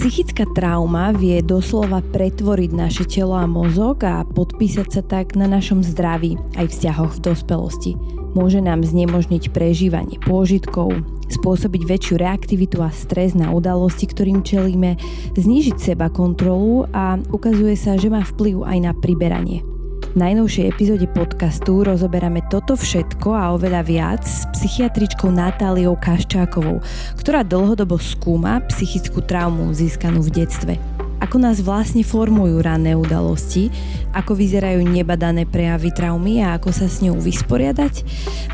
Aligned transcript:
Psychická 0.00 0.48
trauma 0.56 1.12
vie 1.12 1.44
doslova 1.44 2.00
pretvoriť 2.00 2.72
naše 2.72 3.04
telo 3.04 3.36
a 3.36 3.44
mozog 3.44 4.00
a 4.08 4.24
podpísať 4.24 4.88
sa 4.88 5.02
tak 5.04 5.36
na 5.36 5.44
našom 5.44 5.84
zdraví 5.84 6.40
aj 6.56 6.72
vzťahoch 6.72 7.20
v 7.20 7.24
dospelosti. 7.28 7.92
Môže 8.32 8.64
nám 8.64 8.80
znemožniť 8.80 9.52
prežívanie 9.52 10.16
pôžitkov, 10.24 11.04
spôsobiť 11.28 11.84
väčšiu 11.84 12.16
reaktivitu 12.16 12.80
a 12.80 12.88
stres 12.88 13.36
na 13.36 13.52
udalosti, 13.52 14.08
ktorým 14.08 14.40
čelíme, 14.40 14.96
znížiť 15.36 15.76
seba 15.76 16.08
kontrolu 16.08 16.88
a 16.96 17.20
ukazuje 17.28 17.76
sa, 17.76 18.00
že 18.00 18.08
má 18.08 18.24
vplyv 18.24 18.64
aj 18.64 18.78
na 18.80 18.96
priberanie. 18.96 19.69
Najnovšej 20.10 20.74
epizóde 20.74 21.06
podcastu 21.06 21.86
rozoberáme 21.86 22.42
toto 22.50 22.74
všetko 22.74 23.30
a 23.30 23.54
oveľa 23.54 23.82
viac 23.86 24.26
s 24.26 24.42
psychiatričkou 24.58 25.30
Natáliou 25.30 25.94
Kaščákovou, 25.94 26.82
ktorá 27.14 27.46
dlhodobo 27.46 27.94
skúma 27.94 28.58
psychickú 28.66 29.22
traumu 29.22 29.70
získanú 29.70 30.18
v 30.26 30.42
detstve 30.42 30.99
ako 31.20 31.36
nás 31.36 31.60
vlastne 31.60 32.00
formujú 32.00 32.64
ranné 32.64 32.96
udalosti, 32.96 33.68
ako 34.16 34.34
vyzerajú 34.34 34.82
nebadané 34.82 35.46
prejavy 35.46 35.94
traumy 35.94 36.42
a 36.42 36.58
ako 36.58 36.74
sa 36.74 36.90
s 36.90 37.04
ňou 37.04 37.20
vysporiadať, 37.20 38.02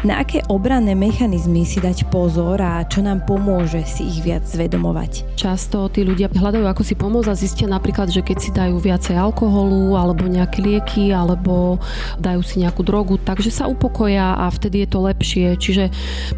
na 0.05 0.20
aké 0.20 0.45
obranné 0.51 0.93
mechanizmy 0.93 1.65
si 1.65 1.80
dať 1.80 2.10
pozor 2.12 2.60
a 2.60 2.84
čo 2.84 3.01
nám 3.01 3.24
pomôže 3.24 3.87
si 3.88 4.05
ich 4.05 4.21
viac 4.21 4.45
zvedomovať. 4.45 5.38
Často 5.38 5.88
tí 5.88 6.02
ľudia 6.05 6.29
hľadajú 6.29 6.66
ako 6.66 6.83
si 6.83 6.98
pomôcť 6.98 7.29
a 7.30 7.38
zistia 7.38 7.66
napríklad, 7.71 8.10
že 8.10 8.21
keď 8.21 8.37
si 8.37 8.51
dajú 8.52 8.77
viacej 8.83 9.16
alkoholu 9.16 9.96
alebo 9.96 10.27
nejaké 10.27 10.60
lieky 10.60 11.15
alebo 11.15 11.80
dajú 12.21 12.43
si 12.45 12.60
nejakú 12.60 12.83
drogu, 12.83 13.16
takže 13.16 13.48
sa 13.48 13.71
upokoja 13.71 14.37
a 14.37 14.51
vtedy 14.51 14.85
je 14.85 14.88
to 14.91 14.98
lepšie. 15.01 15.46
Čiže 15.57 15.85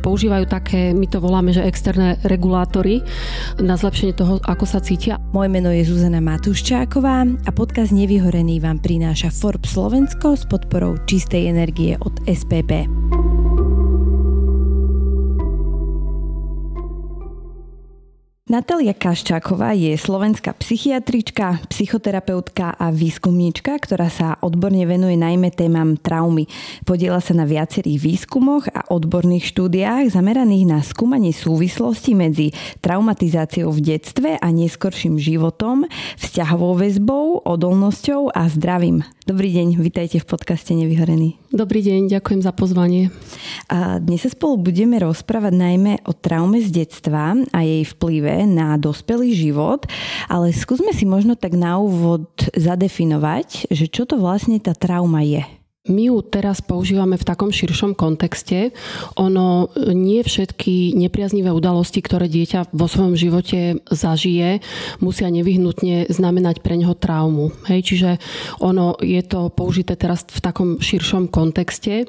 používajú 0.05 0.45
také, 0.47 0.93
my 0.95 1.09
to 1.09 1.19
voláme, 1.19 1.51
že 1.51 1.65
externé 1.65 2.21
regulátory 2.23 3.03
na 3.59 3.75
zlepšenie 3.75 4.15
toho, 4.15 4.39
ako 4.45 4.65
sa 4.69 4.79
cítia. 4.79 5.19
Moje 5.35 5.51
meno 5.51 5.73
je 5.73 5.83
Zuzana 5.83 6.18
Zuzana 6.19 6.35
Matúščáková 6.35 7.31
a 7.47 7.51
podcast 7.55 7.95
Nevyhorený 7.95 8.59
vám 8.59 8.83
prináša 8.83 9.31
Forbes 9.31 9.71
Slovensko 9.71 10.35
s 10.35 10.51
podporou 10.51 10.99
čistej 11.07 11.47
energie 11.47 11.95
od 12.03 12.11
SPP. 12.27 12.91
Natália 18.49 18.97
Kaščáková 18.97 19.77
je 19.77 19.93
slovenská 20.01 20.57
psychiatrička, 20.57 21.69
psychoterapeutka 21.69 22.81
a 22.81 22.89
výskumníčka, 22.89 23.77
ktorá 23.77 24.09
sa 24.09 24.41
odborne 24.41 24.89
venuje 24.89 25.21
najmä 25.21 25.53
témam 25.53 26.01
traumy. 26.01 26.49
Podiela 26.89 27.21
sa 27.21 27.37
na 27.37 27.45
viacerých 27.45 28.01
výskumoch 28.01 28.73
a 28.73 28.89
odborných 28.89 29.53
štúdiách 29.53 30.17
zameraných 30.17 30.65
na 30.65 30.81
skúmanie 30.81 31.37
súvislosti 31.37 32.17
medzi 32.17 32.57
traumatizáciou 32.81 33.69
v 33.69 33.85
detstve 33.85 34.41
a 34.41 34.49
neskorším 34.49 35.21
životom, 35.21 35.85
vzťahovou 36.17 36.81
väzbou, 36.81 37.45
odolnosťou 37.45 38.33
a 38.33 38.49
zdravím. 38.49 39.05
Dobrý 39.29 39.53
deň, 39.53 39.77
vitajte 39.77 40.25
v 40.25 40.29
podcaste 40.33 40.73
Nevyhorený. 40.73 41.37
Dobrý 41.49 41.81
deň, 41.81 42.13
ďakujem 42.13 42.45
za 42.45 42.53
pozvanie. 42.53 43.09
A 43.73 43.97
dnes 43.97 44.21
sa 44.21 44.29
spolu 44.29 44.69
budeme 44.69 45.01
rozprávať 45.01 45.57
najmä 45.57 46.05
o 46.05 46.13
traume 46.13 46.61
z 46.61 46.85
detstva 46.85 47.33
a 47.57 47.59
jej 47.65 47.89
vplyve 47.89 48.45
na 48.45 48.77
dospelý 48.77 49.33
život, 49.33 49.89
ale 50.29 50.53
skúsme 50.53 50.93
si 50.93 51.09
možno 51.09 51.41
tak 51.41 51.57
na 51.57 51.81
úvod 51.81 52.29
zadefinovať, 52.53 53.73
že 53.73 53.89
čo 53.89 54.05
to 54.05 54.21
vlastne 54.21 54.61
tá 54.61 54.77
trauma 54.77 55.25
je. 55.25 55.58
My 55.89 56.13
ju 56.13 56.21
teraz 56.21 56.61
používame 56.61 57.17
v 57.17 57.25
takom 57.25 57.49
širšom 57.49 57.97
kontexte. 57.97 58.77
Ono 59.17 59.73
nie 59.93 60.21
všetky 60.21 60.93
nepriaznivé 60.93 61.49
udalosti, 61.49 62.05
ktoré 62.05 62.29
dieťa 62.29 62.77
vo 62.77 62.87
svojom 62.87 63.17
živote 63.17 63.81
zažije, 63.89 64.61
musia 65.01 65.33
nevyhnutne 65.33 66.13
znamenať 66.13 66.61
pre 66.61 66.77
neho 66.77 66.93
traumu. 66.93 67.57
Hej, 67.67 67.81
čiže 67.89 68.11
ono 68.61 69.01
je 69.01 69.21
to 69.25 69.49
použité 69.49 69.97
teraz 69.97 70.29
v 70.29 70.41
takom 70.45 70.69
širšom 70.77 71.33
kontexte 71.33 72.05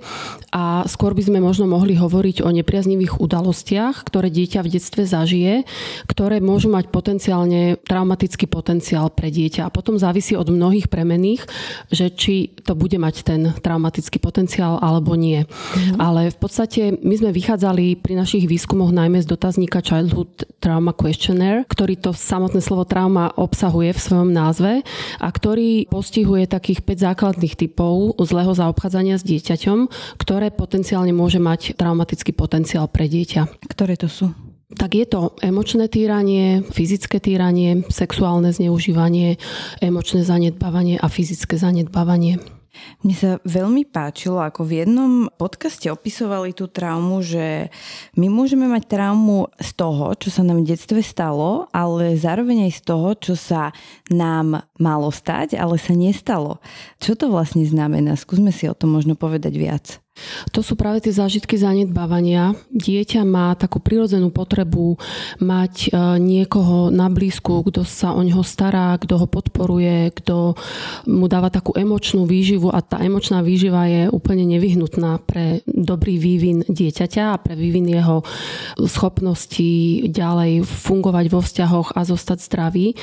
a 0.51 0.83
skôr 0.89 1.15
by 1.15 1.23
sme 1.23 1.39
možno 1.39 1.69
mohli 1.69 1.95
hovoriť 1.95 2.43
o 2.43 2.49
nepriaznivých 2.51 3.23
udalostiach, 3.23 4.03
ktoré 4.03 4.27
dieťa 4.27 4.59
v 4.65 4.71
detstve 4.75 5.07
zažije, 5.07 5.63
ktoré 6.09 6.43
môžu 6.43 6.67
mať 6.67 6.91
potenciálne 6.91 7.79
traumatický 7.87 8.49
potenciál 8.49 9.07
pre 9.13 9.31
dieťa. 9.31 9.69
A 9.69 9.73
potom 9.73 9.95
závisí 9.95 10.35
od 10.35 10.51
mnohých 10.51 10.91
premených, 10.91 11.47
že 11.93 12.11
či 12.11 12.51
to 12.65 12.75
bude 12.75 12.97
mať 12.99 13.15
ten 13.23 13.41
traumatický 13.69 14.17
potenciál 14.17 14.81
alebo 14.81 15.13
nie. 15.13 15.45
Mm-hmm. 15.45 16.01
Ale 16.01 16.33
v 16.33 16.37
podstate 16.41 16.81
my 16.97 17.13
sme 17.13 17.29
vychádzali 17.29 18.01
pri 18.01 18.17
našich 18.17 18.49
výskumoch 18.49 18.89
najmä 18.89 19.21
z 19.21 19.29
dotazníka 19.29 19.85
Childhood 19.85 20.57
Trauma 20.57 20.97
Questionnaire, 20.97 21.69
ktorý 21.69 22.01
to 22.01 22.09
samotné 22.17 22.65
slovo 22.65 22.89
trauma 22.89 23.29
obsahuje 23.37 23.93
v 23.93 24.01
svojom 24.01 24.33
názve 24.33 24.81
a 25.21 25.27
ktorý 25.29 25.85
postihuje 25.85 26.49
takých 26.49 26.81
5 26.81 27.13
základných 27.13 27.53
typov 27.53 28.17
zlého 28.25 28.57
zaobchádzania 28.57 29.21
s 29.21 29.27
dieťaťom, 29.29 29.79
ktoré 30.17 30.49
potenciálne 30.49 31.13
môže 31.13 31.37
mať 31.37 31.77
traumatický 31.77 32.33
potenciál 32.33 32.89
pre 32.89 33.05
dieťa. 33.05 33.69
Ktoré 33.69 33.93
to 33.93 34.09
sú? 34.09 34.33
tak 34.69 34.93
je 34.93 35.05
to 35.09 35.33
emočné 35.41 35.89
týranie, 35.89 36.61
fyzické 36.61 37.17
týranie, 37.17 37.81
sexuálne 37.89 38.53
zneužívanie, 38.53 39.41
emočné 39.81 40.21
zanedbávanie 40.21 41.01
a 41.01 41.09
fyzické 41.09 41.57
zanedbávanie. 41.57 42.58
Mne 43.05 43.15
sa 43.15 43.29
veľmi 43.47 43.87
páčilo, 43.87 44.43
ako 44.43 44.67
v 44.67 44.83
jednom 44.83 45.11
podcaste 45.39 45.87
opisovali 45.87 46.51
tú 46.51 46.67
traumu, 46.67 47.23
že 47.23 47.71
my 48.19 48.27
môžeme 48.27 48.67
mať 48.67 48.89
traumu 48.91 49.47
z 49.59 49.69
toho, 49.77 50.13
čo 50.19 50.29
sa 50.33 50.43
nám 50.43 50.63
v 50.63 50.75
detstve 50.75 50.99
stalo, 50.99 51.71
ale 51.71 52.19
zároveň 52.19 52.67
aj 52.67 52.73
z 52.77 52.81
toho, 52.83 53.09
čo 53.15 53.33
sa 53.39 53.71
nám 54.11 54.67
malo 54.75 55.09
stať, 55.09 55.55
ale 55.55 55.79
sa 55.79 55.95
nestalo. 55.95 56.59
Čo 56.99 57.15
to 57.15 57.31
vlastne 57.31 57.63
znamená? 57.63 58.19
Skúsme 58.19 58.51
si 58.51 58.67
o 58.67 58.75
tom 58.75 58.91
možno 58.95 59.15
povedať 59.15 59.53
viac. 59.55 59.85
To 60.51 60.59
sú 60.65 60.79
práve 60.79 61.03
tie 61.03 61.13
zážitky 61.13 61.59
zanedbávania. 61.59 62.55
Dieťa 62.71 63.21
má 63.27 63.53
takú 63.55 63.83
prirodzenú 63.83 64.31
potrebu 64.31 64.95
mať 65.43 65.73
e, 65.87 66.19
niekoho 66.19 66.89
na 66.89 67.11
blízku, 67.11 67.65
kto 67.67 67.83
sa 67.83 68.15
o 68.15 68.21
neho 68.23 68.41
stará, 68.45 68.95
kto 68.97 69.19
ho 69.19 69.27
podporuje, 69.27 70.11
kto 70.19 70.55
mu 71.09 71.25
dáva 71.27 71.51
takú 71.51 71.75
emočnú 71.75 72.25
výživu 72.25 72.71
a 72.71 72.79
tá 72.83 73.01
emočná 73.03 73.43
výživa 73.43 73.85
je 73.87 74.03
úplne 74.09 74.45
nevyhnutná 74.47 75.21
pre 75.23 75.61
dobrý 75.65 76.17
vývin 76.17 76.63
dieťaťa 76.67 77.23
a 77.35 77.41
pre 77.41 77.53
vývin 77.55 77.87
jeho 77.87 78.23
schopnosti 78.87 80.05
ďalej 80.09 80.63
fungovať 80.65 81.25
vo 81.31 81.39
vzťahoch 81.43 81.95
a 81.95 82.01
zostať 82.03 82.37
zdravý. 82.45 82.95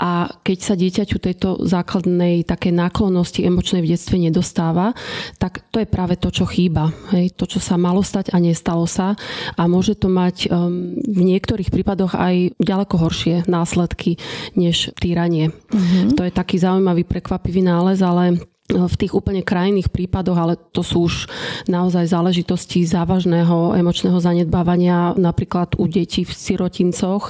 A 0.00 0.28
keď 0.42 0.58
sa 0.60 0.74
dieťaťu 0.74 1.16
tejto 1.20 1.48
základnej 1.64 2.44
také 2.44 2.74
náklonnosti 2.74 3.44
emočnej 3.44 3.82
v 3.84 3.90
detstve 3.96 4.16
nedostáva, 4.20 4.92
tak 5.38 5.64
to 5.70 5.80
je 5.82 5.88
práve 5.88 6.16
to, 6.20 6.28
čo 6.30 6.44
chýba. 6.54 6.94
Hej, 7.10 7.34
to, 7.34 7.50
čo 7.50 7.58
sa 7.58 7.74
malo 7.74 8.06
stať 8.06 8.30
a 8.30 8.38
nestalo 8.38 8.86
sa. 8.86 9.18
A 9.58 9.66
môže 9.66 9.98
to 9.98 10.06
mať 10.06 10.46
um, 10.46 10.94
v 10.94 11.20
niektorých 11.34 11.74
prípadoch 11.74 12.14
aj 12.14 12.54
ďaleko 12.62 12.94
horšie 12.94 13.36
následky 13.50 14.22
než 14.54 14.94
týranie. 14.94 15.50
Mm-hmm. 15.50 16.14
To 16.14 16.22
je 16.22 16.30
taký 16.30 16.62
zaujímavý, 16.62 17.02
prekvapivý 17.02 17.66
nález, 17.66 17.98
ale 17.98 18.38
v 18.64 18.94
tých 18.96 19.12
úplne 19.12 19.44
krajných 19.44 19.92
prípadoch, 19.92 20.38
ale 20.40 20.54
to 20.56 20.80
sú 20.80 21.04
už 21.04 21.28
naozaj 21.68 22.08
záležitosti 22.08 22.88
závažného 22.88 23.76
emočného 23.76 24.16
zanedbávania, 24.16 25.12
napríklad 25.20 25.76
u 25.76 25.84
detí 25.84 26.24
v 26.24 26.32
sirotincoch. 26.32 27.28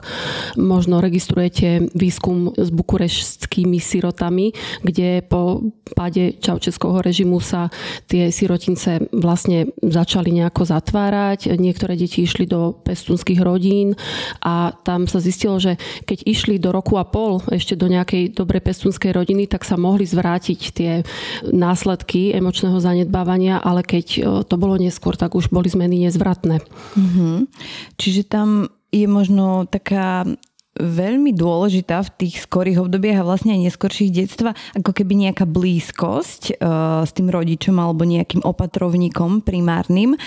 Možno 0.55 1.03
registrujete 1.03 1.91
výskum 1.91 2.55
s 2.55 2.71
bukureštskými 2.71 3.83
sirotami, 3.83 4.55
kde 4.87 5.27
po 5.27 5.75
páde 5.99 6.39
čaučeského 6.39 7.03
režimu 7.03 7.43
sa 7.43 7.67
tie 8.07 8.31
sirotince 8.31 9.11
vlastne 9.11 9.75
začali 9.83 10.31
nejako 10.31 10.71
zatvárať. 10.71 11.51
Niektoré 11.59 11.99
deti 11.99 12.23
išli 12.23 12.47
do 12.47 12.79
pestunských 12.87 13.43
rodín 13.43 13.99
a 14.39 14.71
tam 14.87 15.11
sa 15.11 15.19
zistilo, 15.19 15.59
že 15.59 15.83
keď 16.07 16.31
išli 16.31 16.63
do 16.63 16.71
roku 16.71 16.95
a 16.95 17.03
pol 17.03 17.43
ešte 17.51 17.75
do 17.75 17.91
nejakej 17.91 18.39
dobrej 18.39 18.63
pestunskej 18.63 19.11
rodiny, 19.11 19.51
tak 19.51 19.67
sa 19.67 19.75
mohli 19.75 20.07
zvrátiť 20.07 20.61
tie 20.71 21.03
následky 21.49 22.35
emočného 22.35 22.79
zanedbávania, 22.81 23.61
ale 23.61 23.87
keď 23.87 24.07
e, 24.15 24.21
to 24.45 24.55
bolo 24.57 24.81
neskôr, 24.81 25.15
tak 25.15 25.37
už 25.37 25.49
boli 25.53 25.69
zmeny 25.69 26.09
nezvratné. 26.09 26.61
Mm-hmm. 26.97 27.37
Čiže 28.01 28.23
tam 28.29 28.69
je 28.95 29.07
možno 29.11 29.67
taká 29.67 30.25
veľmi 30.75 31.31
dôležitá 31.31 32.03
v 32.03 32.27
tých 32.27 32.47
skorých 32.47 32.83
obdobiach 32.83 33.23
a 33.23 33.27
vlastne 33.27 33.55
aj 33.55 33.71
neskorších 33.71 34.11
detstva, 34.11 34.59
ako 34.75 34.91
keby 34.91 35.31
nejaká 35.31 35.47
blízkosť 35.47 36.59
uh, 36.59 37.07
s 37.07 37.15
tým 37.15 37.31
rodičom 37.31 37.79
alebo 37.79 38.03
nejakým 38.03 38.43
opatrovníkom 38.43 39.47
primárnym, 39.47 40.19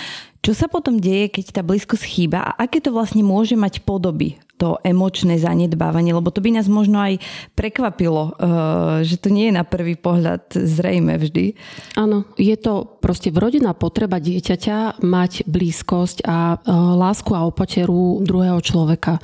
Čo 0.42 0.52
sa 0.54 0.66
potom 0.70 1.02
deje, 1.02 1.28
keď 1.28 1.60
tá 1.60 1.62
blízkosť 1.66 2.04
chýba 2.04 2.40
a 2.40 2.56
aké 2.56 2.78
to 2.78 2.94
vlastne 2.94 3.20
môže 3.26 3.58
mať 3.58 3.82
podoby? 3.82 4.38
to 4.58 4.82
emočné 4.82 5.38
zanedbávanie, 5.38 6.10
lebo 6.10 6.34
to 6.34 6.42
by 6.42 6.50
nás 6.50 6.66
možno 6.66 6.98
aj 6.98 7.22
prekvapilo, 7.54 8.34
eh, 8.34 9.06
že 9.06 9.22
to 9.22 9.30
nie 9.30 9.48
je 9.48 9.54
na 9.54 9.62
prvý 9.62 9.94
pohľad 9.94 10.50
zrejme 10.50 11.14
vždy. 11.14 11.54
Áno, 11.94 12.26
je 12.34 12.52
to 12.58 12.98
proste 12.98 13.30
vrodená 13.30 13.72
potreba 13.78 14.18
dieťaťa 14.18 14.98
mať 15.06 15.46
blízkosť 15.46 16.26
a 16.26 16.58
eh, 16.58 16.74
lásku 16.98 17.30
a 17.32 17.46
opateru 17.46 18.20
druhého 18.26 18.58
človeka. 18.58 19.22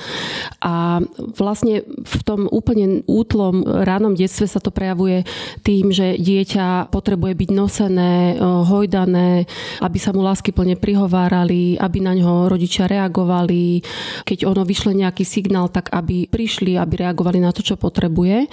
A 0.62 1.02
vlastne 1.34 1.82
v 1.82 2.16
tom 2.22 2.46
úplne 2.46 3.02
útlom 3.10 3.66
ránom 3.66 4.14
detstve 4.14 4.46
sa 4.46 4.62
to 4.62 4.70
prejavuje 4.70 5.26
tým, 5.66 5.90
že 5.90 6.14
dieťa 6.14 6.94
potrebuje 6.94 7.34
byť 7.34 7.50
nosené, 7.50 8.14
eh, 8.14 8.40
hojdané, 8.40 9.50
aby 9.82 9.98
sa 9.98 10.14
mu 10.14 10.22
lásky 10.22 10.54
plne 10.54 10.78
prihovárali, 11.04 11.76
aby 11.76 12.00
na 12.00 12.16
ňo 12.16 12.48
rodičia 12.48 12.88
reagovali. 12.88 13.84
Keď 14.24 14.48
ono 14.48 14.64
vyšle 14.64 14.96
nejaký 14.96 15.20
signál, 15.20 15.68
tak 15.68 15.92
aby 15.92 16.24
prišli, 16.24 16.80
aby 16.80 17.04
reagovali 17.04 17.44
na 17.44 17.52
to, 17.52 17.60
čo 17.60 17.76
potrebuje. 17.76 18.48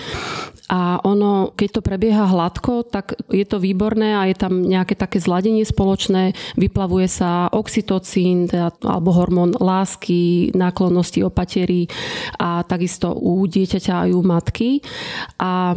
A 0.68 1.00
ono, 1.08 1.56
keď 1.56 1.80
to 1.80 1.82
prebieha 1.84 2.28
hladko, 2.28 2.84
tak 2.84 3.16
je 3.32 3.48
to 3.48 3.64
výborné 3.64 4.20
a 4.20 4.28
je 4.28 4.36
tam 4.36 4.68
nejaké 4.68 5.00
také 5.00 5.24
zladenie 5.24 5.64
spoločné, 5.64 6.36
vyplavuje 6.60 7.08
sa 7.08 7.48
oxytocín, 7.56 8.52
teda, 8.52 8.76
alebo 8.84 9.16
hormón 9.16 9.56
lásky, 9.56 10.52
náklonnosti 10.52 11.24
opatery 11.24 11.88
a 12.36 12.68
takisto 12.68 13.16
u 13.16 13.48
dieťaťa 13.48 14.08
aj 14.08 14.10
u 14.12 14.22
matky. 14.28 14.70
A 15.40 15.72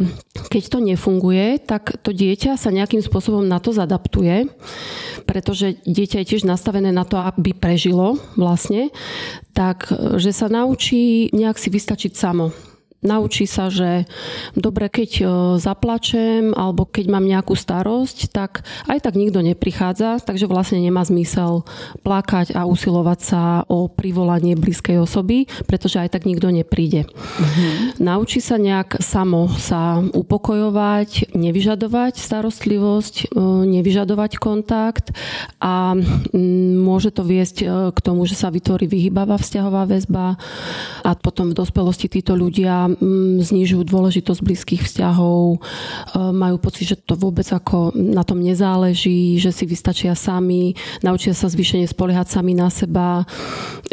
keď 0.51 0.63
to 0.67 0.77
nefunguje, 0.83 1.63
tak 1.63 2.03
to 2.03 2.11
dieťa 2.11 2.59
sa 2.59 2.67
nejakým 2.67 2.99
spôsobom 2.99 3.47
na 3.47 3.63
to 3.63 3.71
zadaptuje, 3.71 4.51
pretože 5.25 5.81
dieťa 5.83 6.21
je 6.21 6.29
tiež 6.29 6.43
nastavené 6.47 6.93
na 6.93 7.03
to, 7.03 7.17
aby 7.19 7.51
prežilo 7.51 8.21
vlastne 8.37 8.93
tak 9.55 9.87
že 10.19 10.35
sa 10.35 10.51
naučí 10.51 11.31
nejak 11.31 11.55
si 11.55 11.71
vystačiť 11.71 12.11
samo. 12.11 12.51
Naučí 13.05 13.45
sa, 13.45 13.69
že 13.69 14.09
dobre, 14.57 14.89
keď 14.89 15.11
e, 15.21 15.23
zaplačem 15.61 16.57
alebo 16.57 16.89
keď 16.89 17.05
mám 17.13 17.29
nejakú 17.29 17.53
starosť, 17.53 18.33
tak 18.33 18.65
aj 18.89 19.05
tak 19.05 19.13
nikto 19.13 19.45
neprichádza, 19.45 20.25
takže 20.25 20.49
vlastne 20.49 20.81
nemá 20.81 21.05
zmysel 21.05 21.61
plakať 22.01 22.57
a 22.57 22.65
usilovať 22.65 23.19
sa 23.21 23.41
o 23.69 23.85
privolanie 23.85 24.57
blízkej 24.57 24.97
osoby, 24.97 25.45
pretože 25.69 26.01
aj 26.01 26.17
tak 26.17 26.25
nikto 26.25 26.49
nepríde. 26.49 27.05
Mm-hmm. 27.05 28.01
Naučí 28.01 28.41
sa 28.41 28.57
nejak 28.57 28.97
samo 29.05 29.53
sa 29.53 30.01
upokojovať, 30.01 31.37
nevyžadovať 31.37 32.17
starostlivosť, 32.17 33.29
e, 33.29 33.41
nevyžadovať 33.69 34.31
kontakt 34.41 35.13
a 35.61 35.93
môže 36.81 37.13
to 37.13 37.21
viesť 37.21 37.57
e, 37.61 37.65
k 37.93 37.99
tomu, 38.01 38.25
že 38.25 38.33
sa 38.33 38.49
vytvorí 38.49 38.89
vyhybavá 38.89 39.37
vzťahová 39.37 39.85
väzba 39.85 40.41
a 41.05 41.11
potom 41.13 41.53
v 41.53 41.57
dospelosti 41.61 42.09
títo 42.09 42.33
ľudia 42.33 42.94
znižujú 43.41 43.83
dôležitosť 43.87 44.41
blízkych 44.41 44.83
vzťahov, 44.85 45.55
e, 45.55 45.57
majú 46.31 46.57
pocit, 46.59 46.95
že 46.95 46.97
to 46.99 47.15
vôbec 47.15 47.45
ako 47.47 47.93
na 47.95 48.23
tom 48.25 48.41
nezáleží, 48.41 49.37
že 49.39 49.51
si 49.51 49.67
vystačia 49.67 50.17
sami, 50.17 50.75
naučia 51.01 51.35
sa 51.35 51.51
zvýšenie 51.51 51.87
spoliehať 51.87 52.39
sami 52.39 52.53
na 52.55 52.67
seba. 52.71 53.23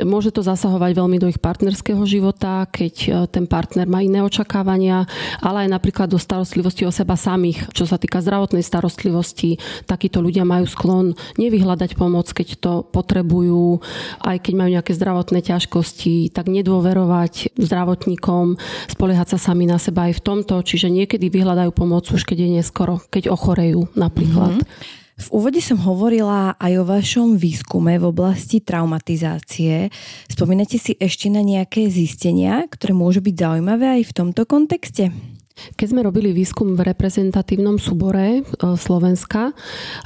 Môže 0.03 0.33
to 0.33 0.41
zasahovať 0.41 0.97
veľmi 0.97 1.17
do 1.21 1.29
ich 1.29 1.43
partnerského 1.43 2.03
života, 2.09 2.67
keď 2.71 2.95
e, 3.03 3.11
ten 3.31 3.45
partner 3.47 3.87
má 3.87 4.01
iné 4.01 4.25
očakávania, 4.25 5.05
ale 5.43 5.67
aj 5.67 5.69
napríklad 5.75 6.09
do 6.09 6.19
starostlivosti 6.19 6.87
o 6.87 6.93
seba 6.95 7.19
samých. 7.19 7.71
Čo 7.77 7.85
sa 7.89 8.01
týka 8.01 8.25
zdravotnej 8.25 8.65
starostlivosti, 8.65 9.61
takíto 9.85 10.25
ľudia 10.25 10.47
majú 10.47 10.65
sklon 10.67 11.15
nevyhľadať 11.37 11.91
pomoc, 11.99 12.31
keď 12.33 12.49
to 12.59 12.73
potrebujú, 12.89 13.83
aj 14.25 14.37
keď 14.43 14.53
majú 14.57 14.71
nejaké 14.79 14.93
zdravotné 14.95 15.41
ťažkosti, 15.45 16.33
tak 16.33 16.49
nedôverovať 16.49 17.57
zdravotníkom, 17.59 18.57
spoliehať 18.93 19.37
sa 19.37 19.39
sami 19.51 19.65
na 19.65 19.81
seba 19.81 20.07
aj 20.13 20.21
v 20.21 20.25
tomto, 20.25 20.61
čiže 20.61 20.93
niekedy 20.93 21.33
vyhľadajú 21.33 21.73
pomoc 21.73 22.05
už 22.13 22.29
keď 22.29 22.39
je 22.45 22.49
neskoro, 22.61 23.01
keď 23.09 23.33
ochorejú 23.33 23.89
napríklad. 23.97 24.61
Mm-hmm. 24.61 25.01
V 25.23 25.29
úvode 25.31 25.63
som 25.63 25.79
hovorila 25.79 26.59
aj 26.59 26.73
o 26.83 26.89
vašom 26.89 27.39
výskume 27.39 27.95
v 28.01 28.09
oblasti 28.11 28.59
traumatizácie. 28.59 29.93
Spomínate 30.27 30.81
si 30.83 30.99
ešte 30.99 31.31
na 31.31 31.45
nejaké 31.45 31.87
zistenia, 31.87 32.67
ktoré 32.67 32.97
môžu 32.97 33.23
byť 33.23 33.37
zaujímavé 33.37 34.01
aj 34.01 34.03
v 34.09 34.13
tomto 34.17 34.43
kontexte? 34.49 35.15
Keď 35.53 35.87
sme 35.95 36.03
robili 36.03 36.33
výskum 36.33 36.75
v 36.75 36.91
reprezentatívnom 36.91 37.77
súbore 37.77 38.41
e, 38.41 38.43
Slovenska 38.75 39.53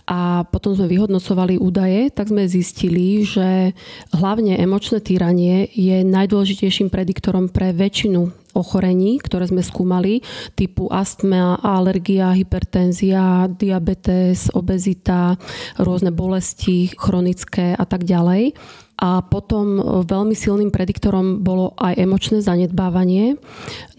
a 0.04 0.44
potom 0.44 0.74
sme 0.74 0.90
vyhodnocovali 0.90 1.56
údaje, 1.56 2.10
tak 2.12 2.28
sme 2.28 2.50
zistili, 2.50 3.22
že 3.22 3.72
hlavne 4.10 4.58
emočné 4.58 5.00
týranie 5.00 5.70
je 5.70 6.02
najdôležitejším 6.02 6.90
prediktorom 6.90 7.48
pre 7.48 7.72
väčšinu 7.72 8.45
ochorení, 8.56 9.20
ktoré 9.20 9.44
sme 9.44 9.60
skúmali, 9.60 10.24
typu 10.56 10.88
astma, 10.88 11.60
alergia, 11.60 12.32
hypertenzia, 12.32 13.52
diabetes, 13.52 14.48
obezita, 14.56 15.36
rôzne 15.76 16.10
bolesti 16.10 16.88
chronické 16.96 17.76
a 17.76 17.84
tak 17.84 18.08
ďalej. 18.08 18.56
A 18.96 19.20
potom 19.20 19.76
veľmi 20.08 20.32
silným 20.32 20.72
prediktorom 20.72 21.44
bolo 21.44 21.76
aj 21.76 22.00
emočné 22.00 22.40
zanedbávanie, 22.40 23.36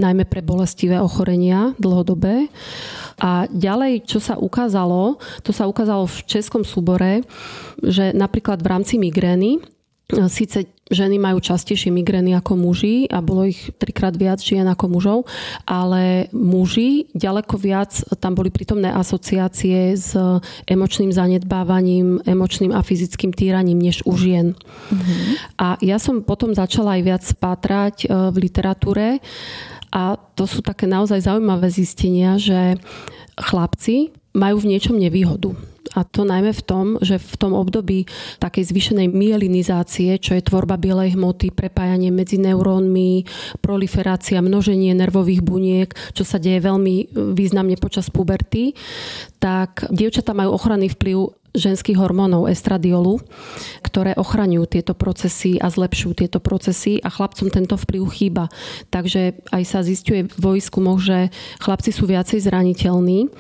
najmä 0.02 0.26
pre 0.26 0.42
bolestivé 0.42 0.98
ochorenia 0.98 1.78
dlhodobé. 1.78 2.50
A 3.22 3.46
ďalej, 3.46 4.10
čo 4.10 4.18
sa 4.18 4.42
ukázalo, 4.42 5.22
to 5.46 5.54
sa 5.54 5.70
ukázalo 5.70 6.10
v 6.10 6.18
českom 6.26 6.66
súbore, 6.66 7.22
že 7.78 8.10
napríklad 8.10 8.58
v 8.66 8.70
rámci 8.74 8.98
migrény 8.98 9.62
Síce 10.08 10.72
ženy 10.92 11.20
majú 11.20 11.44
častejšie 11.44 11.92
migrény 11.92 12.36
ako 12.36 12.56
muži 12.56 13.08
a 13.12 13.20
bolo 13.20 13.48
ich 13.48 13.72
trikrát 13.76 14.16
viac 14.16 14.40
žien 14.40 14.68
ako 14.68 14.86
mužov, 14.88 15.20
ale 15.68 16.32
muži 16.32 17.12
ďaleko 17.12 17.56
viac 17.60 17.92
tam 18.20 18.36
boli 18.36 18.52
prítomné 18.52 18.92
asociácie 18.92 19.96
s 19.96 20.16
emočným 20.68 21.12
zanedbávaním, 21.12 22.24
emočným 22.24 22.72
a 22.72 22.84
fyzickým 22.84 23.36
týraním 23.36 23.80
než 23.80 24.04
u 24.08 24.16
žien. 24.16 24.56
Mm-hmm. 24.56 25.24
A 25.60 25.68
ja 25.84 25.98
som 26.00 26.24
potom 26.24 26.56
začala 26.56 27.00
aj 27.00 27.02
viac 27.04 27.24
pátrať 27.38 27.96
e, 28.04 28.08
v 28.32 28.36
literatúre 28.48 29.20
a 29.92 30.20
to 30.36 30.44
sú 30.44 30.60
také 30.64 30.86
naozaj 30.88 31.24
zaujímavé 31.24 31.72
zistenia, 31.72 32.36
že 32.36 32.76
chlapci 33.38 34.12
majú 34.36 34.62
v 34.62 34.70
niečom 34.76 34.96
nevýhodu. 34.98 35.56
A 35.98 36.06
to 36.06 36.22
najmä 36.22 36.54
v 36.54 36.62
tom, 36.62 36.86
že 37.02 37.18
v 37.18 37.36
tom 37.42 37.58
období 37.58 38.06
takej 38.38 38.70
zvyšenej 38.70 39.10
myelinizácie, 39.10 40.22
čo 40.22 40.38
je 40.38 40.46
tvorba 40.46 40.78
bielej 40.78 41.18
hmoty, 41.18 41.50
prepájanie 41.50 42.14
medzi 42.14 42.38
neurónmi, 42.38 43.26
proliferácia, 43.66 44.46
množenie 44.46 44.94
nervových 44.94 45.42
buniek, 45.42 45.90
čo 46.14 46.22
sa 46.22 46.38
deje 46.38 46.62
veľmi 46.62 47.18
významne 47.34 47.82
počas 47.82 48.14
puberty, 48.14 48.78
tak 49.42 49.90
dievčatá 49.90 50.38
majú 50.38 50.54
ochranný 50.54 50.94
vplyv 50.94 51.37
ženských 51.56 51.98
hormónov 51.98 52.48
estradiolu, 52.52 53.20
ktoré 53.82 54.14
ochraňujú 54.16 54.66
tieto 54.68 54.94
procesy 54.94 55.58
a 55.58 55.72
zlepšujú 55.72 56.26
tieto 56.26 56.40
procesy 56.44 57.02
a 57.02 57.10
chlapcom 57.10 57.50
tento 57.50 57.76
vplyv 57.76 58.04
chýba. 58.14 58.46
Takže 58.94 59.40
aj 59.50 59.64
sa 59.66 59.80
zistuje 59.82 60.30
vo 60.38 60.54
výskumoch, 60.54 61.00
že 61.02 61.34
chlapci 61.64 61.92
sú 61.96 62.06
viacej 62.06 62.44
zraniteľní 62.46 63.32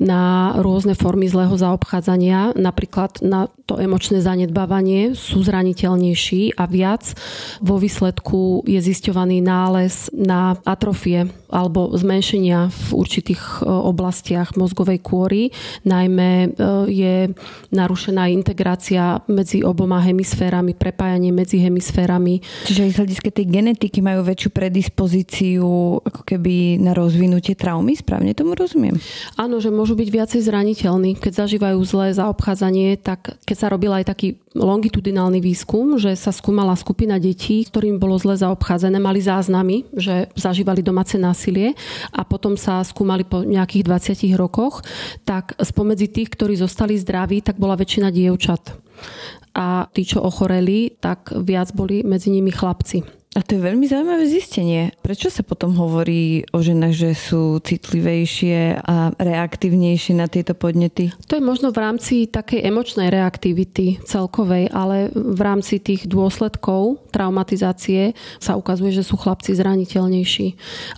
na 0.00 0.54
rôzne 0.58 0.96
formy 0.96 1.28
zlého 1.28 1.54
zaobchádzania, 1.54 2.56
napríklad 2.56 3.20
na 3.20 3.50
to 3.70 3.78
emočné 3.78 4.18
zanedbávanie 4.18 5.14
sú 5.14 5.46
zraniteľnejší 5.46 6.58
a 6.58 6.66
viac 6.66 7.14
vo 7.62 7.78
výsledku 7.78 8.66
je 8.66 8.82
zisťovaný 8.82 9.38
nález 9.38 10.10
na 10.10 10.58
atrofie 10.66 11.30
alebo 11.50 11.94
zmenšenia 11.94 12.70
v 12.70 12.86
určitých 12.94 13.62
e, 13.62 13.66
oblastiach 13.66 14.54
mozgovej 14.54 15.02
kôry. 15.02 15.50
Najmä 15.86 16.30
e, 16.30 16.48
je 16.90 17.14
narušená 17.70 18.30
integrácia 18.32 19.22
medzi 19.30 19.62
oboma 19.62 20.02
hemisférami, 20.02 20.74
prepájanie 20.74 21.30
medzi 21.30 21.62
hemisférami. 21.62 22.42
Čiže 22.66 22.80
aj 22.86 22.90
z 22.90 22.98
hľadiska 22.98 23.30
tej 23.30 23.46
genetiky 23.46 23.98
majú 24.02 24.26
väčšiu 24.26 24.50
predispozíciu 24.50 25.66
ako 26.02 26.22
keby 26.26 26.80
na 26.82 26.92
rozvinutie 26.96 27.54
traumy, 27.54 27.94
správne 27.94 28.34
tomu 28.34 28.58
rozumiem? 28.58 28.98
Áno, 29.38 29.62
že 29.62 29.70
môžu 29.70 29.94
byť 29.94 30.08
viacej 30.10 30.40
zraniteľní. 30.42 31.16
Keď 31.20 31.46
zažívajú 31.46 31.78
zlé 31.86 32.12
zaobchádzanie, 32.16 32.98
tak 32.98 33.38
keď 33.46 33.56
sa 33.56 33.66
robil 33.70 33.94
aj 33.94 34.10
taký 34.10 34.40
longitudinálny 34.50 35.38
výskum, 35.38 35.94
že 35.94 36.18
sa 36.18 36.34
skúmala 36.34 36.74
skupina 36.74 37.22
detí, 37.22 37.62
ktorým 37.62 38.02
bolo 38.02 38.18
zle 38.18 38.34
zaobchádzané, 38.34 38.98
mali 38.98 39.22
záznamy, 39.22 39.86
že 39.94 40.26
zažívali 40.34 40.82
domáce 40.82 41.14
násilie 41.14 41.78
a 42.10 42.26
potom 42.26 42.58
sa 42.58 42.82
skúmali 42.82 43.22
po 43.22 43.46
nejakých 43.46 43.86
20 43.86 44.34
rokoch, 44.34 44.82
tak 45.22 45.54
spomedzi 45.54 46.10
tých, 46.10 46.34
ktorí 46.34 46.58
zostali 46.58 46.98
zdraví, 46.98 47.29
tak 47.38 47.62
bola 47.62 47.78
väčšina 47.78 48.10
dievčat. 48.10 48.74
A 49.54 49.86
tí, 49.94 50.02
čo 50.02 50.26
ochoreli, 50.26 50.98
tak 50.98 51.30
viac 51.46 51.70
boli 51.70 52.02
medzi 52.02 52.34
nimi 52.34 52.50
chlapci. 52.50 53.20
A 53.38 53.46
to 53.46 53.54
je 53.54 53.62
veľmi 53.62 53.86
zaujímavé 53.86 54.26
zistenie. 54.26 54.90
Prečo 55.06 55.30
sa 55.30 55.46
potom 55.46 55.70
hovorí 55.78 56.42
o 56.50 56.58
ženách, 56.58 56.94
že 56.98 57.10
sú 57.14 57.62
citlivejšie 57.62 58.82
a 58.82 59.14
reaktívnejšie 59.14 60.18
na 60.18 60.26
tieto 60.26 60.58
podnety? 60.58 61.14
To 61.30 61.38
je 61.38 61.42
možno 61.42 61.70
v 61.70 61.78
rámci 61.78 62.26
takej 62.26 62.66
emočnej 62.66 63.06
reaktivity 63.06 64.02
celkovej, 64.02 64.74
ale 64.74 65.14
v 65.14 65.40
rámci 65.46 65.78
tých 65.78 66.10
dôsledkov 66.10 67.06
traumatizácie 67.14 68.18
sa 68.42 68.58
ukazuje, 68.58 68.90
že 68.90 69.06
sú 69.06 69.14
chlapci 69.14 69.54
zraniteľnejší. 69.54 70.46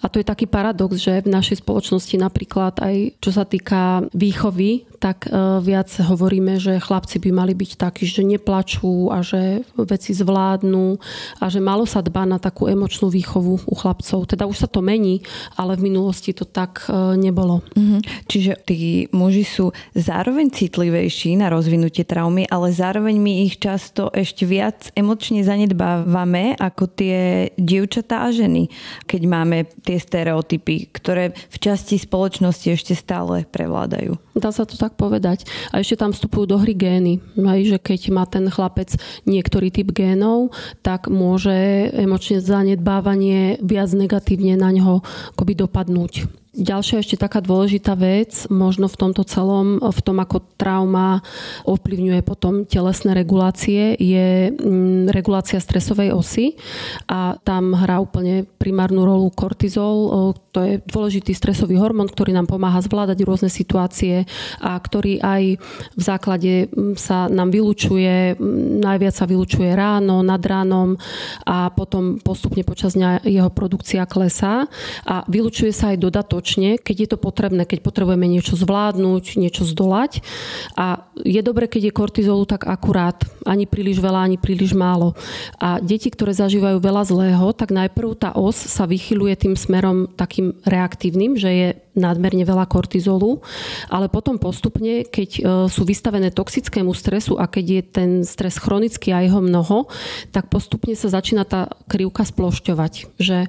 A 0.01 0.09
to 0.09 0.17
je 0.17 0.25
taký 0.25 0.49
paradox, 0.49 1.05
že 1.05 1.21
v 1.21 1.37
našej 1.37 1.61
spoločnosti 1.61 2.17
napríklad 2.17 2.81
aj 2.81 3.12
čo 3.21 3.29
sa 3.29 3.45
týka 3.45 4.09
výchovy, 4.17 4.89
tak 5.02 5.26
e, 5.26 5.35
viac 5.59 5.90
hovoríme, 5.99 6.62
že 6.62 6.78
chlapci 6.78 7.18
by 7.18 7.35
mali 7.35 7.59
byť 7.59 7.75
takí, 7.75 8.06
že 8.06 8.23
neplačú 8.23 9.11
a 9.11 9.18
že 9.26 9.66
veci 9.75 10.14
zvládnu 10.14 11.02
a 11.42 11.44
že 11.50 11.59
malo 11.59 11.82
sa 11.82 11.99
dbať 11.99 12.26
na 12.30 12.38
takú 12.38 12.71
emočnú 12.71 13.11
výchovu 13.11 13.66
u 13.66 13.75
chlapcov. 13.75 14.30
Teda 14.30 14.47
už 14.47 14.62
sa 14.62 14.68
to 14.71 14.78
mení, 14.78 15.26
ale 15.59 15.75
v 15.75 15.90
minulosti 15.90 16.30
to 16.30 16.47
tak 16.47 16.87
e, 16.87 17.18
nebolo. 17.18 17.66
Mm-hmm. 17.75 18.00
Čiže 18.30 18.52
tí 18.62 19.11
muži 19.11 19.42
sú 19.42 19.75
zároveň 19.99 20.54
citlivejší 20.54 21.35
na 21.35 21.50
rozvinutie 21.50 22.06
traumy, 22.06 22.47
ale 22.47 22.71
zároveň 22.71 23.18
my 23.18 23.32
ich 23.50 23.59
často 23.59 24.14
ešte 24.14 24.47
viac 24.47 24.94
emočne 24.94 25.42
zanedbávame 25.42 26.54
ako 26.62 26.87
tie 26.87 27.50
dievčatá 27.59 28.23
a 28.23 28.30
ženy, 28.30 28.71
keď 29.11 29.23
máme 29.26 29.66
tie 29.82 29.99
stereotypy, 29.99 30.94
ktoré 30.94 31.35
v 31.35 31.56
časti 31.59 31.99
spoločnosti 31.99 32.71
ešte 32.71 32.94
stále 32.94 33.42
prevládajú. 33.50 34.32
Dá 34.33 34.49
sa 34.49 34.65
to 34.65 34.81
tak 34.81 34.97
povedať. 34.97 35.45
A 35.71 35.85
ešte 35.85 36.01
tam 36.01 36.17
vstupujú 36.17 36.49
do 36.49 36.57
hry 36.57 36.73
gény. 36.73 37.21
Aj, 37.45 37.61
že 37.61 37.77
keď 37.77 38.01
má 38.09 38.25
ten 38.25 38.49
chlapec 38.49 38.97
niektorý 39.29 39.69
typ 39.69 39.93
génov, 39.93 40.57
tak 40.81 41.12
môže 41.12 41.53
emočne 41.93 42.41
zanedbávanie 42.41 43.61
viac 43.61 43.93
negatívne 43.93 44.57
na 44.57 44.73
ňo 44.73 45.05
akoby 45.37 45.53
dopadnúť. 45.57 46.42
Ďalšia 46.52 47.00
ešte 47.00 47.16
taká 47.16 47.40
dôležitá 47.40 47.97
vec, 47.97 48.44
možno 48.52 48.85
v 48.85 49.00
tomto 49.00 49.25
celom, 49.25 49.80
v 49.80 50.00
tom, 50.04 50.21
ako 50.21 50.44
trauma 50.61 51.25
ovplyvňuje 51.64 52.21
potom 52.21 52.68
telesné 52.68 53.16
regulácie, 53.16 53.97
je 53.97 54.52
mm, 54.52 55.09
regulácia 55.09 55.56
stresovej 55.56 56.12
osy 56.12 56.61
a 57.09 57.40
tam 57.40 57.73
hrá 57.73 58.04
úplne 58.04 58.44
primárnu 58.61 59.00
rolu 59.00 59.32
kortizol. 59.32 60.12
To 60.52 60.61
je 60.61 60.85
dôležitý 60.85 61.32
stresový 61.32 61.80
hormón, 61.80 62.12
ktorý 62.12 62.37
nám 62.37 62.44
pomáha 62.44 62.85
zvládať 62.85 63.25
rôzne 63.25 63.49
situácie 63.49 64.28
a 64.61 64.76
ktorý 64.76 65.25
aj 65.25 65.56
v 65.97 66.02
základe 66.04 66.68
mm, 66.68 67.00
sa 67.00 67.32
nám 67.32 67.49
vylučuje, 67.49 68.37
mm, 68.37 68.85
najviac 68.85 69.16
sa 69.16 69.25
vylučuje 69.25 69.73
ráno, 69.73 70.21
nad 70.21 70.44
ránom 70.44 71.00
a 71.49 71.73
potom 71.73 72.21
postupne 72.21 72.61
počas 72.61 72.92
dňa 72.92 73.25
jeho 73.25 73.49
produkcia 73.49 74.04
klesá 74.04 74.68
a 75.09 75.25
vylučuje 75.32 75.73
sa 75.73 75.97
aj 75.97 76.04
dodatočne 76.04 76.42
dodatočne, 76.43 76.83
keď 76.83 76.97
je 76.99 77.09
to 77.15 77.19
potrebné, 77.23 77.63
keď 77.63 77.87
potrebujeme 77.87 78.27
niečo 78.27 78.59
zvládnuť, 78.59 79.39
niečo 79.39 79.63
zdolať. 79.63 80.27
A 80.75 81.07
je 81.23 81.39
dobre, 81.39 81.71
keď 81.71 81.89
je 81.89 81.93
kortizolu 81.95 82.43
tak 82.51 82.67
akurát, 82.67 83.23
ani 83.47 83.71
príliš 83.71 84.03
veľa, 84.03 84.27
ani 84.27 84.43
príliš 84.43 84.75
málo. 84.75 85.15
A 85.63 85.79
deti, 85.79 86.11
ktoré 86.11 86.35
zažívajú 86.35 86.83
veľa 86.83 87.07
zlého, 87.07 87.47
tak 87.55 87.71
najprv 87.71 88.19
tá 88.19 88.31
os 88.35 88.59
sa 88.59 88.91
vychyluje 88.91 89.39
tým 89.39 89.55
smerom 89.55 90.11
takým 90.19 90.59
reaktívnym, 90.67 91.39
že 91.39 91.51
je 91.55 91.69
nadmerne 91.93 92.43
veľa 92.49 92.65
kortizolu, 92.65 93.45
ale 93.93 94.09
potom 94.09 94.41
postupne, 94.41 95.05
keď 95.05 95.31
e, 95.37 95.41
sú 95.69 95.85
vystavené 95.85 96.33
toxickému 96.33 96.89
stresu 96.97 97.37
a 97.37 97.45
keď 97.45 97.65
je 97.69 97.83
ten 97.85 98.11
stres 98.25 98.57
chronický 98.57 99.13
a 99.13 99.21
jeho 99.21 99.45
mnoho, 99.45 99.93
tak 100.33 100.49
postupne 100.49 100.97
sa 100.97 101.13
začína 101.13 101.45
tá 101.45 101.69
krivka 101.85 102.25
splošťovať, 102.25 103.21
že 103.21 103.45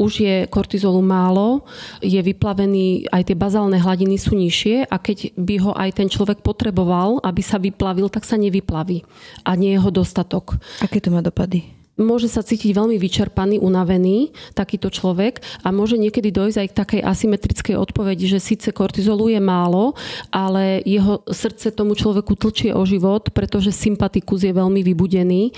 už 0.00 0.12
je 0.24 0.36
kortizolu 0.48 1.04
málo, 1.04 1.68
je 2.00 2.18
vyplavený, 2.32 3.12
aj 3.12 3.28
tie 3.28 3.36
bazálne 3.36 3.76
hladiny 3.76 4.16
sú 4.16 4.32
nižšie 4.34 4.88
a 4.88 4.96
keď 4.96 5.36
by 5.36 5.56
ho 5.60 5.72
aj 5.76 5.90
ten 6.00 6.08
človek 6.08 6.40
potreboval, 6.40 7.20
aby 7.20 7.44
sa 7.44 7.60
vyplavil, 7.60 8.08
tak 8.08 8.24
sa 8.24 8.40
nevyplaví. 8.40 9.04
A 9.44 9.54
nie 9.54 9.76
je 9.76 9.78
jeho 9.78 9.92
dostatok. 9.92 10.56
Aké 10.80 10.98
to 10.98 11.12
má 11.12 11.20
dopady? 11.20 11.81
Môže 12.00 12.28
sa 12.32 12.40
cítiť 12.40 12.72
veľmi 12.72 12.96
vyčerpaný, 12.96 13.60
unavený 13.60 14.32
takýto 14.56 14.88
človek 14.88 15.44
a 15.60 15.68
môže 15.68 16.00
niekedy 16.00 16.32
dojsť 16.32 16.58
aj 16.58 16.68
k 16.72 16.78
takej 16.78 17.00
asymetrickej 17.04 17.76
odpovedi, 17.76 18.24
že 18.24 18.40
síce 18.40 18.72
kortizolu 18.72 19.28
je 19.28 19.40
málo, 19.40 19.92
ale 20.32 20.80
jeho 20.88 21.20
srdce 21.28 21.68
tomu 21.76 21.92
človeku 21.92 22.32
tlčie 22.32 22.72
o 22.72 22.82
život, 22.88 23.28
pretože 23.36 23.76
sympatikus 23.76 24.48
je 24.48 24.56
veľmi 24.56 24.80
vybudený 24.80 25.52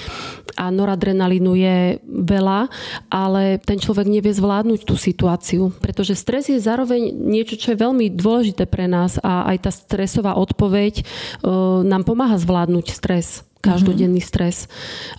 a 0.58 0.74
noradrenalínu 0.74 1.52
je 1.54 1.78
veľa, 2.02 2.66
ale 3.10 3.62
ten 3.62 3.78
človek 3.78 4.10
nevie 4.10 4.34
zvládnuť 4.34 4.80
tú 4.82 4.98
situáciu, 4.98 5.70
pretože 5.78 6.18
stres 6.18 6.50
je 6.50 6.58
zároveň 6.58 7.14
niečo, 7.14 7.54
čo 7.54 7.74
je 7.74 7.82
veľmi 7.82 8.10
dôležité 8.10 8.66
pre 8.66 8.90
nás 8.90 9.22
a 9.22 9.46
aj 9.54 9.56
tá 9.66 9.70
stresová 9.70 10.34
odpoveď 10.34 11.00
e, 11.00 11.02
nám 11.86 12.02
pomáha 12.02 12.34
zvládnuť 12.38 12.86
stres 12.90 13.46
každodenný 13.64 14.20
stres. 14.20 14.68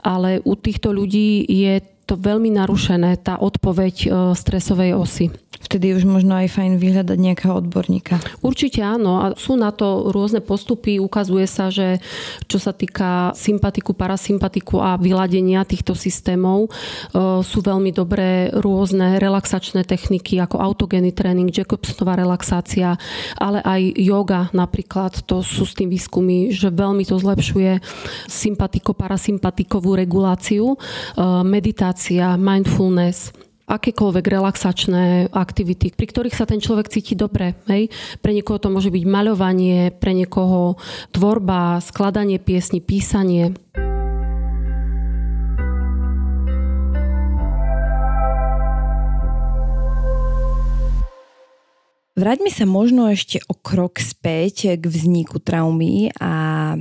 Ale 0.05 0.37
u 0.45 0.53
týchto 0.53 0.93
ľudí 0.93 1.41
je 1.49 1.81
to 2.05 2.13
veľmi 2.21 2.53
narušené, 2.53 3.17
tá 3.25 3.41
odpoveď 3.41 3.95
e, 4.05 4.07
stresovej 4.37 4.93
osy. 4.93 5.33
Vtedy 5.65 5.97
už 5.97 6.05
možno 6.05 6.37
aj 6.37 6.53
fajn 6.53 6.77
vyhľadať 6.77 7.17
nejakého 7.17 7.57
odborníka. 7.57 8.21
Určite 8.45 8.85
áno 8.85 9.17
a 9.17 9.25
sú 9.33 9.57
na 9.57 9.73
to 9.73 10.13
rôzne 10.13 10.45
postupy. 10.45 11.01
Ukazuje 11.01 11.49
sa, 11.49 11.73
že 11.73 11.97
čo 12.45 12.61
sa 12.61 12.69
týka 12.69 13.33
sympatiku, 13.33 13.97
parasympatiku 13.97 14.77
a 14.77 15.01
vyladenia 15.01 15.65
týchto 15.65 15.97
systémov 15.97 16.69
e, 16.69 17.41
sú 17.41 17.65
veľmi 17.65 17.89
dobré 17.89 18.53
rôzne 18.53 19.17
relaxačné 19.17 19.89
techniky 19.89 20.37
ako 20.37 20.61
autogénny 20.61 21.09
tréning, 21.09 21.49
Jacobsonová 21.49 22.13
relaxácia, 22.21 22.93
ale 23.41 23.65
aj 23.65 23.81
yoga 23.97 24.41
napríklad. 24.53 25.25
To 25.25 25.41
sú 25.41 25.65
s 25.65 25.73
tým 25.73 25.89
výskumy, 25.89 26.53
že 26.53 26.69
veľmi 26.69 27.09
to 27.09 27.17
zlepšuje 27.17 27.81
sympatiko-parasympatikovú 28.29 29.97
reguláciu, 29.97 30.75
e, 30.75 30.77
meditácia, 31.41 32.37
mindfulness 32.37 33.44
akékoľvek 33.65 34.25
relaxačné 34.29 35.33
aktivity, 35.33 35.89
pri 35.93 36.05
ktorých 36.05 36.37
sa 36.37 36.45
ten 36.45 36.61
človek 36.61 36.89
cíti 36.89 37.17
dobre. 37.17 37.57
Hej. 37.65 37.89
Pre 38.21 38.31
niekoho 38.31 38.61
to 38.61 38.69
môže 38.69 38.93
byť 38.93 39.03
maľovanie, 39.09 39.89
pre 39.97 40.13
niekoho 40.13 40.77
tvorba, 41.09 41.81
skladanie 41.81 42.37
piesni, 42.37 42.79
písanie. 42.79 43.57
Vráťme 52.15 52.47
sa 52.47 52.63
možno 52.63 53.11
ešte 53.11 53.43
o 53.51 53.53
krok 53.59 53.99
späť 53.99 54.79
k 54.79 54.83
vzniku 54.87 55.43
traumy 55.43 56.15
a 56.15 56.31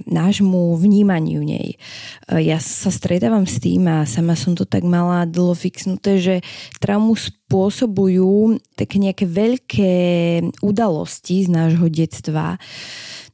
nášmu 0.07 0.79
vnímaniu 0.79 1.43
nej. 1.43 1.75
Ja 2.31 2.63
sa 2.63 2.95
stretávam 2.95 3.43
s 3.43 3.59
tým 3.59 3.91
a 3.91 4.07
sama 4.07 4.39
som 4.39 4.55
to 4.55 4.63
tak 4.63 4.87
mala 4.87 5.27
dlho 5.27 5.59
fixnuté, 5.59 6.23
že 6.23 6.35
traumu 6.79 7.19
spôsobujú 7.19 8.63
také 8.79 9.03
nejaké 9.03 9.27
veľké 9.27 9.95
udalosti 10.63 11.43
z 11.43 11.49
nášho 11.51 11.91
detstva. 11.91 12.55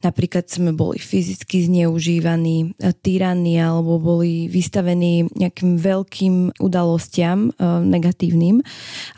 Napríklad 0.01 0.49
sme 0.49 0.73
boli 0.73 0.97
fyzicky 0.97 1.69
zneužívaní, 1.69 2.73
tyranní 3.05 3.61
alebo 3.61 4.01
boli 4.01 4.49
vystavení 4.49 5.29
nejakým 5.37 5.77
veľkým 5.77 6.57
udalostiam 6.57 7.53
e, 7.53 7.69
negatívnym. 7.85 8.65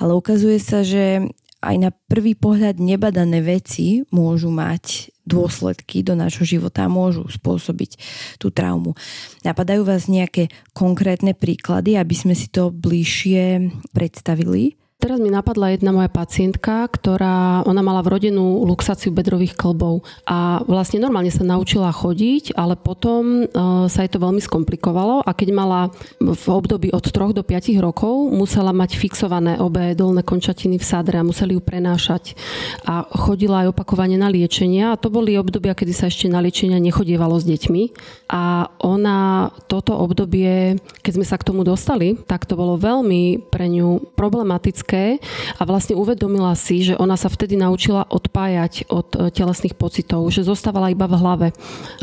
Ale 0.04 0.12
ukazuje 0.12 0.60
sa, 0.60 0.84
že 0.84 1.32
aj 1.64 1.76
na 1.80 1.90
prvý 1.90 2.36
pohľad 2.36 2.84
nebadané 2.84 3.40
veci 3.40 4.04
môžu 4.12 4.52
mať 4.52 5.16
dôsledky 5.24 6.04
do 6.04 6.20
nášho 6.20 6.44
života 6.44 6.84
a 6.84 6.92
môžu 6.92 7.24
spôsobiť 7.32 7.96
tú 8.36 8.52
traumu. 8.52 9.00
Napadajú 9.48 9.88
vás 9.88 10.12
nejaké 10.12 10.52
konkrétne 10.76 11.32
príklady, 11.32 11.96
aby 11.96 12.12
sme 12.12 12.36
si 12.36 12.52
to 12.52 12.68
bližšie 12.70 13.72
predstavili? 13.96 14.76
Teraz 15.04 15.20
mi 15.20 15.28
napadla 15.28 15.76
jedna 15.76 15.92
moja 15.92 16.08
pacientka, 16.08 16.88
ktorá, 16.88 17.68
ona 17.68 17.84
mala 17.84 18.00
vrodenú 18.00 18.64
luxáciu 18.64 19.12
bedrových 19.12 19.52
klbov 19.52 20.00
a 20.24 20.64
vlastne 20.64 21.04
normálne 21.04 21.28
sa 21.28 21.44
naučila 21.44 21.92
chodiť, 21.92 22.56
ale 22.56 22.80
potom 22.80 23.44
uh, 23.44 23.92
sa 23.92 24.08
jej 24.08 24.12
to 24.16 24.24
veľmi 24.24 24.40
skomplikovalo 24.40 25.28
a 25.28 25.32
keď 25.36 25.50
mala 25.52 25.92
v 26.24 26.46
období 26.48 26.96
od 26.96 27.04
3 27.04 27.36
do 27.36 27.44
5 27.44 27.84
rokov, 27.84 28.32
musela 28.32 28.72
mať 28.72 28.96
fixované 28.96 29.60
obe 29.60 29.92
dolné 29.92 30.24
končatiny 30.24 30.80
v 30.80 30.88
sadre 30.88 31.20
a 31.20 31.28
museli 31.28 31.60
ju 31.60 31.60
prenášať. 31.60 32.40
A 32.88 33.04
chodila 33.04 33.68
aj 33.68 33.76
opakovane 33.76 34.16
na 34.16 34.32
liečenia 34.32 34.96
a 34.96 35.00
to 35.04 35.12
boli 35.12 35.36
obdobia, 35.36 35.76
kedy 35.76 35.92
sa 35.92 36.08
ešte 36.08 36.32
na 36.32 36.40
liečenia 36.40 36.80
nechodievalo 36.80 37.36
s 37.36 37.44
deťmi. 37.44 37.84
A 38.32 38.72
ona 38.80 39.52
toto 39.68 40.00
obdobie, 40.00 40.80
keď 41.04 41.12
sme 41.12 41.28
sa 41.28 41.36
k 41.36 41.52
tomu 41.52 41.68
dostali, 41.68 42.16
tak 42.24 42.48
to 42.48 42.56
bolo 42.56 42.80
veľmi 42.80 43.52
pre 43.52 43.68
ňu 43.68 44.16
problematické 44.16 44.93
maličké 44.94 45.18
a 45.58 45.62
vlastne 45.66 45.98
uvedomila 45.98 46.54
si, 46.54 46.86
že 46.86 46.94
ona 46.98 47.18
sa 47.18 47.30
vtedy 47.30 47.58
naučila 47.58 48.06
odpájať 48.06 48.90
od 48.90 49.08
e, 49.18 49.18
telesných 49.34 49.74
pocitov, 49.74 50.30
že 50.30 50.46
zostávala 50.46 50.94
iba 50.94 51.10
v 51.10 51.18
hlave. 51.18 51.48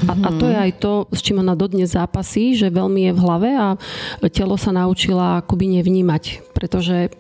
A, 0.07 0.13
a 0.13 0.29
to 0.35 0.51
je 0.51 0.57
aj 0.57 0.73
to, 0.83 0.93
s 1.15 1.21
čím 1.23 1.43
ona 1.43 1.55
dodnes 1.55 1.95
zápasí, 1.95 2.59
že 2.59 2.75
veľmi 2.75 3.11
je 3.11 3.13
v 3.15 3.23
hlave 3.23 3.51
a 3.55 3.69
telo 4.31 4.59
sa 4.59 4.75
naučila 4.75 5.43
akoby 5.43 5.81
nevnímať, 5.81 6.53
pretože 6.55 7.15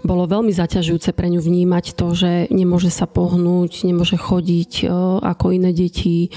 bolo 0.00 0.24
veľmi 0.24 0.52
zaťažujúce 0.52 1.12
pre 1.12 1.28
ňu 1.28 1.40
vnímať 1.40 1.96
to, 1.96 2.06
že 2.16 2.32
nemôže 2.48 2.88
sa 2.92 3.04
pohnúť, 3.04 3.84
nemôže 3.84 4.16
chodiť 4.16 4.72
e, 4.84 4.92
ako 5.20 5.46
iné 5.52 5.70
deti, 5.76 6.28
e, 6.28 6.30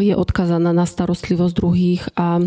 je 0.00 0.14
odkazaná 0.16 0.72
na 0.72 0.88
starostlivosť 0.88 1.54
druhých 1.54 2.02
a 2.16 2.40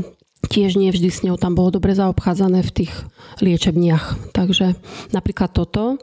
tiež 0.50 0.76
nie 0.76 0.92
vždy 0.92 1.10
s 1.10 1.24
ňou 1.24 1.40
tam 1.40 1.56
bolo 1.56 1.72
dobre 1.72 1.96
zaobchádzané 1.96 2.66
v 2.68 2.72
tých 2.84 2.94
liečebniach. 3.40 4.34
Takže 4.36 4.76
napríklad 5.16 5.50
toto 5.54 5.98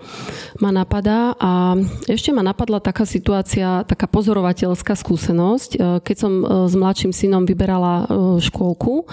ma 0.58 0.70
napadá 0.74 1.34
a 1.36 1.76
ešte 2.08 2.32
ma 2.34 2.42
napadla 2.42 2.80
taká 2.82 3.04
situácia, 3.04 3.84
taká 3.84 4.08
pozorovateľská 4.10 4.94
skúsenosť. 4.96 5.70
E, 5.74 5.78
keď 6.02 6.16
som 6.16 6.32
e, 6.40 6.44
s 6.66 6.74
mladším 6.74 7.12
synom 7.12 7.44
vyberala 7.44 7.94
e, 8.02 8.40
škôlku, 8.40 9.06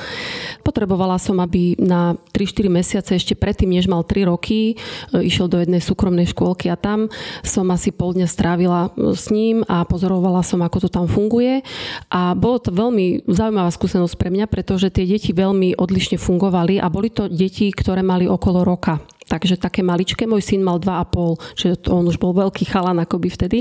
potrebovala 0.63 1.19
som, 1.19 1.37
aby 1.43 1.77
na 1.81 2.15
3-4 2.33 2.67
mesiace 2.71 3.11
ešte 3.17 3.33
predtým, 3.35 3.73
než 3.73 3.89
mal 3.89 4.05
3 4.05 4.29
roky, 4.29 4.79
išiel 5.13 5.49
do 5.49 5.59
jednej 5.59 5.81
súkromnej 5.83 6.29
škôlky 6.29 6.69
a 6.71 6.79
tam 6.79 7.09
som 7.41 7.67
asi 7.73 7.89
pol 7.91 8.13
dňa 8.13 8.27
strávila 8.27 8.93
s 8.95 9.29
ním 9.33 9.65
a 9.65 9.83
pozorovala 9.83 10.45
som, 10.45 10.61
ako 10.61 10.87
to 10.87 10.89
tam 10.91 11.05
funguje. 11.09 11.65
A 12.13 12.37
bolo 12.37 12.61
to 12.61 12.69
veľmi 12.71 13.27
zaujímavá 13.27 13.71
skúsenosť 13.73 14.15
pre 14.15 14.29
mňa, 14.29 14.45
pretože 14.47 14.93
tie 14.93 15.07
deti 15.07 15.31
veľmi 15.33 15.75
odlišne 15.75 16.21
fungovali 16.21 16.79
a 16.79 16.87
boli 16.87 17.09
to 17.09 17.27
deti, 17.27 17.71
ktoré 17.71 18.05
mali 18.07 18.27
okolo 18.27 18.63
roka. 18.63 18.99
Takže 19.27 19.59
také 19.59 19.83
maličké, 19.83 20.23
môj 20.23 20.39
syn 20.39 20.63
mal 20.63 20.79
2,5, 20.79 21.59
čiže 21.59 21.75
on 21.91 22.07
už 22.07 22.15
bol 22.15 22.31
veľký 22.31 22.63
chalan 22.63 23.03
akoby 23.03 23.27
vtedy. 23.27 23.59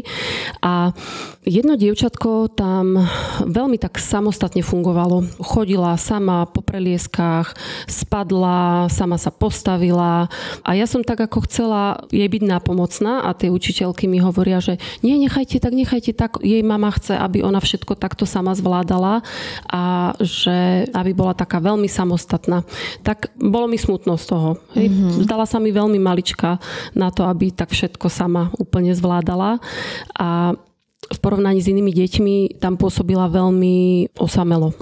A 0.63 0.95
jedno 1.43 1.75
dievčatko 1.75 2.55
tam 2.55 3.03
veľmi 3.43 3.75
tak 3.75 3.99
samostatne 3.99 4.63
fungovalo. 4.63 5.27
Chodila 5.43 5.99
sama 5.99 6.47
po 6.47 6.63
prelieskách, 6.63 7.59
spadla, 7.91 8.87
sama 8.87 9.19
sa 9.19 9.35
postavila 9.35 10.31
a 10.63 10.71
ja 10.79 10.87
som 10.87 11.03
tak 11.03 11.27
ako 11.27 11.51
chcela 11.51 12.07
jej 12.15 12.27
byť 12.31 12.43
nápomocná 12.47 13.27
a 13.27 13.35
tie 13.35 13.51
učiteľky 13.51 14.07
mi 14.07 14.23
hovoria, 14.23 14.63
že 14.63 14.79
nie, 15.03 15.19
nechajte 15.19 15.59
tak, 15.59 15.75
nechajte 15.75 16.15
tak. 16.15 16.39
Jej 16.47 16.63
mama 16.63 16.95
chce, 16.95 17.19
aby 17.19 17.43
ona 17.43 17.59
všetko 17.59 17.99
takto 17.99 18.23
sama 18.23 18.55
zvládala 18.55 19.27
a 19.67 20.15
že 20.23 20.87
aby 20.95 21.11
bola 21.11 21.35
taká 21.35 21.59
veľmi 21.59 21.91
samostatná. 21.91 22.63
Tak 23.03 23.35
bolo 23.35 23.67
mi 23.67 23.79
smutno 23.79 24.15
z 24.15 24.25
toho. 24.31 24.51
Hej. 24.79 24.95
Mm-hmm. 24.95 25.27
Zdala 25.27 25.45
sa 25.49 25.56
mi 25.59 25.75
veľmi 25.75 25.99
malička 26.01 26.61
na 26.97 27.09
to, 27.11 27.25
aby 27.27 27.53
tak 27.53 27.73
všetko 27.73 28.07
sama 28.09 28.53
úplne 28.57 28.93
zvládala. 28.93 29.59
A 30.17 30.55
v 31.07 31.19
porovnaní 31.23 31.63
s 31.63 31.71
inými 31.71 31.93
deťmi 31.95 32.59
tam 32.59 32.75
pôsobila 32.75 33.31
veľmi 33.31 34.11
osamelo. 34.19 34.75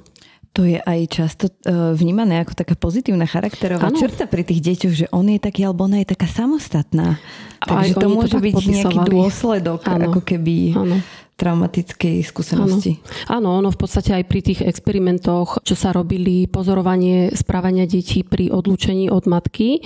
To 0.55 0.63
je 0.63 0.79
aj 0.79 1.01
často 1.11 1.51
uh, 1.51 1.91
vnímané 1.99 2.39
ako 2.39 2.55
taká 2.55 2.79
pozitívna 2.79 3.27
charakterová 3.27 3.91
ano. 3.91 3.99
črta 3.99 4.31
pri 4.31 4.47
tých 4.47 4.63
deťoch, 4.63 4.95
že 4.95 5.07
on 5.11 5.27
je 5.27 5.43
taký 5.43 5.67
alebo 5.67 5.91
ona 5.91 5.99
je 5.99 6.15
taká 6.15 6.31
samostatná. 6.31 7.19
Takže 7.59 7.99
to 7.99 8.07
môže 8.07 8.39
to 8.39 8.39
byť 8.39 8.55
nejaký 8.63 8.99
dôsledok, 9.11 9.83
ano. 9.91 10.15
ako 10.15 10.21
keby 10.23 10.57
ano 10.79 11.03
traumatickej 11.35 12.23
skúsenosti. 12.23 13.03
Áno. 13.27 13.43
Áno, 13.43 13.49
ono 13.59 13.69
v 13.75 13.79
podstate 13.79 14.15
aj 14.15 14.25
pri 14.31 14.41
tých 14.41 14.61
experimentoch, 14.63 15.59
čo 15.67 15.75
sa 15.75 15.91
robili, 15.91 16.47
pozorovanie 16.47 17.35
správania 17.35 17.91
detí 17.91 18.23
pri 18.23 18.55
odlúčení 18.55 19.11
od 19.11 19.27
matky, 19.27 19.83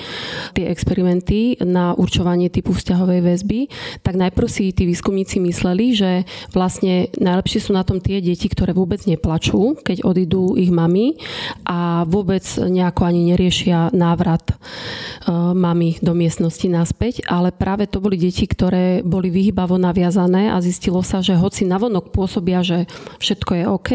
tie 0.53 0.69
experimenty 0.69 1.57
na 1.65 1.97
určovanie 1.97 2.53
typu 2.53 2.77
vzťahovej 2.77 3.21
väzby, 3.25 3.61
tak 4.05 4.21
najprv 4.21 4.49
si 4.53 4.77
tí 4.77 4.85
výskumníci 4.85 5.41
mysleli, 5.41 5.97
že 5.97 6.11
vlastne 6.53 7.09
najlepšie 7.17 7.65
sú 7.65 7.73
na 7.73 7.81
tom 7.81 7.97
tie 7.97 8.21
deti, 8.21 8.53
ktoré 8.53 8.77
vôbec 8.77 9.01
neplačú, 9.09 9.81
keď 9.81 10.05
odídu 10.05 10.53
ich 10.61 10.69
mami 10.69 11.17
a 11.65 12.05
vôbec 12.05 12.45
nejako 12.61 13.09
ani 13.09 13.33
neriešia 13.33 13.89
návrat 13.97 14.53
e, 14.53 14.55
mami 15.33 15.97
do 16.05 16.13
miestnosti 16.13 16.69
naspäť, 16.69 17.25
ale 17.25 17.57
práve 17.57 17.89
to 17.89 18.05
boli 18.05 18.21
deti, 18.21 18.45
ktoré 18.45 19.01
boli 19.01 19.33
vyhybavo 19.33 19.81
naviazané 19.81 20.53
a 20.53 20.61
zistilo 20.61 21.01
sa, 21.01 21.25
že 21.25 21.38
hoci 21.39 21.65
navonok 21.65 22.11
pôsobia, 22.11 22.61
že 22.67 22.91
všetko 23.23 23.53
je 23.55 23.65
OK, 23.67 23.91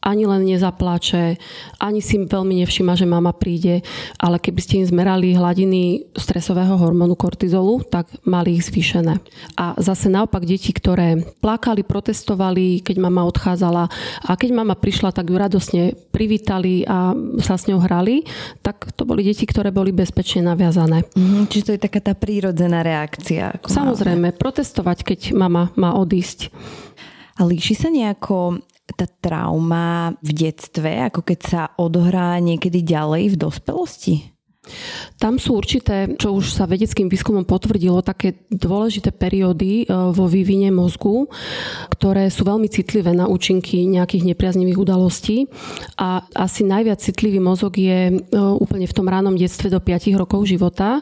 ani 0.00 0.24
len 0.24 0.48
nezaplače, 0.48 1.36
ani 1.76 2.00
si 2.00 2.16
veľmi 2.16 2.64
nevšíma, 2.64 2.96
že 2.96 3.04
mama 3.04 3.36
príde, 3.36 3.84
ale 4.16 4.40
keby 4.40 4.60
ste 4.60 4.74
im 4.80 4.86
zmerali 4.88 5.36
hladiny 5.36 6.08
stresového 6.16 6.80
hormónu 6.80 7.12
kortizolu, 7.12 7.84
tak 7.84 8.08
mali 8.24 8.56
ich 8.56 8.64
zvýšené. 8.72 9.20
A 9.60 9.76
zase 9.76 10.08
naopak 10.08 10.48
deti, 10.48 10.72
ktoré 10.72 11.20
plakali, 11.44 11.84
protestovali, 11.84 12.80
keď 12.80 12.96
mama 12.96 13.28
odchádzala 13.28 13.84
a 14.24 14.30
keď 14.40 14.50
mama 14.56 14.72
prišla, 14.72 15.12
tak 15.12 15.28
ju 15.28 15.36
radosne 15.36 15.82
privítali 16.08 16.88
a 16.88 17.12
sa 17.44 17.60
s 17.60 17.68
ňou 17.68 17.84
hrali, 17.84 18.24
tak 18.64 18.96
to 18.96 19.04
boli 19.04 19.20
deti, 19.20 19.44
ktoré 19.44 19.68
boli 19.68 19.92
bezpečne 19.92 20.48
naviazané. 20.48 21.04
Mm, 21.12 21.44
čiže 21.52 21.64
to 21.70 21.74
je 21.76 21.84
taká 21.84 22.00
tá 22.00 22.16
prírodzená 22.16 22.80
reakcia. 22.80 23.60
Samozrejme, 23.60 24.32
máme. 24.32 24.40
protestovať, 24.40 25.04
keď 25.04 25.20
mama 25.36 25.68
má 25.76 25.92
odísť. 25.92 26.48
A 27.40 27.44
líši 27.48 27.72
sa 27.72 27.88
nejako 27.88 28.60
tá 28.94 29.06
trauma 29.06 30.14
v 30.20 30.30
detstve, 30.34 31.02
ako 31.06 31.20
keď 31.22 31.38
sa 31.40 31.62
odohrá 31.76 32.36
niekedy 32.42 32.82
ďalej 32.82 33.34
v 33.34 33.40
dospelosti? 33.40 34.14
Tam 35.16 35.40
sú 35.40 35.56
určité, 35.56 36.16
čo 36.20 36.36
už 36.36 36.52
sa 36.52 36.68
vedeckým 36.68 37.08
výskumom 37.08 37.48
potvrdilo, 37.48 38.04
také 38.04 38.44
dôležité 38.48 39.12
periódy 39.12 39.84
e, 39.84 39.86
vo 39.88 40.28
vývine 40.28 40.68
mozgu, 40.68 41.28
ktoré 41.92 42.28
sú 42.28 42.44
veľmi 42.44 42.68
citlivé 42.68 43.12
na 43.16 43.24
účinky 43.24 43.88
nejakých 43.88 44.32
nepriaznivých 44.32 44.80
udalostí. 44.80 45.48
A 45.96 46.24
asi 46.36 46.64
najviac 46.64 47.00
citlivý 47.00 47.40
mozog 47.40 47.76
je 47.76 48.12
e, 48.12 48.14
úplne 48.36 48.84
v 48.84 48.96
tom 48.96 49.08
ránom 49.08 49.32
detstve 49.32 49.72
do 49.72 49.80
5 49.80 50.12
rokov 50.16 50.44
života. 50.44 51.00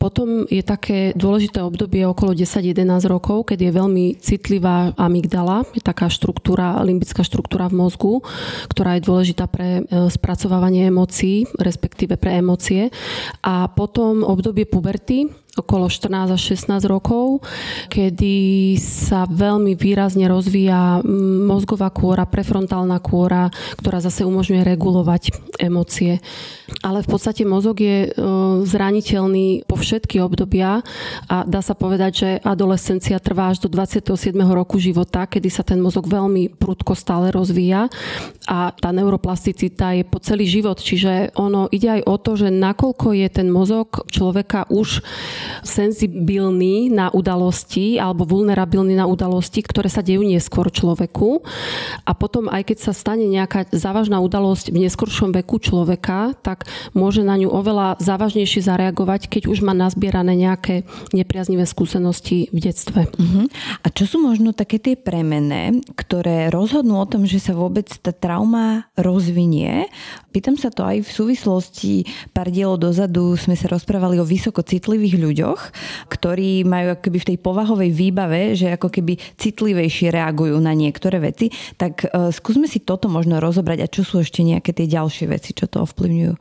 Potom 0.00 0.48
je 0.48 0.64
také 0.64 1.12
dôležité 1.12 1.60
obdobie 1.60 2.08
okolo 2.08 2.32
10-11 2.32 2.72
rokov, 3.04 3.52
keď 3.52 3.68
je 3.68 3.70
veľmi 3.80 4.04
citlivá 4.16 4.96
amygdala, 4.96 5.68
je 5.76 5.84
taká 5.84 6.08
štruktúra, 6.08 6.80
limbická 6.84 7.20
štruktúra 7.20 7.68
v 7.68 7.84
mozgu, 7.84 8.24
ktorá 8.72 8.96
je 8.96 9.04
dôležitá 9.04 9.44
pre 9.48 9.84
e, 9.84 10.08
spracovávanie 10.08 10.88
emócií, 10.88 11.44
respektíve 11.60 12.16
pre 12.16 12.40
emócie. 12.40 12.92
A 13.42 13.68
potom 13.68 14.24
obdobie 14.24 14.64
puberty, 14.64 15.28
okolo 15.54 15.86
14 15.86 16.34
až 16.34 16.42
16 16.58 16.82
rokov, 16.90 17.46
kedy 17.86 18.74
sa 18.82 19.26
veľmi 19.30 19.78
výrazne 19.78 20.26
rozvíja 20.26 20.98
mozgová 21.46 21.94
kôra, 21.94 22.26
prefrontálna 22.26 22.98
kôra, 22.98 23.54
ktorá 23.78 24.02
zase 24.02 24.26
umožňuje 24.26 24.62
regulovať 24.66 25.22
emócie. 25.62 26.18
Ale 26.82 27.06
v 27.06 27.08
podstate 27.08 27.46
mozog 27.46 27.78
je 27.78 28.08
e, 28.08 28.18
zraniteľný 28.66 29.68
po 29.70 29.78
všetky 29.78 30.18
obdobia 30.18 30.82
a 31.30 31.36
dá 31.46 31.62
sa 31.62 31.78
povedať, 31.78 32.12
že 32.12 32.28
adolescencia 32.42 33.22
trvá 33.22 33.54
až 33.54 33.62
do 33.62 33.68
27. 33.70 34.34
roku 34.50 34.82
života, 34.82 35.30
kedy 35.30 35.48
sa 35.52 35.62
ten 35.62 35.78
mozog 35.78 36.10
veľmi 36.10 36.58
prudko 36.58 36.98
stále 36.98 37.30
rozvíja 37.30 37.86
a 38.50 38.74
tá 38.74 38.90
neuroplasticita 38.90 39.94
je 39.94 40.04
po 40.08 40.18
celý 40.18 40.50
život, 40.50 40.82
čiže 40.82 41.30
ono 41.38 41.70
ide 41.70 42.00
aj 42.00 42.02
o 42.10 42.16
to, 42.18 42.32
že 42.34 42.48
nakoľko 42.50 43.14
je 43.14 43.28
ten 43.30 43.48
mozog 43.52 44.02
človeka 44.10 44.66
už 44.72 45.04
senzibilný 45.62 46.88
na 46.92 47.10
udalosti 47.10 47.96
alebo 47.98 48.26
vulnerabilný 48.28 48.98
na 48.98 49.08
udalosti, 49.08 49.62
ktoré 49.62 49.88
sa 49.88 50.04
dejú 50.04 50.24
neskôr 50.24 50.68
človeku. 50.68 51.44
A 52.04 52.12
potom 52.12 52.50
aj 52.50 52.72
keď 52.72 52.78
sa 52.90 52.92
stane 52.92 53.26
nejaká 53.28 53.68
závažná 53.72 54.20
udalosť 54.20 54.70
v 54.70 54.86
neskoršom 54.86 55.34
veku 55.34 55.60
človeka, 55.60 56.36
tak 56.40 56.68
môže 56.92 57.22
na 57.22 57.38
ňu 57.38 57.50
oveľa 57.50 57.98
závažnejšie 58.00 58.66
zareagovať, 58.66 59.28
keď 59.28 59.42
už 59.50 59.64
má 59.64 59.72
nazbierané 59.72 60.34
nejaké 60.34 60.84
nepriaznivé 61.12 61.64
skúsenosti 61.64 62.48
v 62.50 62.58
detstve. 62.58 63.06
Uh-huh. 63.08 63.46
A 63.82 63.86
čo 63.90 64.04
sú 64.08 64.20
možno 64.20 64.52
také 64.52 64.80
tie 64.80 64.94
premené, 64.98 65.80
ktoré 65.94 66.48
rozhodnú 66.48 67.00
o 67.00 67.08
tom, 67.08 67.24
že 67.24 67.42
sa 67.42 67.56
vôbec 67.56 67.86
tá 68.00 68.10
trauma 68.14 68.88
rozvinie? 68.94 69.88
Pýtam 70.34 70.58
sa 70.58 70.70
to 70.74 70.82
aj 70.82 71.06
v 71.06 71.10
súvislosti, 71.10 71.94
pár 72.34 72.50
dielov 72.50 72.82
dozadu 72.82 73.38
sme 73.38 73.54
sa 73.54 73.70
rozprávali 73.70 74.18
o 74.18 74.26
vysoko 74.26 74.66
citlivých 74.66 75.22
ľuďoch, 75.34 75.60
ktorí 76.06 76.62
majú 76.62 76.94
akoby 76.94 77.18
v 77.18 77.28
tej 77.34 77.38
povahovej 77.42 77.90
výbave, 77.90 78.54
že 78.54 78.70
ako 78.78 78.86
keby 78.86 79.18
citlivejšie 79.34 80.14
reagujú 80.14 80.54
na 80.62 80.70
niektoré 80.78 81.18
veci. 81.18 81.50
Tak 81.74 82.06
uh, 82.06 82.30
skúsme 82.30 82.70
si 82.70 82.78
toto 82.78 83.10
možno 83.10 83.42
rozobrať 83.42 83.82
a 83.82 83.90
čo 83.90 84.06
sú 84.06 84.22
ešte 84.22 84.46
nejaké 84.46 84.70
tie 84.70 84.86
ďalšie 84.86 85.26
veci, 85.26 85.50
čo 85.50 85.66
to 85.66 85.82
ovplyvňujú. 85.82 86.32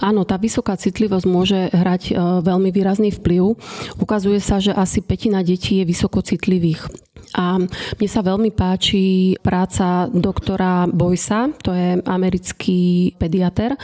Áno, 0.00 0.24
tá 0.24 0.40
vysoká 0.40 0.80
citlivosť 0.80 1.26
môže 1.28 1.68
hrať 1.76 2.02
uh, 2.16 2.40
veľmi 2.40 2.72
výrazný 2.72 3.12
vplyv. 3.12 3.60
Ukazuje 4.00 4.40
sa, 4.40 4.56
že 4.56 4.72
asi 4.72 5.04
petina 5.04 5.44
detí 5.44 5.84
je 5.84 5.84
vysoko 5.84 6.24
citlivých 6.24 7.11
A 7.32 7.60
mne 7.60 8.08
sa 8.08 8.20
veľmi 8.20 8.52
páči 8.52 9.36
práca 9.40 10.08
doktora 10.12 10.84
Boysa, 10.88 11.48
to 11.64 11.72
je 11.72 12.00
americký 12.04 13.12
pediater, 13.16 13.76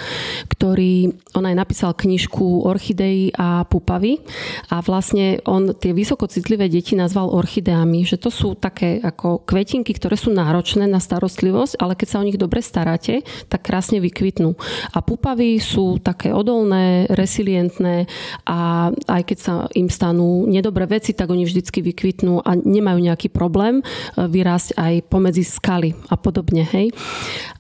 ktorý, 0.53 1.13
on 1.33 1.45
aj 1.49 1.57
napísal 1.57 1.97
knižku 1.97 2.69
Orchidei 2.69 3.33
a 3.37 3.65
pupavy 3.65 4.21
a 4.69 4.85
vlastne 4.85 5.41
on 5.49 5.73
tie 5.77 5.97
vysokocitlivé 5.97 6.69
deti 6.69 6.93
nazval 6.93 7.33
orchideami, 7.33 8.05
že 8.05 8.21
to 8.21 8.29
sú 8.29 8.53
také 8.57 9.01
ako 9.01 9.45
kvetinky, 9.45 9.97
ktoré 9.97 10.17
sú 10.17 10.29
náročné 10.33 10.85
na 10.85 11.01
starostlivosť, 11.01 11.81
ale 11.81 11.97
keď 11.97 12.09
sa 12.09 12.21
o 12.21 12.27
nich 12.29 12.37
dobre 12.37 12.61
staráte, 12.61 13.25
tak 13.49 13.65
krásne 13.65 14.01
vykvitnú. 14.01 14.57
A 14.93 15.01
pupavy 15.01 15.57
sú 15.57 15.97
také 16.01 16.37
odolné, 16.37 17.09
resilientné 17.13 18.09
a 18.45 18.93
aj 18.93 19.23
keď 19.25 19.39
sa 19.41 19.55
im 19.73 19.89
stanú 19.89 20.45
nedobré 20.45 20.85
veci, 20.85 21.17
tak 21.17 21.33
oni 21.33 21.49
vždycky 21.49 21.81
vykvitnú 21.81 22.45
a 22.45 22.57
nemajú 22.57 23.01
nejaký 23.19 23.35
problém 23.35 23.83
e, 23.83 23.85
vyrásť 24.15 24.79
aj 24.79 24.95
pomedzi 25.11 25.43
skaly 25.43 25.91
a 26.07 26.15
podobne. 26.15 26.63
Hej. 26.63 26.95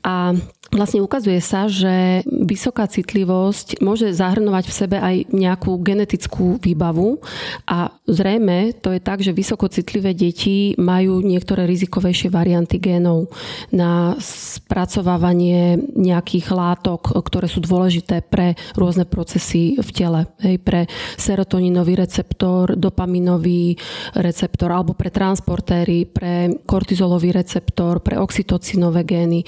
A 0.06 0.38
Vlastne 0.68 1.00
ukazuje 1.00 1.40
sa, 1.40 1.64
že 1.64 2.20
vysoká 2.28 2.84
citlivosť 2.84 3.80
môže 3.80 4.12
zahrnovať 4.12 4.64
v 4.68 4.76
sebe 4.76 4.96
aj 5.00 5.32
nejakú 5.32 5.72
genetickú 5.80 6.60
výbavu 6.60 7.24
a 7.64 7.88
zrejme 8.04 8.76
to 8.76 8.92
je 8.92 9.00
tak, 9.00 9.24
že 9.24 9.32
vysokocitlivé 9.32 10.12
deti 10.12 10.76
majú 10.76 11.24
niektoré 11.24 11.64
rizikovejšie 11.64 12.28
varianty 12.28 12.76
génov 12.76 13.32
na 13.72 14.12
spracovávanie 14.20 15.80
nejakých 15.96 16.52
látok, 16.52 17.16
ktoré 17.16 17.48
sú 17.48 17.64
dôležité 17.64 18.20
pre 18.20 18.52
rôzne 18.76 19.08
procesy 19.08 19.80
v 19.80 19.88
tele. 19.88 20.20
Hej, 20.44 20.60
pre 20.60 20.84
serotoninový 21.16 21.96
receptor, 21.96 22.76
dopaminový 22.76 23.72
receptor 24.20 24.68
alebo 24.68 24.92
pre 24.92 25.08
transportéry, 25.08 26.04
pre 26.04 26.60
kortizolový 26.68 27.32
receptor, 27.32 28.04
pre 28.04 28.20
oxytocinové 28.20 29.08
gény. 29.08 29.40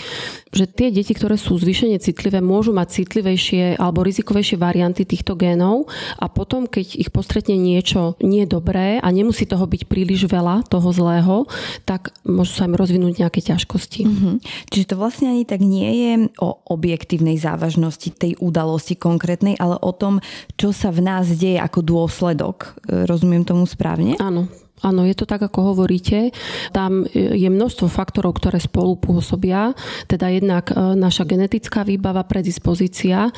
Že 0.49 0.65
tie 0.73 0.89
deti 0.89 1.10
deti, 1.11 1.19
ktoré 1.19 1.35
sú 1.35 1.59
zvyšene 1.59 1.99
citlivé, 1.99 2.39
môžu 2.39 2.71
mať 2.71 3.03
citlivejšie 3.03 3.83
alebo 3.83 4.07
rizikovejšie 4.07 4.55
varianty 4.63 5.03
týchto 5.03 5.35
génov 5.35 5.91
a 6.23 6.31
potom, 6.31 6.71
keď 6.71 6.95
ich 6.95 7.11
postretne 7.11 7.59
niečo 7.59 8.15
nie 8.23 8.47
dobré 8.47 9.03
a 9.03 9.11
nemusí 9.11 9.43
toho 9.43 9.67
byť 9.67 9.91
príliš 9.91 10.31
veľa, 10.31 10.71
toho 10.71 10.87
zlého, 10.95 11.51
tak 11.83 12.15
môžu 12.23 12.63
sa 12.63 12.71
im 12.71 12.79
rozvinúť 12.79 13.27
nejaké 13.27 13.43
ťažkosti. 13.43 14.07
Mm-hmm. 14.07 14.35
Čiže 14.71 14.87
to 14.87 14.95
vlastne 14.95 15.35
ani 15.35 15.43
tak 15.43 15.67
nie 15.67 15.91
je 15.91 16.13
o 16.39 16.63
objektívnej 16.71 17.35
závažnosti 17.43 18.15
tej 18.15 18.39
udalosti 18.39 18.95
konkrétnej, 18.95 19.59
ale 19.59 19.83
o 19.83 19.91
tom, 19.91 20.23
čo 20.55 20.71
sa 20.71 20.95
v 20.95 21.03
nás 21.03 21.27
deje 21.27 21.59
ako 21.59 21.83
dôsledok. 21.83 22.79
Rozumiem 22.87 23.43
tomu 23.43 23.67
správne? 23.67 24.15
Áno. 24.23 24.47
Áno, 24.81 25.05
je 25.05 25.13
to 25.13 25.29
tak, 25.29 25.45
ako 25.45 25.75
hovoríte. 25.75 26.33
Tam 26.73 27.05
je 27.13 27.49
množstvo 27.49 27.87
faktorov, 27.93 28.41
ktoré 28.41 28.57
spolu 28.57 28.97
pôsobia. 28.97 29.77
Teda 30.09 30.33
jednak 30.33 30.73
e, 30.73 30.97
naša 30.97 31.29
genetická 31.29 31.85
výbava, 31.85 32.25
predispozícia. 32.25 33.29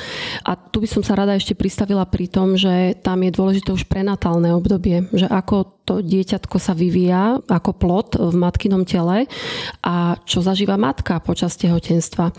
A 0.46 0.50
tu 0.54 0.78
by 0.78 0.88
som 0.88 1.02
sa 1.02 1.18
rada 1.18 1.34
ešte 1.34 1.58
pristavila 1.58 2.06
pri 2.06 2.30
tom, 2.30 2.54
že 2.54 2.94
tam 3.02 3.26
je 3.26 3.34
dôležité 3.34 3.74
už 3.74 3.90
prenatálne 3.90 4.54
obdobie. 4.54 5.10
Že 5.10 5.26
ako 5.26 5.82
to 5.82 5.98
dieťatko 5.98 6.56
sa 6.62 6.78
vyvíja 6.78 7.42
ako 7.50 7.70
plod 7.74 8.14
v 8.14 8.34
matkinom 8.38 8.86
tele 8.86 9.26
a 9.82 10.14
čo 10.22 10.38
zažíva 10.38 10.78
matka 10.78 11.18
počas 11.18 11.58
tehotenstva. 11.58 12.30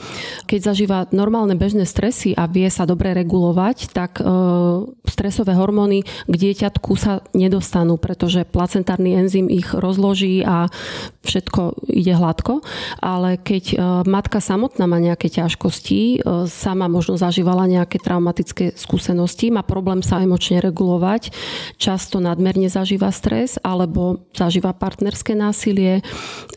Keď 0.48 0.60
zažíva 0.63 1.12
normálne 1.12 1.60
bežné 1.60 1.84
stresy 1.84 2.32
a 2.32 2.48
vie 2.48 2.72
sa 2.72 2.88
dobre 2.88 3.12
regulovať, 3.12 3.92
tak 3.92 4.24
e, 4.24 4.26
stresové 5.12 5.60
hormóny 5.60 6.08
k 6.08 6.34
dieťatku 6.34 6.92
sa 6.96 7.20
nedostanú, 7.36 8.00
pretože 8.00 8.48
placentárny 8.93 9.15
enzym 9.17 9.49
ich 9.49 9.73
rozloží 9.73 10.45
a 10.45 10.69
všetko 11.24 11.88
ide 11.88 12.14
hladko. 12.14 12.60
Ale 13.00 13.40
keď 13.40 13.64
e, 13.74 13.76
matka 14.04 14.44
samotná 14.44 14.86
má 14.86 15.00
nejaké 15.00 15.32
ťažkosti, 15.32 16.00
e, 16.00 16.18
sama 16.52 16.92
možno 16.92 17.16
zažívala 17.16 17.66
nejaké 17.66 17.98
traumatické 17.98 18.76
skúsenosti, 18.76 19.50
má 19.50 19.64
problém 19.64 20.04
sa 20.04 20.20
emočne 20.20 20.60
regulovať, 20.60 21.32
často 21.80 22.20
nadmerne 22.20 22.68
zažíva 22.68 23.10
stres, 23.16 23.56
alebo 23.64 24.28
zažíva 24.36 24.76
partnerské 24.76 25.34
násilie 25.34 26.04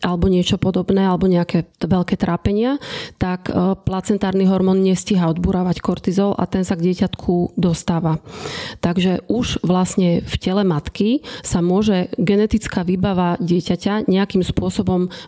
alebo 0.03 0.27
niečo 0.27 0.59
podobné 0.59 1.07
alebo 1.07 1.31
nejaké 1.31 1.71
veľké 1.79 2.19
trápenia, 2.19 2.83
tak 3.23 3.49
e, 3.49 3.79
placentárny 3.79 4.51
hormón 4.51 4.83
nestíha 4.83 5.31
odburávať 5.31 5.79
kortizol 5.79 6.35
a 6.35 6.45
ten 6.51 6.67
sa 6.67 6.75
k 6.75 6.91
dieťatku 6.91 7.55
dostáva. 7.55 8.19
Takže 8.83 9.23
už 9.31 9.63
vlastne 9.63 10.27
v 10.27 10.35
tele 10.43 10.67
matky 10.67 11.23
sa 11.47 11.63
môže 11.63 12.11
genetická 12.19 12.83
výbava 12.83 13.39
dieťaťa 13.39 14.11
nejakým 14.11 14.43
spôsobom 14.43 14.56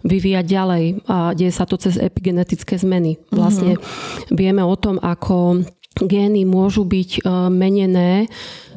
vyvíjať 0.03 0.45
ďalej 0.49 0.85
a 1.07 1.37
deje 1.37 1.53
sa 1.53 1.69
to 1.69 1.77
cez 1.77 2.01
epigenetické 2.01 2.81
zmeny. 2.81 3.21
Vlastne 3.29 3.77
mm-hmm. 3.77 4.33
vieme 4.33 4.65
o 4.65 4.75
tom, 4.75 4.97
ako 4.99 5.63
gény 5.99 6.47
môžu 6.47 6.87
byť 6.87 7.11
e, 7.19 7.21
menené 7.51 8.31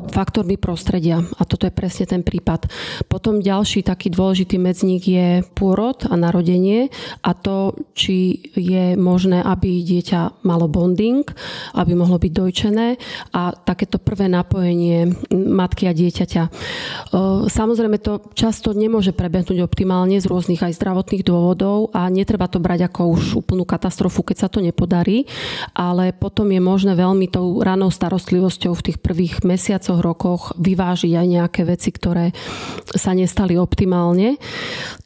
faktormi 0.09 0.57
prostredia. 0.57 1.21
A 1.37 1.43
toto 1.45 1.67
je 1.67 1.73
presne 1.73 2.07
ten 2.07 2.21
prípad. 2.25 2.71
Potom 3.05 3.43
ďalší 3.43 3.85
taký 3.85 4.09
dôležitý 4.09 4.57
medzník 4.57 5.03
je 5.05 5.27
pôrod 5.53 6.01
a 6.07 6.15
narodenie 6.15 6.89
a 7.21 7.31
to, 7.35 7.75
či 7.93 8.39
je 8.55 8.95
možné, 8.95 9.43
aby 9.43 9.83
dieťa 9.83 10.45
malo 10.47 10.71
bonding, 10.71 11.27
aby 11.75 11.91
mohlo 11.93 12.17
byť 12.21 12.31
dojčené 12.31 12.87
a 13.35 13.51
takéto 13.53 13.99
prvé 13.99 14.31
napojenie 14.31 15.11
matky 15.31 15.89
a 15.89 15.93
dieťaťa. 15.93 16.43
E, 16.47 16.51
samozrejme 17.51 17.97
to 17.99 18.31
často 18.37 18.71
nemôže 18.71 19.11
prebehnúť 19.11 19.59
optimálne 19.65 20.17
z 20.17 20.29
rôznych 20.29 20.63
aj 20.63 20.77
zdravotných 20.79 21.27
dôvodov 21.27 21.91
a 21.91 22.07
netreba 22.07 22.47
to 22.47 22.63
brať 22.63 22.87
ako 22.87 23.01
už 23.17 23.23
úplnú 23.43 23.67
katastrofu, 23.67 24.23
keď 24.23 24.47
sa 24.47 24.49
to 24.49 24.63
nepodarí, 24.63 25.27
ale 25.75 26.15
potom 26.15 26.47
je 26.51 26.61
možné 26.63 26.93
veľmi 26.95 27.27
tou 27.27 27.59
ranou 27.59 27.91
starostlivosťou 27.91 28.71
v 28.77 28.85
tých 28.85 28.97
prvých 29.01 29.43
mesiacoch 29.43 29.90
mesiacoch, 29.91 29.99
rokoch 30.01 30.43
vyvážiť 30.57 31.11
aj 31.17 31.27
nejaké 31.27 31.61
veci, 31.67 31.89
ktoré 31.91 32.31
sa 32.95 33.11
nestali 33.11 33.59
optimálne. 33.59 34.39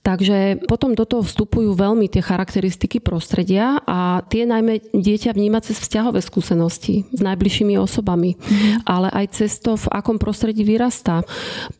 Takže 0.05 0.69
potom 0.69 0.93
do 0.93 1.05
toho 1.05 1.25
vstupujú 1.25 1.73
veľmi 1.73 2.05
tie 2.05 2.21
charakteristiky 2.21 3.01
prostredia 3.01 3.81
a 3.89 4.21
tie 4.29 4.45
najmä 4.45 4.93
dieťa 4.93 5.33
vníma 5.33 5.65
cez 5.65 5.81
vzťahové 5.81 6.21
skúsenosti 6.21 7.09
s 7.09 7.19
najbližšími 7.25 7.73
osobami, 7.81 8.37
mm. 8.37 8.85
ale 8.85 9.09
aj 9.09 9.25
cez 9.41 9.57
to, 9.57 9.73
v 9.73 9.85
akom 9.89 10.21
prostredí 10.21 10.61
vyrastá. 10.61 11.25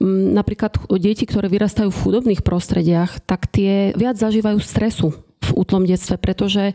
Mm, 0.02 0.34
napríklad 0.34 0.82
deti, 0.98 1.30
ktoré 1.30 1.46
vyrastajú 1.46 1.94
v 1.94 2.02
chudobných 2.02 2.42
prostrediach, 2.42 3.22
tak 3.30 3.46
tie 3.54 3.94
viac 3.94 4.18
zažívajú 4.18 4.58
stresu 4.58 5.25
v 5.52 5.62
útlom 5.62 5.84
detstve, 5.86 6.18
pretože 6.18 6.74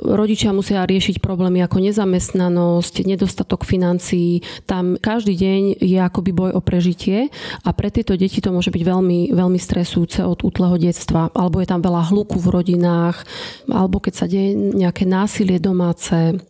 rodičia 0.00 0.56
musia 0.56 0.84
riešiť 0.88 1.20
problémy 1.20 1.60
ako 1.64 1.84
nezamestnanosť, 1.84 3.04
nedostatok 3.04 3.68
financií. 3.68 4.40
Tam 4.64 4.96
každý 4.96 5.36
deň 5.36 5.60
je 5.82 5.98
akoby 6.00 6.30
boj 6.32 6.50
o 6.56 6.60
prežitie 6.64 7.28
a 7.62 7.70
pre 7.76 7.92
tieto 7.92 8.16
deti 8.16 8.40
to 8.40 8.54
môže 8.54 8.72
byť 8.72 8.82
veľmi, 8.82 9.36
veľmi 9.36 9.60
stresujúce 9.60 10.24
od 10.24 10.40
útleho 10.40 10.80
detstva. 10.80 11.28
Alebo 11.36 11.60
je 11.60 11.68
tam 11.68 11.84
veľa 11.84 12.08
hluku 12.08 12.40
v 12.40 12.48
rodinách, 12.48 13.26
alebo 13.68 14.00
keď 14.00 14.14
sa 14.14 14.26
deje 14.26 14.56
nejaké 14.56 15.04
násilie 15.04 15.60
domáce. 15.60 16.40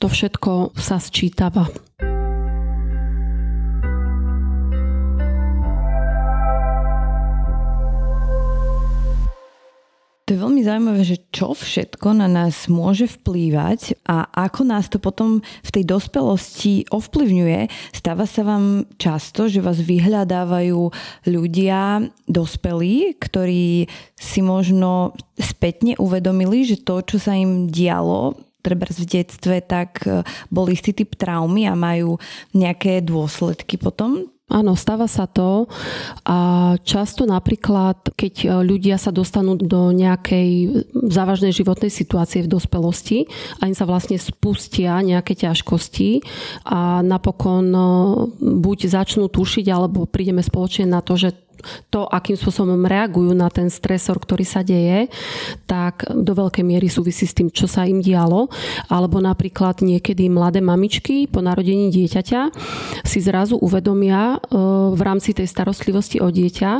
To 0.00 0.06
všetko 0.08 0.76
sa 0.76 0.96
sčítava. 0.96 1.68
To 10.26 10.34
je 10.34 10.42
veľmi 10.42 10.66
zaujímavé, 10.66 11.06
že 11.06 11.22
čo 11.30 11.54
všetko 11.54 12.18
na 12.18 12.26
nás 12.26 12.66
môže 12.66 13.06
vplývať 13.06 13.94
a 14.10 14.26
ako 14.26 14.60
nás 14.66 14.90
to 14.90 14.98
potom 14.98 15.38
v 15.38 15.70
tej 15.70 15.86
dospelosti 15.86 16.82
ovplyvňuje. 16.90 17.70
Stáva 17.94 18.26
sa 18.26 18.42
vám 18.42 18.90
často, 18.98 19.46
že 19.46 19.62
vás 19.62 19.78
vyhľadávajú 19.78 20.90
ľudia, 21.30 22.10
dospelí, 22.26 23.14
ktorí 23.22 23.86
si 24.18 24.40
možno 24.42 25.14
spätne 25.38 25.94
uvedomili, 26.02 26.66
že 26.66 26.82
to, 26.82 27.06
čo 27.06 27.22
sa 27.22 27.38
im 27.38 27.70
dialo, 27.70 28.34
treba 28.66 28.82
v 28.90 29.06
detstve, 29.06 29.62
tak 29.62 30.02
e, 30.10 30.26
bol 30.50 30.66
istý 30.66 30.90
typ 30.90 31.14
traumy 31.14 31.70
a 31.70 31.78
majú 31.78 32.18
nejaké 32.50 32.98
dôsledky 32.98 33.78
potom 33.78 34.26
Áno, 34.46 34.78
stáva 34.78 35.10
sa 35.10 35.26
to. 35.26 35.66
A 36.22 36.38
často 36.86 37.26
napríklad, 37.26 38.14
keď 38.14 38.62
ľudia 38.62 38.94
sa 38.94 39.10
dostanú 39.10 39.58
do 39.58 39.90
nejakej 39.90 40.70
závažnej 41.10 41.50
životnej 41.50 41.90
situácie 41.90 42.46
v 42.46 42.52
dospelosti 42.54 43.26
a 43.58 43.66
im 43.66 43.74
sa 43.74 43.90
vlastne 43.90 44.14
spustia 44.22 45.02
nejaké 45.02 45.34
ťažkosti 45.34 46.22
a 46.62 47.02
napokon 47.02 47.74
e, 47.74 47.82
buď 48.62 48.78
začnú 48.86 49.26
tušiť, 49.26 49.66
alebo 49.66 50.06
prídeme 50.06 50.46
spoločne 50.46 50.86
na 50.86 51.02
to, 51.02 51.18
že 51.18 51.45
to, 51.90 52.06
akým 52.08 52.36
spôsobom 52.38 52.78
reagujú 52.84 53.32
na 53.36 53.50
ten 53.52 53.68
stresor, 53.68 54.18
ktorý 54.22 54.44
sa 54.46 54.64
deje, 54.64 55.08
tak 55.68 56.06
do 56.10 56.32
veľkej 56.32 56.64
miery 56.64 56.88
súvisí 56.88 57.28
s 57.28 57.36
tým, 57.36 57.52
čo 57.52 57.68
sa 57.68 57.84
im 57.84 58.00
dialo. 58.00 58.48
Alebo 58.88 59.20
napríklad 59.20 59.82
niekedy 59.84 60.28
mladé 60.30 60.64
mamičky 60.64 61.28
po 61.28 61.44
narodení 61.44 61.92
dieťaťa 61.92 62.40
si 63.04 63.18
zrazu 63.22 63.58
uvedomia 63.60 64.36
e, 64.36 64.56
v 64.96 65.00
rámci 65.02 65.36
tej 65.36 65.46
starostlivosti 65.50 66.18
o 66.22 66.28
dieťa, 66.32 66.72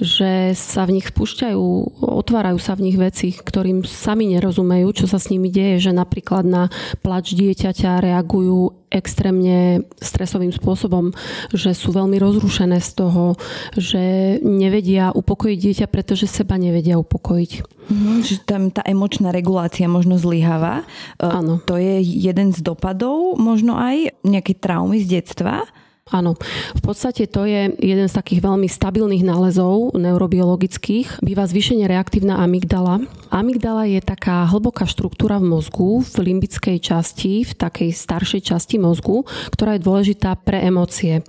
že 0.00 0.56
sa 0.56 0.86
v 0.88 1.00
nich 1.00 1.10
spúšťajú, 1.10 1.62
otvárajú 2.00 2.58
sa 2.58 2.74
v 2.74 2.90
nich 2.90 2.96
veci, 2.96 3.34
ktorým 3.34 3.84
sami 3.84 4.30
nerozumejú, 4.32 5.04
čo 5.04 5.06
sa 5.10 5.20
s 5.20 5.28
nimi 5.28 5.52
deje, 5.52 5.90
že 5.90 5.92
napríklad 5.92 6.46
na 6.46 6.62
plač 7.04 7.36
dieťaťa 7.36 8.00
reagujú 8.00 8.79
extrémne 8.90 9.86
stresovým 10.02 10.50
spôsobom, 10.50 11.14
že 11.54 11.72
sú 11.72 11.94
veľmi 11.94 12.18
rozrušené 12.18 12.82
z 12.82 12.90
toho, 12.98 13.38
že 13.78 14.36
nevedia 14.42 15.14
upokojiť 15.14 15.58
dieťa, 15.58 15.86
pretože 15.88 16.26
seba 16.26 16.58
nevedia 16.58 16.98
upokojiť. 16.98 17.52
Mm, 17.90 18.22
že 18.22 18.42
tam 18.46 18.70
tá 18.70 18.86
emočná 18.86 19.34
regulácia 19.34 19.90
možno 19.90 20.14
zlyháva. 20.14 20.86
E, 21.18 21.26
Áno. 21.26 21.58
To 21.66 21.74
je 21.74 22.02
jeden 22.02 22.54
z 22.54 22.62
dopadov 22.62 23.34
možno 23.34 23.74
aj 23.74 24.14
nejaké 24.22 24.54
traumy 24.54 25.02
z 25.02 25.18
detstva. 25.18 25.66
Áno, 26.08 26.34
v 26.74 26.82
podstate 26.82 27.28
to 27.28 27.46
je 27.46 27.70
jeden 27.76 28.08
z 28.08 28.14
takých 28.16 28.42
veľmi 28.42 28.66
stabilných 28.66 29.22
nálezov 29.22 29.94
neurobiologických. 29.94 31.22
Býva 31.22 31.46
zvýšenie 31.46 31.86
reaktívna 31.86 32.40
amygdala. 32.40 33.04
Amygdala 33.30 33.86
je 33.86 34.02
taká 34.02 34.42
hlboká 34.50 34.90
štruktúra 34.90 35.38
v 35.38 35.54
mozgu, 35.54 36.02
v 36.02 36.14
limbickej 36.18 36.82
časti, 36.82 37.46
v 37.46 37.52
takej 37.54 37.94
staršej 37.94 38.42
časti 38.42 38.82
mozgu, 38.82 39.22
ktorá 39.54 39.78
je 39.78 39.86
dôležitá 39.86 40.34
pre 40.34 40.58
emócie. 40.66 41.22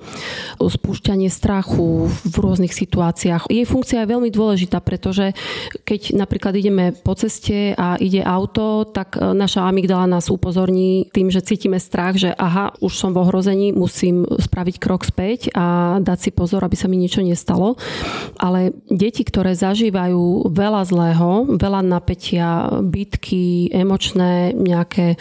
Spúšťanie 0.57 1.29
strachu 1.29 2.09
v 2.09 2.35
rôznych 2.41 2.73
situáciách. 2.73 3.53
Jej 3.53 3.69
funkcia 3.69 4.01
je 4.01 4.11
veľmi 4.17 4.33
dôležitá, 4.33 4.81
pretože 4.81 5.37
keď 5.85 6.17
napríklad 6.17 6.57
ideme 6.57 6.95
po 6.95 7.13
ceste 7.13 7.77
a 7.77 8.01
ide 8.01 8.25
auto, 8.25 8.89
tak 8.89 9.13
e, 9.19 9.35
naša 9.37 9.69
amygdala 9.69 10.09
nás 10.09 10.33
upozorní 10.33 11.11
tým, 11.13 11.29
že 11.29 11.45
cítime 11.45 11.77
strach, 11.77 12.17
že 12.17 12.33
aha, 12.33 12.73
už 12.81 12.97
som 12.97 13.13
v 13.13 13.21
ohrození, 13.21 13.75
musím 13.75 14.25
spraviť 14.25 14.70
spraviť 14.71 14.79
krok 14.79 15.03
späť 15.03 15.51
a 15.51 15.99
dať 15.99 16.19
si 16.19 16.31
pozor, 16.31 16.63
aby 16.63 16.79
sa 16.79 16.87
mi 16.87 16.95
niečo 16.95 17.19
nestalo. 17.19 17.75
Ale 18.39 18.71
deti, 18.87 19.27
ktoré 19.27 19.51
zažívajú 19.51 20.47
veľa 20.47 20.81
zlého, 20.87 21.59
veľa 21.59 21.81
napätia, 21.83 22.71
bitky, 22.79 23.67
emočné 23.75 24.55
nejaké 24.55 25.19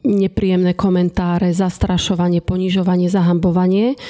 nepríjemné 0.00 0.72
komentáre, 0.72 1.52
zastrašovanie, 1.52 2.40
ponižovanie, 2.40 3.12
zahambovanie, 3.12 4.00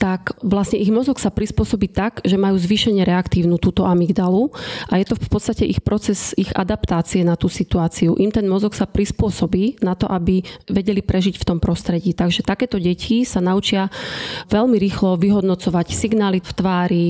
tak 0.00 0.32
vlastne 0.40 0.80
ich 0.80 0.88
mozog 0.88 1.20
sa 1.20 1.28
prispôsobí 1.28 1.92
tak, 1.92 2.24
že 2.24 2.40
majú 2.40 2.56
zvýšenie 2.56 3.04
reaktívnu 3.04 3.60
túto 3.60 3.84
amygdalu 3.84 4.48
a 4.88 4.96
je 4.96 5.06
to 5.08 5.16
v 5.16 5.28
podstate 5.28 5.64
ich 5.68 5.84
proces, 5.84 6.32
ich 6.40 6.48
adaptácie 6.56 7.20
na 7.20 7.36
tú 7.36 7.52
situáciu. 7.52 8.16
Im 8.16 8.32
ten 8.32 8.48
mozog 8.48 8.72
sa 8.72 8.88
prispôsobí 8.88 9.84
na 9.84 9.92
to, 9.92 10.08
aby 10.08 10.40
vedeli 10.72 11.04
prežiť 11.04 11.36
v 11.36 11.44
tom 11.44 11.58
prostredí. 11.60 12.16
Takže 12.16 12.40
takéto 12.40 12.80
deti 12.80 13.28
sa 13.28 13.44
naučia 13.44 13.92
veľmi 14.48 14.80
rýchlo 14.80 15.20
vyhodnocovať 15.20 15.92
signály 15.92 16.40
v 16.40 16.52
tvári, 16.56 17.08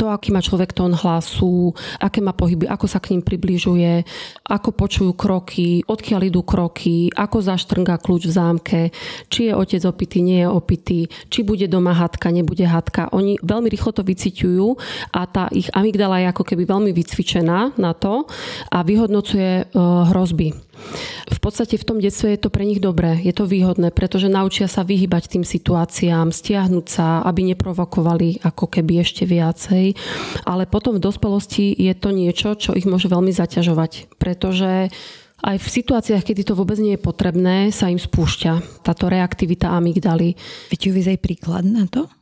to, 0.00 0.08
aký 0.08 0.32
má 0.32 0.40
človek 0.40 0.72
tón 0.72 0.96
hlasu, 0.96 1.76
aké 2.00 2.24
má 2.24 2.32
pohyby, 2.32 2.64
ako 2.72 2.86
sa 2.88 3.04
k 3.04 3.12
ním 3.12 3.20
približuje, 3.20 4.04
ako 4.48 4.72
počujú 4.72 5.12
kroky, 5.12 5.84
odkiaľ 5.84 6.20
idú 6.24 6.40
kroky, 6.40 7.12
ako 7.12 7.49
zaštrnga 7.50 7.98
kľúč 7.98 8.30
v 8.30 8.36
zámke, 8.36 8.80
či 9.26 9.50
je 9.50 9.52
otec 9.58 9.82
opitý, 9.90 10.22
nie 10.22 10.46
je 10.46 10.48
opitý, 10.48 11.00
či 11.26 11.42
bude 11.42 11.66
doma 11.66 11.90
hadka, 11.98 12.30
nebude 12.30 12.62
hadka. 12.62 13.10
Oni 13.10 13.34
veľmi 13.42 13.66
rýchlo 13.66 13.90
to 13.90 14.06
vyciťujú 14.06 14.66
a 15.10 15.20
tá 15.26 15.50
ich 15.50 15.66
amygdala 15.74 16.22
je 16.22 16.30
ako 16.30 16.44
keby 16.46 16.62
veľmi 16.70 16.90
vycvičená 16.94 17.74
na 17.74 17.92
to 17.98 18.30
a 18.70 18.78
vyhodnocuje 18.86 19.50
e, 19.50 19.62
hrozby. 20.14 20.54
V 21.30 21.38
podstate 21.38 21.76
v 21.76 21.86
tom 21.86 21.98
detstve 22.00 22.34
je 22.36 22.40
to 22.40 22.48
pre 22.48 22.64
nich 22.64 22.80
dobré, 22.80 23.20
je 23.20 23.32
to 23.36 23.44
výhodné, 23.44 23.92
pretože 23.92 24.32
naučia 24.32 24.64
sa 24.64 24.80
vyhybať 24.80 25.36
tým 25.36 25.44
situáciám, 25.44 26.32
stiahnuť 26.32 26.86
sa, 26.88 27.20
aby 27.24 27.52
neprovokovali 27.52 28.40
ako 28.44 28.64
keby 28.68 29.04
ešte 29.04 29.28
viacej. 29.28 29.92
Ale 30.48 30.64
potom 30.64 30.96
v 30.96 31.04
dospelosti 31.04 31.76
je 31.76 31.92
to 31.92 32.10
niečo, 32.16 32.56
čo 32.56 32.72
ich 32.72 32.88
môže 32.88 33.12
veľmi 33.12 33.32
zaťažovať, 33.32 34.16
pretože 34.16 34.88
aj 35.40 35.56
v 35.56 35.72
situáciách, 35.80 36.24
kedy 36.24 36.42
to 36.44 36.58
vôbec 36.58 36.76
nie 36.76 36.94
je 36.96 37.00
potrebné, 37.00 37.72
sa 37.72 37.88
im 37.88 37.96
spúšťa 37.96 38.84
táto 38.84 39.08
reaktivita 39.08 39.72
amygdaly. 39.72 40.36
Viete 40.68 40.92
uvieť 40.92 41.16
aj 41.16 41.18
príklad 41.24 41.64
na 41.64 41.88
to? 41.88 42.19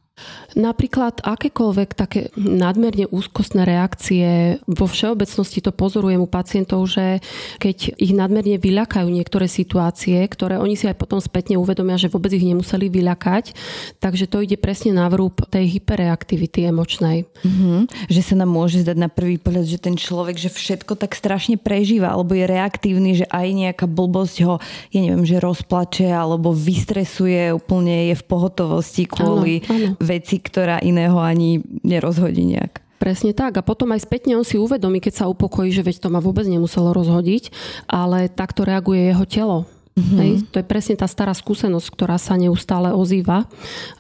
Napríklad 0.57 1.21
akékoľvek 1.21 1.89
také 1.93 2.33
nadmerne 2.35 3.05
úzkostné 3.13 3.69
reakcie, 3.69 4.59
vo 4.65 4.89
všeobecnosti 4.89 5.61
to 5.61 5.77
pozorujem 5.77 6.25
u 6.25 6.29
pacientov, 6.29 6.89
že 6.89 7.21
keď 7.61 8.01
ich 8.01 8.17
nadmerne 8.17 8.57
vyľakajú 8.57 9.07
niektoré 9.13 9.45
situácie, 9.45 10.19
ktoré 10.25 10.57
oni 10.57 10.75
si 10.75 10.89
aj 10.89 10.97
potom 10.97 11.21
spätne 11.21 11.61
uvedomia, 11.61 12.01
že 12.01 12.09
vôbec 12.09 12.33
ich 12.33 12.43
nemuseli 12.43 12.89
vyľakať, 12.89 13.53
takže 14.01 14.25
to 14.25 14.41
ide 14.41 14.57
presne 14.57 14.97
na 14.97 15.07
vrúb 15.13 15.45
tej 15.53 15.79
hyperreaktivity 15.79 16.65
emočnej. 16.65 17.29
Mm-hmm. 17.45 18.09
Že 18.09 18.21
sa 18.25 18.35
nám 18.41 18.51
môže 18.51 18.83
zdať 18.83 18.97
na 18.97 19.13
prvý 19.13 19.37
pohľad, 19.37 19.69
že 19.69 19.79
ten 19.79 20.01
človek, 20.01 20.41
že 20.41 20.49
všetko 20.49 20.97
tak 20.97 21.13
strašne 21.13 21.61
prežíva, 21.61 22.09
alebo 22.09 22.33
je 22.33 22.49
reaktívny, 22.49 23.21
že 23.21 23.29
aj 23.29 23.47
nejaká 23.53 23.85
blbosť 23.85 24.37
ho, 24.49 24.59
ja 24.91 24.99
neviem, 24.99 25.29
že 25.29 25.45
rozplače, 25.45 26.09
alebo 26.09 26.57
vystresuje, 26.57 27.53
úplne 27.53 28.11
je 28.11 28.15
v 28.17 28.25
pohotovosti 28.25 29.05
kvôli 29.05 29.63
áno, 29.69 29.95
áno 29.95 30.08
veci, 30.09 30.41
ktorá 30.41 30.81
iného 30.81 31.21
ani 31.21 31.61
nerozhodí 31.85 32.49
nejak. 32.57 32.81
Presne 32.99 33.31
tak. 33.37 33.61
A 33.61 33.63
potom 33.63 33.93
aj 33.95 34.09
spätne 34.09 34.35
on 34.35 34.43
si 34.43 34.59
uvedomí, 34.59 34.99
keď 34.99 35.23
sa 35.23 35.31
upokojí, 35.31 35.71
že 35.71 35.87
veď 35.87 36.03
to 36.03 36.09
ma 36.11 36.19
vôbec 36.19 36.49
nemuselo 36.49 36.91
rozhodiť, 36.97 37.53
ale 37.87 38.27
takto 38.27 38.67
reaguje 38.67 39.15
jeho 39.15 39.25
telo. 39.29 39.59
Mm-hmm. 39.95 40.19
Hej? 40.19 40.31
To 40.51 40.57
je 40.59 40.67
presne 40.67 40.95
tá 40.99 41.07
stará 41.07 41.35
skúsenosť, 41.35 41.87
ktorá 41.95 42.19
sa 42.19 42.35
neustále 42.35 42.91
ozýva 42.91 43.47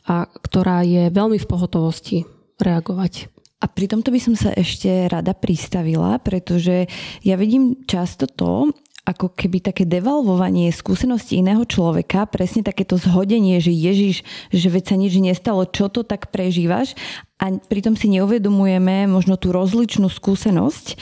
a 0.02 0.26
ktorá 0.42 0.82
je 0.82 1.10
veľmi 1.14 1.38
v 1.38 1.46
pohotovosti 1.46 2.26
reagovať. 2.58 3.30
A 3.58 3.66
pri 3.66 3.90
tomto 3.90 4.14
by 4.14 4.20
som 4.22 4.34
sa 4.38 4.54
ešte 4.54 5.10
rada 5.10 5.34
pristavila, 5.34 6.22
pretože 6.22 6.86
ja 7.26 7.34
vidím 7.34 7.82
často 7.90 8.30
to, 8.30 8.70
ako 9.08 9.32
keby 9.32 9.64
také 9.64 9.88
devalvovanie 9.88 10.68
skúsenosti 10.68 11.40
iného 11.40 11.64
človeka, 11.64 12.28
presne 12.28 12.60
takéto 12.60 13.00
zhodenie, 13.00 13.56
že 13.56 13.72
Ježiš, 13.72 14.20
že 14.52 14.68
veď 14.68 14.84
sa 14.84 14.96
nič 15.00 15.16
nestalo, 15.16 15.64
čo 15.64 15.88
to 15.88 16.04
tak 16.04 16.28
prežívaš 16.28 16.92
a 17.40 17.56
pritom 17.56 17.96
si 17.96 18.12
neuvedomujeme 18.12 19.08
možno 19.08 19.40
tú 19.40 19.48
rozličnú 19.56 20.12
skúsenosť 20.12 21.00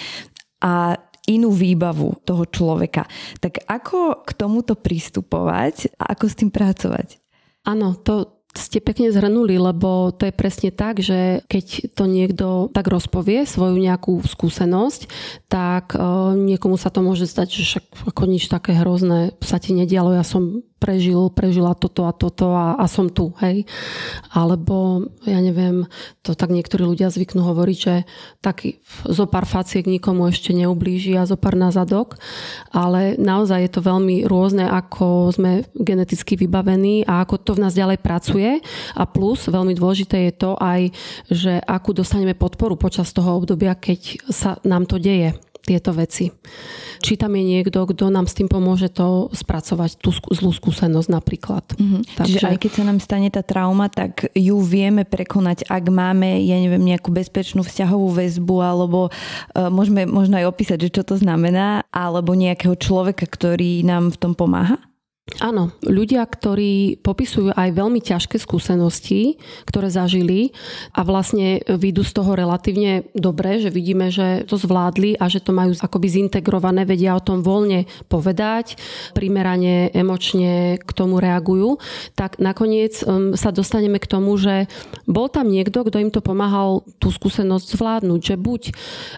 a 0.62 1.03
inú 1.27 1.51
výbavu 1.51 2.23
toho 2.23 2.47
človeka. 2.47 3.11
Tak 3.42 3.66
ako 3.66 4.23
k 4.23 4.31
tomuto 4.38 4.79
pristupovať 4.79 5.99
a 5.99 6.14
ako 6.14 6.25
s 6.31 6.38
tým 6.38 6.55
pracovať? 6.55 7.19
Áno, 7.66 7.99
to, 7.99 8.36
ste 8.57 8.79
pekne 8.83 9.12
zhrnuli, 9.12 9.57
lebo 9.61 10.11
to 10.12 10.29
je 10.29 10.35
presne 10.35 10.71
tak, 10.75 11.01
že 11.01 11.45
keď 11.47 11.95
to 11.95 12.05
niekto 12.09 12.47
tak 12.73 12.88
rozpovie, 12.90 13.47
svoju 13.47 13.77
nejakú 13.79 14.21
skúsenosť, 14.25 15.09
tak 15.47 15.95
uh, 15.95 16.33
niekomu 16.35 16.81
sa 16.81 16.90
to 16.90 17.05
môže 17.05 17.29
stať, 17.29 17.49
že 17.53 17.62
však 17.64 17.85
ako 18.12 18.23
nič 18.27 18.49
také 18.51 18.75
hrozné 18.77 19.37
sa 19.40 19.57
ti 19.62 19.77
nedialo, 19.77 20.16
ja 20.16 20.25
som 20.27 20.64
prežil, 20.77 21.33
prežila 21.33 21.73
toto 21.73 22.05
a 22.05 22.12
toto 22.12 22.53
a, 22.53 22.77
a 22.77 22.85
som 22.85 23.09
tu, 23.09 23.33
hej. 23.41 23.65
Alebo, 24.29 25.09
ja 25.25 25.41
neviem, 25.41 25.89
to 26.21 26.37
tak 26.37 26.53
niektorí 26.53 26.85
ľudia 26.85 27.09
zvyknú 27.09 27.41
hovoriť, 27.41 27.79
že 27.81 27.95
taký 28.45 28.85
zo 29.09 29.25
pár 29.25 29.49
faciek 29.49 29.89
nikomu 29.89 30.29
ešte 30.29 30.53
neublíži 30.53 31.17
a 31.17 31.25
zo 31.25 31.41
pár 31.41 31.57
na 31.57 31.73
zadok, 31.73 32.21
ale 32.71 33.17
naozaj 33.17 33.65
je 33.65 33.73
to 33.73 33.81
veľmi 33.81 34.29
rôzne, 34.29 34.69
ako 34.69 35.33
sme 35.33 35.65
geneticky 35.73 36.37
vybavení 36.37 37.09
a 37.09 37.25
ako 37.25 37.41
to 37.41 37.51
v 37.57 37.62
nás 37.65 37.73
ďalej 37.73 37.99
pracuje. 38.05 38.61
A 38.93 39.03
plus, 39.09 39.49
veľmi 39.49 39.73
dôležité 39.73 40.29
je 40.29 40.33
to 40.37 40.51
aj, 40.61 40.93
že 41.33 41.57
akú 41.65 41.97
dostaneme 41.97 42.37
podporu 42.37 42.77
počas 42.77 43.17
toho 43.17 43.41
obdobia, 43.41 43.73
keď 43.73 44.29
sa 44.29 44.61
nám 44.61 44.85
to 44.85 45.01
deje 45.01 45.33
tieto 45.66 45.90
veci. 45.90 46.31
Či 47.02 47.18
tam 47.18 47.35
je 47.35 47.42
niekto, 47.42 47.83
kto 47.83 48.09
nám 48.09 48.31
s 48.31 48.38
tým 48.38 48.46
pomôže 48.46 48.88
to 48.88 49.29
spracovať, 49.35 49.98
tú 49.98 50.14
zlú 50.14 50.55
skúsenosť 50.55 51.09
napríklad. 51.11 51.64
Mm-hmm. 51.74 52.02
Takže... 52.16 52.38
Čiže 52.38 52.46
aj 52.46 52.59
keď 52.62 52.70
sa 52.72 52.85
nám 52.87 52.98
stane 53.02 53.29
tá 53.35 53.42
trauma, 53.42 53.90
tak 53.90 54.31
ju 54.33 54.57
vieme 54.62 55.02
prekonať, 55.02 55.66
ak 55.66 55.85
máme, 55.90 56.40
ja 56.46 56.57
neviem, 56.57 56.81
nejakú 56.81 57.11
bezpečnú 57.11 57.66
vzťahovú 57.66 58.14
väzbu, 58.14 58.57
alebo 58.62 59.11
uh, 59.11 59.68
môžeme 59.68 60.07
možno 60.07 60.38
aj 60.38 60.48
opísať, 60.48 60.88
že 60.88 60.94
čo 60.94 61.02
to 61.02 61.18
znamená, 61.18 61.85
alebo 61.90 62.33
nejakého 62.33 62.79
človeka, 62.79 63.26
ktorý 63.26 63.83
nám 63.83 64.14
v 64.14 64.20
tom 64.22 64.33
pomáha? 64.38 64.79
Áno, 65.43 65.75
ľudia, 65.83 66.23
ktorí 66.23 67.03
popisujú 67.03 67.51
aj 67.51 67.75
veľmi 67.75 67.99
ťažké 67.99 68.39
skúsenosti, 68.39 69.43
ktoré 69.67 69.91
zažili 69.91 70.55
a 70.95 71.03
vlastne 71.03 71.67
vidú 71.67 72.07
z 72.07 72.15
toho 72.15 72.39
relatívne 72.39 73.11
dobre, 73.11 73.59
že 73.59 73.75
vidíme, 73.75 74.15
že 74.15 74.47
to 74.47 74.55
zvládli 74.55 75.19
a 75.19 75.27
že 75.27 75.43
to 75.43 75.51
majú 75.51 75.75
akoby 75.83 76.07
zintegrované, 76.15 76.87
vedia 76.87 77.19
o 77.19 77.27
tom 77.27 77.43
voľne 77.43 77.91
povedať, 78.07 78.79
primerane, 79.19 79.91
emočne 79.91 80.79
k 80.79 80.91
tomu 80.95 81.19
reagujú, 81.19 81.83
tak 82.15 82.39
nakoniec 82.39 83.03
um, 83.03 83.35
sa 83.35 83.51
dostaneme 83.51 83.99
k 83.99 84.07
tomu, 84.07 84.39
že 84.39 84.71
bol 85.11 85.27
tam 85.27 85.51
niekto, 85.51 85.83
kto 85.83 86.07
im 86.07 86.15
to 86.15 86.23
pomáhal 86.23 86.87
tú 87.03 87.11
skúsenosť 87.11 87.75
zvládnuť, 87.75 88.21
že 88.23 88.37
buď 88.39 88.62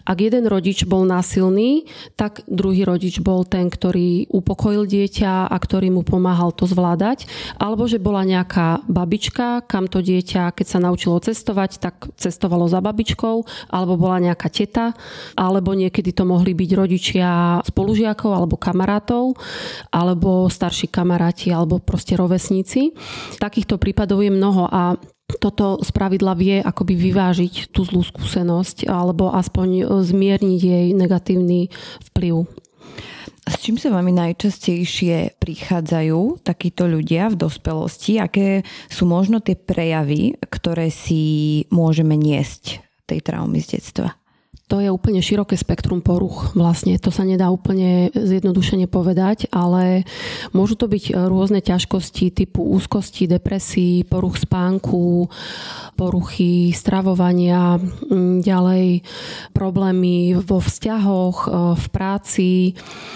ak 0.09 0.18
jeden 0.25 0.49
rodič 0.49 0.88
bol 0.88 1.05
násilný, 1.05 1.85
tak 2.16 2.49
druhý 2.49 2.88
rodič 2.88 3.21
bol 3.21 3.44
ten, 3.44 3.68
ktorý 3.68 4.25
upokojil 4.33 4.88
dieťa 4.88 5.53
a 5.53 5.57
ktorý 5.61 5.97
mu 5.97 5.97
pomáhal 6.02 6.50
to 6.54 6.66
zvládať, 6.66 7.30
alebo 7.56 7.87
že 7.87 8.02
bola 8.02 8.26
nejaká 8.26 8.84
babička, 8.87 9.66
kam 9.66 9.87
to 9.87 10.02
dieťa, 10.02 10.52
keď 10.52 10.66
sa 10.66 10.78
naučilo 10.82 11.18
cestovať, 11.22 11.70
tak 11.78 11.94
cestovalo 12.18 12.66
za 12.66 12.82
babičkou, 12.82 13.37
alebo 13.72 13.94
bola 13.96 14.22
nejaká 14.22 14.48
teta, 14.50 14.96
alebo 15.38 15.72
niekedy 15.72 16.11
to 16.12 16.26
mohli 16.26 16.52
byť 16.52 16.70
rodičia 16.74 17.30
spolužiakov 17.64 18.30
alebo 18.34 18.61
kamarátov, 18.61 19.38
alebo 19.94 20.46
starší 20.50 20.90
kamaráti, 20.90 21.50
alebo 21.54 21.80
proste 21.80 22.18
rovesníci. 22.18 22.92
Takýchto 23.38 23.78
prípadov 23.78 24.20
je 24.20 24.30
mnoho 24.34 24.66
a 24.68 24.98
toto 25.28 25.76
spravidla 25.84 26.32
vie 26.40 26.56
akoby 26.64 26.96
vyvážiť 26.96 27.68
tú 27.68 27.84
zlú 27.84 28.00
skúsenosť 28.00 28.88
alebo 28.88 29.28
aspoň 29.28 30.00
zmierniť 30.00 30.61
jej 30.61 30.87
negatívny 30.96 31.68
vplyv. 32.12 32.48
S 33.48 33.64
čím 33.64 33.80
sa 33.80 33.88
vami 33.88 34.12
najčastejšie 34.12 35.40
prichádzajú 35.40 36.44
takíto 36.44 36.84
ľudia 36.84 37.32
v 37.32 37.48
dospelosti? 37.48 38.20
Aké 38.20 38.61
sú 38.92 39.08
možno 39.08 39.40
tie 39.40 39.56
prejavy, 39.56 40.37
ktoré 40.52 40.92
si 40.92 41.64
môžeme 41.72 42.12
niesť 42.12 42.84
tej 43.08 43.24
traumy 43.24 43.64
z 43.64 43.80
detstva? 43.80 44.17
To 44.68 44.85
je 44.85 44.92
úplne 44.92 45.24
široké 45.24 45.57
spektrum 45.57 46.04
poruch. 46.04 46.52
Vlastne 46.52 47.00
to 47.00 47.09
sa 47.09 47.24
nedá 47.24 47.48
úplne 47.48 48.12
zjednodušene 48.12 48.85
povedať, 48.85 49.48
ale 49.48 50.04
môžu 50.52 50.76
to 50.76 50.92
byť 50.92 51.16
rôzne 51.16 51.64
ťažkosti 51.64 52.28
typu 52.37 52.68
úzkosti, 52.68 53.24
depresí, 53.24 54.04
poruch 54.04 54.37
spánku, 54.37 55.33
poruchy 55.96 56.76
stravovania, 56.76 57.81
ďalej 58.44 59.09
problémy 59.57 60.37
vo 60.37 60.61
vzťahoch, 60.61 61.37
e, 61.42 61.50
v 61.74 61.87
práci. 61.88 62.48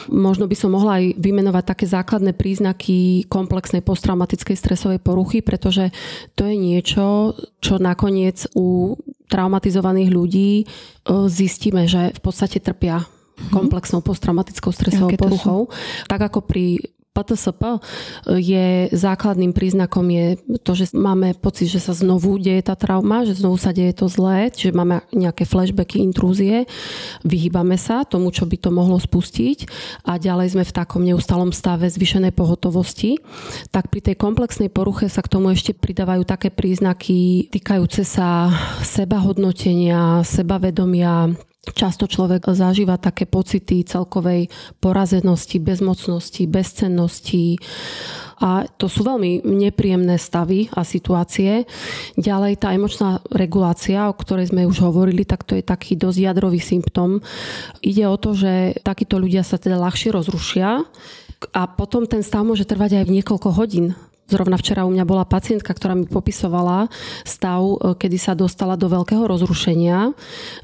Možno 0.09 0.49
by 0.49 0.57
som 0.57 0.73
mohla 0.73 1.05
aj 1.05 1.21
vymenovať 1.21 1.65
také 1.69 1.85
základné 1.85 2.33
príznaky 2.33 3.29
komplexnej 3.29 3.85
posttraumatickej 3.85 4.57
stresovej 4.57 5.01
poruchy, 5.05 5.45
pretože 5.45 5.93
to 6.33 6.49
je 6.49 6.57
niečo, 6.57 7.37
čo 7.61 7.77
nakoniec 7.77 8.49
u 8.57 8.97
traumatizovaných 9.33 10.11
ľudí 10.13 10.51
e, 10.61 10.65
zistíme, 11.33 11.89
že 11.89 12.13
v 12.13 12.21
podstate 12.21 12.61
trpia 12.61 13.01
mhm. 13.01 13.49
komplexnou 13.49 14.05
posttraumatickou 14.05 14.69
stresovou 14.69 15.17
poruchou. 15.17 15.61
Tak 16.07 16.29
ako 16.29 16.45
pri 16.45 16.93
PTSP 17.13 17.77
je 18.41 18.89
základným 18.89 19.53
príznakom 19.53 20.09
je 20.09 20.41
to, 20.65 20.73
že 20.73 20.97
máme 20.97 21.37
pocit, 21.37 21.69
že 21.69 21.85
sa 21.85 21.93
znovu 21.93 22.41
deje 22.41 22.65
tá 22.65 22.73
trauma, 22.73 23.29
že 23.29 23.37
znovu 23.37 23.61
sa 23.61 23.69
deje 23.77 23.93
to 23.93 24.09
zlé, 24.09 24.49
čiže 24.49 24.73
máme 24.73 25.05
nejaké 25.13 25.45
flashbacky, 25.45 26.01
intrúzie, 26.01 26.65
vyhýbame 27.21 27.77
sa 27.77 28.09
tomu, 28.09 28.33
čo 28.33 28.49
by 28.49 28.57
to 28.57 28.73
mohlo 28.73 28.97
spustiť 28.97 29.69
a 30.09 30.17
ďalej 30.17 30.57
sme 30.57 30.65
v 30.65 30.73
takom 30.73 31.05
neustalom 31.05 31.53
stave 31.53 31.93
zvyšenej 31.93 32.33
pohotovosti. 32.33 33.21
Tak 33.69 33.93
pri 33.93 34.01
tej 34.01 34.17
komplexnej 34.17 34.73
poruche 34.73 35.13
sa 35.13 35.21
k 35.21 35.37
tomu 35.37 35.53
ešte 35.53 35.77
pridávajú 35.77 36.25
také 36.25 36.49
príznaky 36.49 37.53
týkajúce 37.53 38.09
sa 38.09 38.49
sebahodnotenia, 38.81 40.25
sebavedomia, 40.25 41.37
Často 41.63 42.11
človek 42.11 42.51
zažíva 42.51 42.99
také 42.99 43.23
pocity 43.23 43.87
celkovej 43.87 44.51
porazenosti, 44.83 45.63
bezmocnosti, 45.63 46.43
bezcennosti 46.51 47.55
a 48.43 48.67
to 48.67 48.91
sú 48.91 49.07
veľmi 49.07 49.47
nepríjemné 49.47 50.19
stavy 50.19 50.67
a 50.75 50.83
situácie. 50.83 51.63
Ďalej 52.19 52.59
tá 52.59 52.75
emočná 52.75 53.23
regulácia, 53.31 54.11
o 54.11 54.19
ktorej 54.19 54.51
sme 54.51 54.67
už 54.67 54.83
hovorili, 54.83 55.23
tak 55.23 55.47
to 55.47 55.55
je 55.55 55.63
taký 55.63 55.95
dosť 55.95 56.19
jadrový 56.35 56.59
symptom. 56.59 57.23
Ide 57.79 58.11
o 58.11 58.19
to, 58.19 58.35
že 58.35 58.83
takíto 58.83 59.23
ľudia 59.23 59.47
sa 59.47 59.55
teda 59.55 59.79
ľahšie 59.79 60.11
rozrušia 60.11 60.83
a 61.55 61.63
potom 61.71 62.11
ten 62.11 62.27
stav 62.27 62.43
môže 62.43 62.67
trvať 62.67 62.99
aj 62.99 63.05
v 63.07 63.15
niekoľko 63.23 63.49
hodín. 63.55 63.95
Zrovna 64.31 64.57
včera 64.57 64.87
u 64.87 64.91
mňa 64.95 65.05
bola 65.05 65.29
pacientka, 65.29 65.75
ktorá 65.75 65.93
mi 65.99 66.07
popisovala 66.07 66.89
stav, 67.27 67.61
e, 67.61 67.99
kedy 67.99 68.17
sa 68.17 68.33
dostala 68.33 68.79
do 68.79 68.87
veľkého 68.89 69.27
rozrušenia 69.27 70.15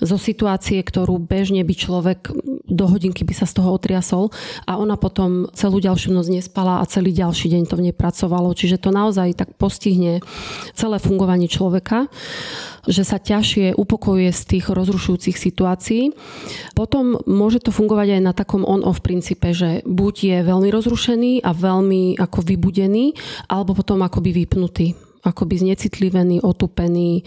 zo 0.01 0.17
situácie, 0.17 0.81
ktorú 0.81 1.19
bežne 1.21 1.61
by 1.67 1.75
človek 1.75 2.33
do 2.69 2.85
hodinky 2.87 3.27
by 3.27 3.35
sa 3.35 3.45
z 3.45 3.59
toho 3.59 3.75
otriasol 3.75 4.31
a 4.65 4.79
ona 4.79 4.97
potom 4.97 5.51
celú 5.53 5.83
ďalšiu 5.83 6.15
noc 6.15 6.31
nespala 6.31 6.81
a 6.81 6.89
celý 6.89 7.13
ďalší 7.13 7.53
deň 7.53 7.63
to 7.67 7.75
v 7.77 7.91
nej 7.91 7.95
pracovalo. 7.97 8.55
Čiže 8.55 8.81
to 8.81 8.95
naozaj 8.95 9.35
tak 9.37 9.53
postihne 9.59 10.25
celé 10.73 10.97
fungovanie 11.03 11.51
človeka 11.51 12.07
že 12.87 13.03
sa 13.03 13.19
ťažšie 13.19 13.75
upokojuje 13.75 14.31
z 14.31 14.43
tých 14.57 14.67
rozrušujúcich 14.71 15.35
situácií. 15.35 16.15
Potom 16.79 17.19
môže 17.27 17.65
to 17.65 17.75
fungovať 17.75 18.19
aj 18.19 18.23
na 18.23 18.33
takom 18.37 18.63
on-off 18.63 19.03
princípe, 19.03 19.51
že 19.51 19.83
buď 19.89 20.15
je 20.15 20.37
veľmi 20.47 20.69
rozrušený 20.71 21.33
a 21.43 21.51
veľmi 21.51 22.21
ako 22.21 22.39
vybudený, 22.45 23.17
alebo 23.51 23.75
potom 23.75 24.05
akoby 24.05 24.45
vypnutý 24.45 24.95
akoby 25.19 25.61
znecitlivený, 25.61 26.41
otupený 26.41 27.27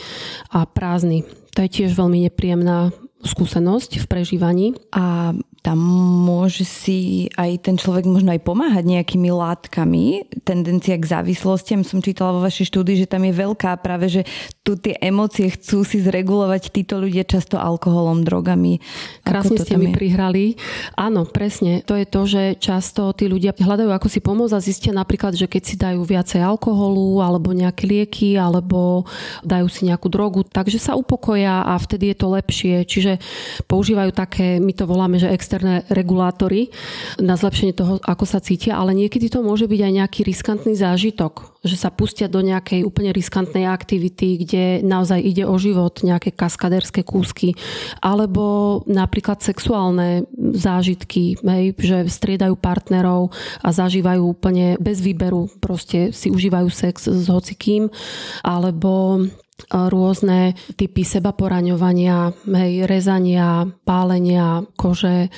a 0.56 0.64
prázdny. 0.64 1.28
To 1.54 1.60
je 1.62 1.70
tiež 1.70 1.92
veľmi 1.94 2.26
nepríjemná 2.32 2.96
skúsenosť 3.22 4.02
v 4.02 4.06
prežívaní. 4.10 4.68
A 4.96 5.36
tam 5.62 5.78
môže 6.26 6.66
si 6.66 7.30
aj 7.38 7.70
ten 7.70 7.78
človek 7.78 8.10
možno 8.10 8.34
aj 8.34 8.42
pomáhať 8.42 8.82
nejakými 8.82 9.30
látkami. 9.30 10.26
Tendencia 10.42 10.98
k 10.98 11.06
závislostiam 11.06 11.86
som 11.86 12.02
čítala 12.02 12.34
vo 12.34 12.42
vašej 12.42 12.74
štúdii, 12.74 13.06
že 13.06 13.12
tam 13.12 13.22
je 13.30 13.34
veľká 13.38 13.78
práve, 13.78 14.10
že 14.10 14.22
tu 14.62 14.78
tie 14.78 14.94
emócie 15.02 15.50
chcú 15.50 15.82
si 15.82 15.98
zregulovať 16.06 16.70
títo 16.70 17.02
ľudia 17.02 17.26
často 17.26 17.58
alkoholom, 17.58 18.22
drogami. 18.22 18.78
Krásne 19.26 19.58
ste 19.58 19.74
mi 19.74 19.90
je? 19.90 19.98
prihrali. 19.98 20.54
Áno, 20.94 21.26
presne. 21.26 21.82
To 21.90 21.98
je 21.98 22.06
to, 22.06 22.22
že 22.30 22.44
často 22.62 23.10
tí 23.18 23.26
ľudia 23.26 23.58
hľadajú 23.58 23.90
ako 23.90 24.06
si 24.06 24.22
pomôcť 24.22 24.54
a 24.54 24.62
zistia 24.62 24.94
napríklad, 24.94 25.34
že 25.34 25.50
keď 25.50 25.64
si 25.66 25.76
dajú 25.82 26.06
viacej 26.06 26.46
alkoholu 26.46 27.26
alebo 27.26 27.58
nejaké 27.58 27.90
lieky 27.90 28.38
alebo 28.38 29.10
dajú 29.42 29.66
si 29.66 29.90
nejakú 29.90 30.14
drogu, 30.14 30.46
takže 30.46 30.78
sa 30.78 30.94
upokoja 30.94 31.66
a 31.66 31.74
vtedy 31.82 32.14
je 32.14 32.18
to 32.22 32.28
lepšie. 32.30 32.86
Čiže 32.86 33.18
používajú 33.66 34.14
také, 34.14 34.62
my 34.62 34.78
to 34.78 34.86
voláme, 34.86 35.18
že 35.18 35.34
externé 35.34 35.90
regulátory 35.90 36.70
na 37.18 37.34
zlepšenie 37.34 37.74
toho, 37.74 37.98
ako 38.06 38.30
sa 38.30 38.38
cítia, 38.38 38.78
ale 38.78 38.94
niekedy 38.94 39.26
to 39.26 39.42
môže 39.42 39.66
byť 39.66 39.82
aj 39.82 39.94
nejaký 40.06 40.22
riskantný 40.22 40.78
zážitok, 40.78 41.51
že 41.62 41.78
sa 41.78 41.94
pustia 41.94 42.26
do 42.26 42.42
nejakej 42.42 42.82
úplne 42.82 43.14
riskantnej 43.14 43.70
aktivity, 43.70 44.42
kde 44.42 44.64
naozaj 44.82 45.22
ide 45.22 45.46
o 45.46 45.54
život, 45.62 46.02
nejaké 46.02 46.34
kaskaderské 46.34 47.06
kúsky, 47.06 47.54
alebo 48.02 48.82
napríklad 48.90 49.46
sexuálne 49.46 50.26
zážitky, 50.38 51.38
hej, 51.38 51.78
že 51.78 51.98
striedajú 52.10 52.58
partnerov 52.58 53.30
a 53.62 53.70
zažívajú 53.70 54.22
úplne 54.26 54.82
bez 54.82 55.06
výberu, 55.06 55.54
proste 55.62 56.10
si 56.10 56.34
užívajú 56.34 56.68
sex 56.74 57.06
s 57.06 57.30
hocikým, 57.30 57.94
alebo 58.42 59.22
rôzne 59.70 60.58
typy 60.74 61.06
seba 61.06 61.38
poraňovania, 61.38 62.34
hej, 62.50 62.90
rezania, 62.90 63.70
pálenia 63.86 64.66
kože, 64.74 65.30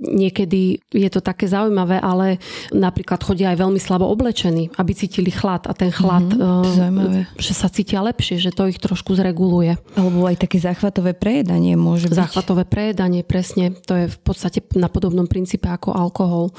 Niekedy 0.00 0.80
je 0.96 1.10
to 1.12 1.20
také 1.20 1.44
zaujímavé, 1.44 2.00
ale 2.00 2.40
napríklad 2.72 3.20
chodia 3.20 3.52
aj 3.52 3.60
veľmi 3.60 3.76
slabo 3.76 4.08
oblečení, 4.08 4.72
aby 4.80 4.96
cítili 4.96 5.28
chlad 5.28 5.68
a 5.68 5.76
ten 5.76 5.92
chlad, 5.92 6.24
mm-hmm, 6.24 7.36
že 7.36 7.52
sa 7.52 7.68
cítia 7.68 8.00
lepšie, 8.00 8.40
že 8.40 8.48
to 8.48 8.64
ich 8.64 8.80
trošku 8.80 9.12
zreguluje. 9.12 9.76
Alebo 10.00 10.24
aj 10.24 10.40
také 10.40 10.56
záchvatové 10.56 11.12
prejedanie 11.12 11.76
môže 11.76 12.08
byť. 12.08 12.16
Záchvatové 12.16 12.64
prejedanie, 12.64 13.20
presne. 13.20 13.76
To 13.84 13.92
je 13.92 14.06
v 14.08 14.18
podstate 14.24 14.64
na 14.72 14.88
podobnom 14.88 15.28
princípe 15.28 15.68
ako 15.68 15.92
alkohol. 15.92 16.56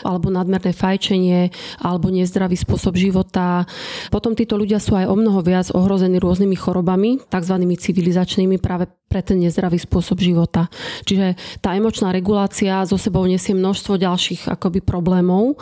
Alebo 0.00 0.32
nadmerné 0.32 0.72
fajčenie, 0.72 1.52
alebo 1.84 2.08
nezdravý 2.08 2.56
spôsob 2.56 2.96
života. 2.96 3.68
Potom 4.08 4.32
títo 4.32 4.56
ľudia 4.56 4.80
sú 4.80 4.96
aj 4.96 5.12
o 5.12 5.14
mnoho 5.14 5.44
viac 5.44 5.68
ohrození 5.76 6.16
rôznymi 6.16 6.56
chorobami, 6.56 7.20
tzv. 7.28 7.54
civilizačnými 7.60 8.56
práve 8.56 8.88
pre 9.08 9.24
ten 9.24 9.40
nezdravý 9.40 9.80
spôsob 9.80 10.20
života. 10.20 10.68
Čiže 11.08 11.32
tá 11.64 11.72
emočná 11.72 12.12
regulácia 12.12 12.77
zo 12.84 13.00
sebou 13.00 13.24
nesie 13.24 13.56
množstvo 13.56 13.96
ďalších 13.96 14.50
akoby 14.50 14.84
problémov 14.84 15.56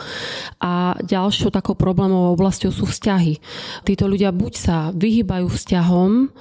a 0.61 0.97
ďalšou 1.01 1.53
takou 1.53 1.73
problémovou 1.73 2.35
oblasťou 2.35 2.73
sú 2.73 2.85
vzťahy. 2.89 3.39
Títo 3.85 4.05
ľudia 4.09 4.33
buď 4.35 4.53
sa 4.53 4.77
vyhýbajú 4.93 5.47
vzťahom, 5.47 6.33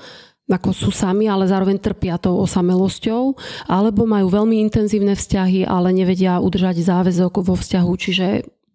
ako 0.47 0.71
sú 0.71 0.91
sami, 0.95 1.27
ale 1.27 1.51
zároveň 1.51 1.83
trpia 1.83 2.23
tou 2.23 2.39
osamelosťou, 2.39 3.35
alebo 3.67 4.07
majú 4.07 4.31
veľmi 4.31 4.63
intenzívne 4.63 5.19
vzťahy, 5.19 5.67
ale 5.67 5.91
nevedia 5.91 6.39
udržať 6.39 6.87
záväzok 6.87 7.43
vo 7.43 7.59
vzťahu, 7.59 7.93
čiže 7.99 8.27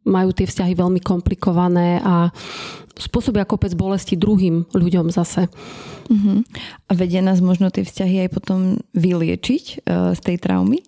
majú 0.04 0.34
tie 0.34 0.50
vzťahy 0.50 0.74
veľmi 0.74 1.00
komplikované 1.00 2.02
a 2.02 2.34
spôsobia 2.98 3.46
kopec 3.46 3.72
bolesti 3.78 4.18
druhým 4.18 4.68
ľuďom 4.74 5.14
zase. 5.14 5.48
Uh-huh. 6.12 6.42
A 6.90 6.92
vedia 6.98 7.22
nás 7.24 7.40
možno 7.40 7.70
tie 7.72 7.86
vzťahy 7.86 8.28
aj 8.28 8.30
potom 8.34 8.60
vyliečiť 8.98 9.64
uh, 9.86 10.12
z 10.18 10.20
tej 10.20 10.38
traumy? 10.42 10.84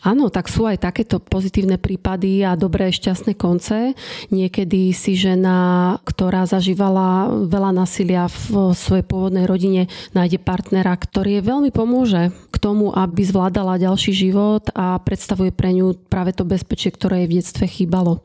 Áno, 0.00 0.32
tak 0.32 0.48
sú 0.48 0.64
aj 0.64 0.80
takéto 0.80 1.20
pozitívne 1.20 1.76
prípady 1.76 2.42
a 2.42 2.56
dobré 2.56 2.88
šťastné 2.90 3.36
konce. 3.36 3.92
Niekedy 4.32 4.90
si 4.96 5.14
žena, 5.14 5.96
ktorá 6.02 6.48
zažívala 6.48 7.28
veľa 7.46 7.70
násilia 7.76 8.26
v 8.26 8.72
svojej 8.72 9.04
pôvodnej 9.04 9.44
rodine, 9.44 9.86
nájde 10.16 10.40
partnera, 10.40 10.96
ktorý 10.96 11.38
je 11.38 11.46
veľmi 11.46 11.70
pomôže 11.70 12.32
k 12.50 12.56
tomu, 12.58 12.90
aby 12.90 13.22
zvládala 13.22 13.80
ďalší 13.80 14.12
život 14.12 14.68
a 14.74 14.98
predstavuje 14.98 15.52
pre 15.54 15.76
ňu 15.76 15.96
práve 16.08 16.34
to 16.34 16.42
bezpečie, 16.48 16.90
ktoré 16.90 17.24
jej 17.24 17.28
v 17.28 17.36
detstve 17.40 17.64
chýbalo. 17.68 18.24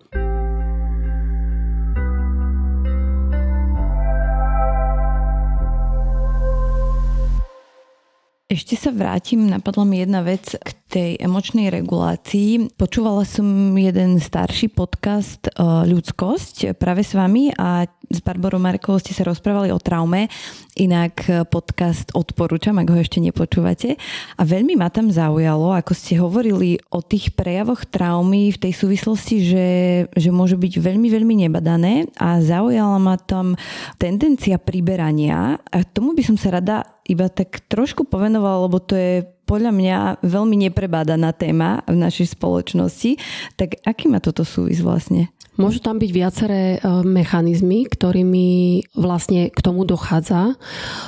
Ešte 8.56 8.79
sa 8.79 8.87
vrátim, 8.95 9.51
napadla 9.51 9.83
mi 9.83 9.99
jedna 9.99 10.23
vec 10.23 10.56
k 10.56 10.69
tej 10.87 11.12
emočnej 11.19 11.67
regulácii. 11.67 12.71
Počúvala 12.79 13.27
som 13.27 13.75
jeden 13.75 14.15
starší 14.15 14.71
podcast 14.71 15.51
e, 15.51 15.60
Ľudskosť 15.60 16.79
práve 16.79 17.03
s 17.03 17.12
vami 17.19 17.51
a 17.51 17.83
s 17.83 18.23
Barbarou 18.23 18.63
Markovou 18.63 19.03
ste 19.03 19.12
sa 19.12 19.27
rozprávali 19.27 19.75
o 19.75 19.83
traume. 19.83 20.31
Inak 20.79 21.27
e, 21.27 21.43
podcast 21.43 22.15
odporúčam, 22.15 22.79
ak 22.79 22.95
ho 22.95 22.95
ešte 22.95 23.19
nepočúvate. 23.19 23.99
A 24.39 24.47
veľmi 24.47 24.79
ma 24.79 24.87
tam 24.87 25.12
zaujalo, 25.12 25.75
ako 25.75 25.91
ste 25.91 26.15
hovorili 26.15 26.79
o 26.95 27.03
tých 27.03 27.35
prejavoch 27.35 27.83
traumy 27.83 28.56
v 28.56 28.62
tej 28.63 28.71
súvislosti, 28.71 29.35
že, 29.43 29.67
že 30.15 30.29
môžu 30.31 30.56
byť 30.56 30.79
veľmi, 30.79 31.12
veľmi 31.12 31.43
nebadané 31.43 32.08
a 32.15 32.39
zaujala 32.39 33.03
ma 33.03 33.19
tam 33.19 33.60
tendencia 33.99 34.56
priberania 34.56 35.60
a 35.60 35.83
tomu 35.83 36.15
by 36.15 36.23
som 36.23 36.39
sa 36.39 36.56
rada 36.56 36.94
iba 37.06 37.29
tak 37.29 37.62
trošku 37.69 38.10
povenoval, 38.10 38.65
lebo 38.65 38.81
to 38.81 38.97
je 38.97 39.13
podľa 39.46 39.71
mňa 39.71 39.98
veľmi 40.25 40.58
neprebádaná 40.69 41.31
téma 41.31 41.85
v 41.85 41.98
našej 42.02 42.33
spoločnosti. 42.33 43.17
Tak 43.56 43.85
aký 43.85 44.10
má 44.10 44.17
toto 44.17 44.41
súvis 44.41 44.81
vlastne? 44.81 45.29
Môžu 45.56 45.79
tam 45.79 45.96
byť 45.96 46.12
viaceré 46.12 46.63
e, 46.75 46.79
mechanizmy, 47.08 47.87
ktorými 47.87 48.48
vlastne 48.91 49.48
k 49.48 49.60
tomu 49.63 49.87
dochádza. 49.87 50.60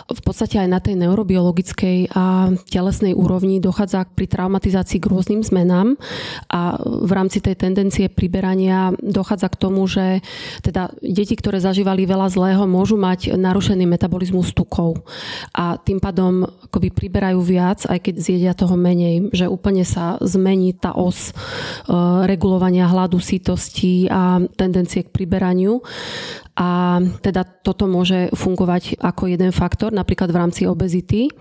V 0.08 0.22
podstate 0.24 0.56
aj 0.56 0.70
na 0.72 0.80
tej 0.80 0.96
neurobiologickej 1.04 2.16
a 2.16 2.56
telesnej 2.72 3.12
úrovni 3.12 3.60
dochádza 3.60 4.08
pri 4.08 4.32
traumatizácii 4.32 5.04
k 5.04 5.10
rôznym 5.12 5.44
zmenám 5.44 6.00
a 6.48 6.80
v 6.80 7.12
rámci 7.12 7.44
tej 7.44 7.60
tendencie 7.60 8.08
priberania 8.08 8.96
dochádza 9.04 9.52
k 9.52 9.60
tomu, 9.60 9.84
že 9.84 10.24
teda 10.64 10.96
deti, 11.04 11.36
ktoré 11.36 11.60
zažívali 11.60 12.08
veľa 12.08 12.32
zlého, 12.32 12.64
môžu 12.64 12.96
mať 12.96 13.36
narušený 13.36 13.84
metabolizmus 13.84 14.56
tukov 14.56 15.04
a 15.52 15.76
tým 15.76 16.00
pádom 16.00 16.48
akoby 16.72 16.96
priberajú 16.96 17.44
viac, 17.44 17.84
aj 17.84 18.00
keď 18.00 18.16
zjedia 18.28 18.52
toho 18.52 18.76
menej, 18.76 19.32
že 19.32 19.48
úplne 19.48 19.88
sa 19.88 20.20
zmení 20.20 20.76
tá 20.76 20.92
os 20.92 21.32
e, 21.32 21.34
regulovania 22.28 22.92
hladu, 22.92 23.24
sítosti 23.24 24.12
a 24.12 24.44
tendencie 24.60 25.08
k 25.08 25.14
priberaniu 25.16 25.80
a 26.58 26.98
teda 27.22 27.46
toto 27.46 27.86
môže 27.86 28.34
fungovať 28.34 28.98
ako 28.98 29.30
jeden 29.30 29.54
faktor, 29.54 29.94
napríklad 29.94 30.34
v 30.34 30.40
rámci 30.42 30.62
obezity. 30.66 31.30
E, 31.30 31.32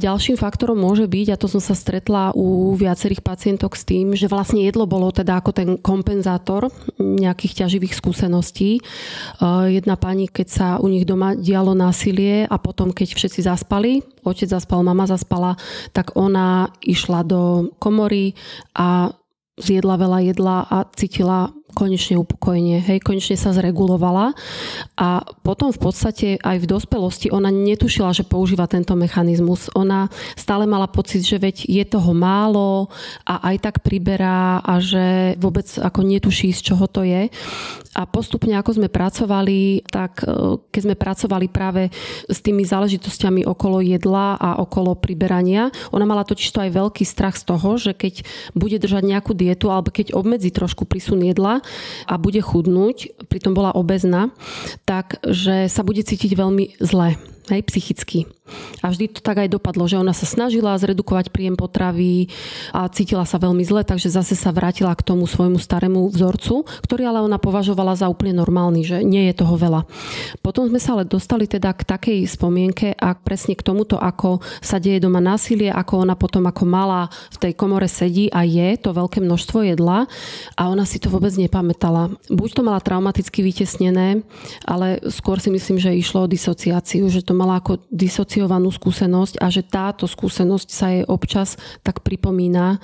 ďalším 0.00 0.40
faktorom 0.40 0.80
môže 0.80 1.04
byť, 1.04 1.26
a 1.28 1.36
to 1.36 1.44
som 1.44 1.60
sa 1.60 1.76
stretla 1.76 2.32
u 2.32 2.72
viacerých 2.72 3.20
pacientok 3.20 3.76
s 3.76 3.84
tým, 3.84 4.16
že 4.16 4.32
vlastne 4.32 4.64
jedlo 4.64 4.88
bolo 4.88 5.12
teda 5.12 5.44
ako 5.44 5.50
ten 5.52 5.68
kompenzátor 5.76 6.72
nejakých 6.96 7.68
ťaživých 7.68 7.92
skúseností. 8.00 8.80
E, 8.80 8.82
jedna 9.76 10.00
pani, 10.00 10.24
keď 10.32 10.48
sa 10.48 10.66
u 10.80 10.88
nich 10.88 11.04
doma 11.04 11.36
dialo 11.36 11.76
násilie 11.76 12.48
a 12.48 12.56
potom, 12.56 12.96
keď 12.96 13.12
všetci 13.12 13.44
zaspali, 13.44 14.00
otec 14.24 14.48
zaspal, 14.48 14.80
mama 14.80 15.04
zaspala, 15.04 15.60
tak 15.92 16.16
ona 16.16 16.72
išla 16.80 17.28
do 17.28 17.68
komory 17.76 18.32
a 18.72 19.12
zjedla 19.60 19.94
veľa 20.00 20.18
jedla 20.32 20.56
a 20.66 20.78
cítila 20.96 21.52
konečne 21.74 22.16
upokojenie, 22.16 22.78
hej, 22.78 23.02
konečne 23.02 23.34
sa 23.34 23.50
zregulovala 23.50 24.32
a 24.94 25.26
potom 25.42 25.74
v 25.74 25.80
podstate 25.82 26.28
aj 26.38 26.62
v 26.62 26.70
dospelosti 26.70 27.34
ona 27.34 27.50
netušila, 27.50 28.14
že 28.14 28.22
používa 28.22 28.70
tento 28.70 28.94
mechanizmus. 28.94 29.68
Ona 29.74 30.06
stále 30.38 30.70
mala 30.70 30.86
pocit, 30.86 31.26
že 31.26 31.42
veď 31.42 31.66
je 31.66 31.84
toho 31.84 32.14
málo 32.14 32.86
a 33.26 33.50
aj 33.50 33.56
tak 33.58 33.74
priberá 33.82 34.62
a 34.62 34.78
že 34.78 35.34
vôbec 35.42 35.66
ako 35.66 36.00
netuší, 36.06 36.54
z 36.54 36.72
čoho 36.72 36.86
to 36.86 37.02
je. 37.02 37.26
A 37.94 38.10
postupne, 38.10 38.58
ako 38.58 38.82
sme 38.82 38.88
pracovali, 38.90 39.86
tak 39.86 40.26
e, 40.26 40.58
keď 40.70 40.80
sme 40.82 40.96
pracovali 40.98 41.46
práve 41.46 41.94
s 42.26 42.42
tými 42.42 42.66
záležitosťami 42.66 43.46
okolo 43.46 43.78
jedla 43.82 44.34
a 44.34 44.58
okolo 44.58 44.98
priberania, 44.98 45.70
ona 45.94 46.02
mala 46.02 46.26
totiž 46.26 46.50
to 46.50 46.62
aj 46.62 46.74
veľký 46.74 47.06
strach 47.06 47.38
z 47.38 47.46
toho, 47.54 47.78
že 47.78 47.94
keď 47.94 48.26
bude 48.58 48.82
držať 48.82 49.02
nejakú 49.06 49.32
dietu 49.34 49.70
alebo 49.70 49.94
keď 49.94 50.10
obmedzí 50.10 50.50
trošku 50.50 50.84
prísun 50.90 51.22
jedla, 51.22 51.62
a 52.08 52.14
bude 52.16 52.40
chudnúť, 52.40 53.26
pritom 53.28 53.52
bola 53.56 53.74
obezná, 53.74 54.30
tak 54.88 55.20
že 55.24 55.68
sa 55.68 55.82
bude 55.82 56.04
cítiť 56.04 56.32
veľmi 56.36 56.80
zle 56.80 57.16
hej, 57.50 57.60
psychicky. 57.68 58.24
A 58.84 58.92
vždy 58.92 59.16
to 59.16 59.20
tak 59.24 59.40
aj 59.40 59.48
dopadlo, 59.48 59.88
že 59.88 59.96
ona 59.96 60.12
sa 60.12 60.28
snažila 60.28 60.76
zredukovať 60.76 61.32
príjem 61.32 61.56
potravy 61.56 62.28
a 62.76 62.84
cítila 62.92 63.24
sa 63.24 63.40
veľmi 63.40 63.64
zle, 63.64 63.80
takže 63.80 64.12
zase 64.12 64.36
sa 64.36 64.52
vrátila 64.52 64.92
k 64.92 65.00
tomu 65.00 65.24
svojmu 65.24 65.56
starému 65.56 66.12
vzorcu, 66.12 66.68
ktorý 66.84 67.08
ale 67.08 67.24
ona 67.24 67.40
považovala 67.40 67.96
za 67.96 68.12
úplne 68.12 68.36
normálny, 68.36 68.84
že 68.84 69.00
nie 69.00 69.32
je 69.32 69.40
toho 69.40 69.56
veľa. 69.56 69.88
Potom 70.44 70.68
sme 70.68 70.76
sa 70.76 70.92
ale 70.92 71.08
dostali 71.08 71.48
teda 71.48 71.72
k 71.72 71.88
takej 71.88 72.18
spomienke 72.28 72.92
a 72.92 73.16
presne 73.16 73.56
k 73.56 73.64
tomuto, 73.64 73.96
ako 73.96 74.44
sa 74.60 74.76
deje 74.76 75.00
doma 75.00 75.24
násilie, 75.24 75.72
ako 75.72 76.04
ona 76.04 76.12
potom 76.12 76.44
ako 76.44 76.68
malá 76.68 77.08
v 77.32 77.48
tej 77.48 77.52
komore 77.56 77.88
sedí 77.88 78.28
a 78.28 78.44
je 78.44 78.76
to 78.76 78.92
veľké 78.92 79.24
množstvo 79.24 79.64
jedla 79.64 80.04
a 80.60 80.62
ona 80.68 80.84
si 80.84 81.00
to 81.00 81.08
vôbec 81.08 81.32
nepamätala. 81.40 82.12
Buď 82.28 82.60
to 82.60 82.62
mala 82.68 82.84
traumaticky 82.84 83.40
vytesnené, 83.40 84.20
ale 84.68 85.00
skôr 85.08 85.40
si 85.40 85.48
myslím, 85.48 85.80
že 85.80 85.96
išlo 85.96 86.28
o 86.28 86.30
disociáciu, 86.30 87.08
že 87.08 87.24
to 87.24 87.32
mala 87.32 87.64
ako 87.64 87.80
disociovanú 88.34 88.74
skúsenosť 88.74 89.38
a 89.38 89.46
že 89.46 89.62
táto 89.62 90.10
skúsenosť 90.10 90.68
sa 90.68 90.90
jej 90.90 91.06
občas 91.06 91.54
tak 91.86 92.02
pripomína 92.02 92.82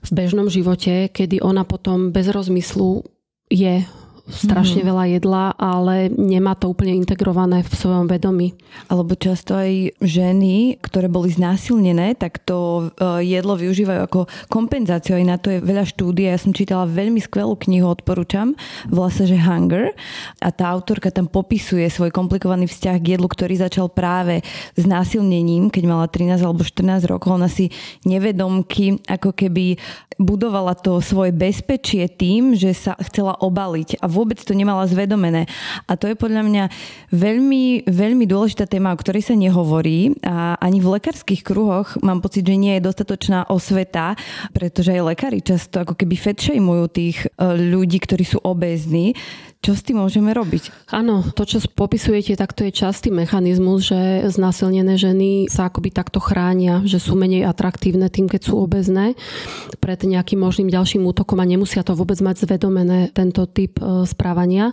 v 0.00 0.10
bežnom 0.16 0.48
živote, 0.48 1.12
kedy 1.12 1.44
ona 1.44 1.68
potom 1.68 2.08
bez 2.08 2.32
rozmyslu 2.32 3.04
je 3.52 3.84
strašne 4.28 4.84
mm-hmm. 4.84 4.90
veľa 4.92 5.04
jedla, 5.18 5.44
ale 5.56 6.12
nemá 6.12 6.52
to 6.54 6.68
úplne 6.68 6.94
integrované 7.00 7.64
v 7.64 7.72
svojom 7.72 8.06
vedomí. 8.06 8.52
Alebo 8.92 9.16
často 9.16 9.56
aj 9.56 9.96
ženy, 10.04 10.76
ktoré 10.84 11.08
boli 11.08 11.32
znásilnené, 11.32 12.14
tak 12.14 12.44
to 12.44 12.92
e, 12.96 13.24
jedlo 13.24 13.56
využívajú 13.56 14.00
ako 14.04 14.20
kompenzáciu. 14.52 15.16
Aj 15.16 15.24
na 15.24 15.36
to 15.40 15.48
je 15.52 15.64
veľa 15.64 15.88
štúdie. 15.88 16.28
Ja 16.28 16.38
som 16.38 16.52
čítala 16.52 16.84
veľmi 16.84 17.18
skvelú 17.18 17.56
knihu, 17.56 17.88
odporúčam. 17.88 18.52
Volá 18.92 19.08
sa, 19.08 19.24
že 19.24 19.40
Hunger. 19.40 19.96
A 20.44 20.52
tá 20.52 20.68
autorka 20.68 21.08
tam 21.08 21.26
popisuje 21.26 21.88
svoj 21.88 22.12
komplikovaný 22.12 22.68
vzťah 22.68 22.96
k 23.00 23.18
jedlu, 23.18 23.26
ktorý 23.26 23.56
začal 23.58 23.88
práve 23.88 24.44
s 24.76 24.84
násilnením, 24.84 25.72
keď 25.72 25.82
mala 25.88 26.06
13 26.06 26.44
alebo 26.44 26.62
14 26.62 27.08
rokov. 27.08 27.40
Ona 27.40 27.48
si 27.48 27.72
nevedomky 28.04 29.00
ako 29.08 29.32
keby 29.32 29.80
budovala 30.18 30.74
to 30.74 30.98
svoje 30.98 31.30
bezpečie 31.30 32.10
tým, 32.10 32.58
že 32.58 32.74
sa 32.74 32.98
chcela 32.98 33.38
obaliť 33.38 34.02
a 34.02 34.06
vôbec 34.18 34.42
to 34.42 34.50
nemala 34.58 34.82
zvedomené. 34.90 35.46
A 35.86 35.94
to 35.94 36.10
je 36.10 36.18
podľa 36.18 36.42
mňa 36.42 36.64
veľmi, 37.14 37.86
veľmi 37.86 38.24
dôležitá 38.26 38.66
téma, 38.66 38.90
o 38.90 38.98
ktorej 38.98 39.30
sa 39.30 39.38
nehovorí 39.38 40.18
a 40.26 40.58
ani 40.58 40.82
v 40.82 40.98
lekárskych 40.98 41.46
kruhoch 41.46 41.94
mám 42.02 42.18
pocit, 42.18 42.42
že 42.42 42.58
nie 42.58 42.74
je 42.78 42.86
dostatočná 42.90 43.46
osveta, 43.46 44.18
pretože 44.50 44.90
aj 44.90 45.14
lekári 45.14 45.38
často 45.38 45.86
ako 45.86 45.94
keby 45.94 46.18
fetšejmujú 46.18 46.84
tých 46.90 47.16
e, 47.22 47.46
ľudí, 47.54 48.02
ktorí 48.02 48.26
sú 48.26 48.42
obézni 48.42 49.14
čo 49.58 49.74
s 49.74 49.82
tým 49.82 49.98
môžeme 49.98 50.30
robiť? 50.30 50.70
Áno, 50.94 51.26
to, 51.34 51.42
čo 51.42 51.58
popisujete, 51.66 52.38
tak 52.38 52.54
to 52.54 52.62
je 52.62 52.70
častý 52.70 53.10
mechanizmus, 53.10 53.90
že 53.90 54.30
znásilnené 54.30 54.94
ženy 54.94 55.50
sa 55.50 55.66
akoby 55.66 55.90
takto 55.90 56.22
chránia, 56.22 56.86
že 56.86 57.02
sú 57.02 57.18
menej 57.18 57.42
atraktívne 57.42 58.06
tým, 58.06 58.30
keď 58.30 58.40
sú 58.46 58.54
obezné 58.54 59.18
pred 59.82 59.98
nejakým 59.98 60.38
možným 60.38 60.70
ďalším 60.70 61.02
útokom 61.02 61.42
a 61.42 61.46
nemusia 61.46 61.82
to 61.82 61.98
vôbec 61.98 62.22
mať 62.22 62.46
zvedomené, 62.46 63.10
tento 63.10 63.50
typ 63.50 63.82
e, 63.82 64.06
správania. 64.08 64.72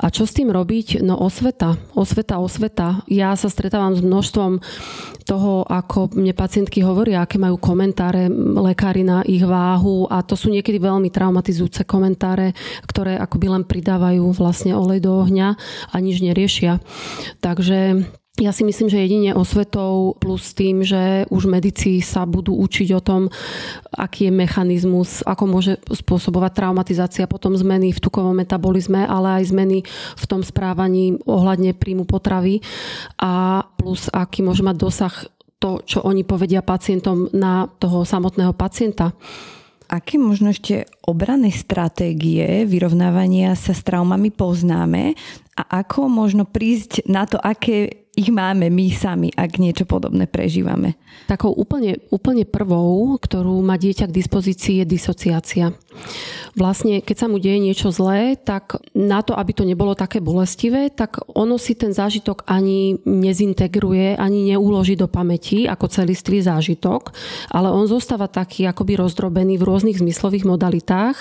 A 0.00 0.08
čo 0.08 0.24
s 0.24 0.32
tým 0.32 0.48
robiť? 0.48 1.04
No 1.04 1.20
osveta, 1.20 1.76
osveta, 1.92 2.40
osveta. 2.40 3.04
Ja 3.06 3.36
sa 3.36 3.52
stretávam 3.52 3.92
s 3.92 4.00
množstvom 4.00 4.64
toho, 5.28 5.62
ako 5.68 6.16
mne 6.16 6.32
pacientky 6.34 6.82
hovoria, 6.82 7.22
aké 7.22 7.38
majú 7.38 7.60
komentáre 7.60 8.26
lekári 8.56 9.04
na 9.04 9.22
ich 9.22 9.44
váhu 9.44 10.08
a 10.08 10.24
to 10.24 10.34
sú 10.34 10.50
niekedy 10.50 10.80
veľmi 10.80 11.12
traumatizujúce 11.12 11.84
komentáre, 11.84 12.56
ktoré 12.88 13.20
akoby 13.20 13.46
len 13.52 13.62
pridávajú 13.68 14.32
vlastne 14.34 14.74
olej 14.74 15.04
do 15.04 15.12
ohňa 15.20 15.54
a 15.92 15.96
nič 16.00 16.24
neriešia. 16.24 16.82
Takže 17.44 18.08
Ja 18.40 18.56
si 18.56 18.64
myslím, 18.64 18.88
že 18.88 19.04
jedine 19.04 19.36
osvetou 19.36 20.16
plus 20.16 20.56
tým, 20.56 20.80
že 20.80 21.28
už 21.28 21.44
medici 21.44 22.00
sa 22.00 22.24
budú 22.24 22.56
učiť 22.56 22.88
o 22.96 23.00
tom, 23.04 23.28
aký 23.92 24.32
je 24.32 24.32
mechanizmus, 24.32 25.20
ako 25.28 25.44
môže 25.44 25.76
spôsobovať 25.84 26.56
traumatizácia, 26.56 27.28
potom 27.28 27.52
zmeny 27.52 27.92
v 27.92 28.00
tukovom 28.00 28.32
metabolizme, 28.32 29.04
ale 29.04 29.44
aj 29.44 29.52
zmeny 29.52 29.84
v 30.16 30.24
tom 30.24 30.40
správaní 30.40 31.20
ohľadne 31.28 31.76
príjmu 31.76 32.08
potravy 32.08 32.64
a 33.20 33.60
plus 33.76 34.08
aký 34.08 34.40
môže 34.40 34.64
mať 34.64 34.76
dosah 34.80 35.14
to, 35.60 35.84
čo 35.84 36.00
oni 36.00 36.24
povedia 36.24 36.64
pacientom 36.64 37.28
na 37.36 37.68
toho 37.68 38.08
samotného 38.08 38.56
pacienta. 38.56 39.12
Aké 39.92 40.16
možno 40.16 40.56
ešte 40.56 40.88
obranné 41.04 41.52
stratégie 41.52 42.64
vyrovnávania 42.64 43.52
sa 43.52 43.76
s 43.76 43.84
traumami 43.84 44.32
poznáme 44.32 45.12
a 45.60 45.84
ako 45.84 46.08
možno 46.08 46.48
prísť 46.48 47.04
na 47.04 47.28
to, 47.28 47.36
aké 47.36 48.08
ich 48.20 48.28
máme 48.28 48.68
my 48.68 48.92
sami, 48.92 49.32
ak 49.32 49.56
niečo 49.56 49.88
podobné 49.88 50.28
prežívame. 50.28 51.00
Takou 51.24 51.56
úplne, 51.56 51.96
úplne 52.12 52.44
prvou, 52.44 53.16
ktorú 53.16 53.64
má 53.64 53.80
dieťa 53.80 54.12
k 54.12 54.16
dispozícii, 54.20 54.84
je 54.84 54.86
disociácia. 54.86 55.72
Vlastne, 56.52 57.00
keď 57.00 57.16
sa 57.16 57.26
mu 57.32 57.40
deje 57.40 57.56
niečo 57.56 57.88
zlé, 57.88 58.36
tak 58.36 58.76
na 58.92 59.24
to, 59.24 59.32
aby 59.32 59.56
to 59.56 59.64
nebolo 59.64 59.96
také 59.96 60.20
bolestivé, 60.20 60.92
tak 60.92 61.24
ono 61.32 61.56
si 61.56 61.72
ten 61.72 61.96
zážitok 61.96 62.44
ani 62.44 63.00
nezintegruje, 63.08 64.20
ani 64.20 64.52
neuloží 64.52 65.00
do 65.00 65.08
pamäti 65.08 65.64
ako 65.64 65.88
celistvý 65.88 66.44
zážitok, 66.44 67.16
ale 67.48 67.72
on 67.72 67.88
zostáva 67.88 68.28
taký 68.28 68.68
akoby 68.68 69.00
rozdrobený 69.00 69.56
v 69.56 69.66
rôznych 69.66 69.96
zmyslových 69.96 70.44
modalitách, 70.44 71.16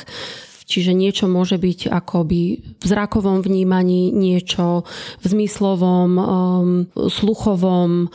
Čiže 0.69 0.93
niečo 0.93 1.25
môže 1.25 1.57
byť 1.57 1.89
akoby 1.89 2.41
v 2.77 2.83
zrakovom 2.85 3.41
vnímaní, 3.41 4.13
niečo 4.13 4.85
v 5.17 5.25
zmyslovom, 5.25 6.11
um, 6.13 6.69
sluchovom, 6.93 8.13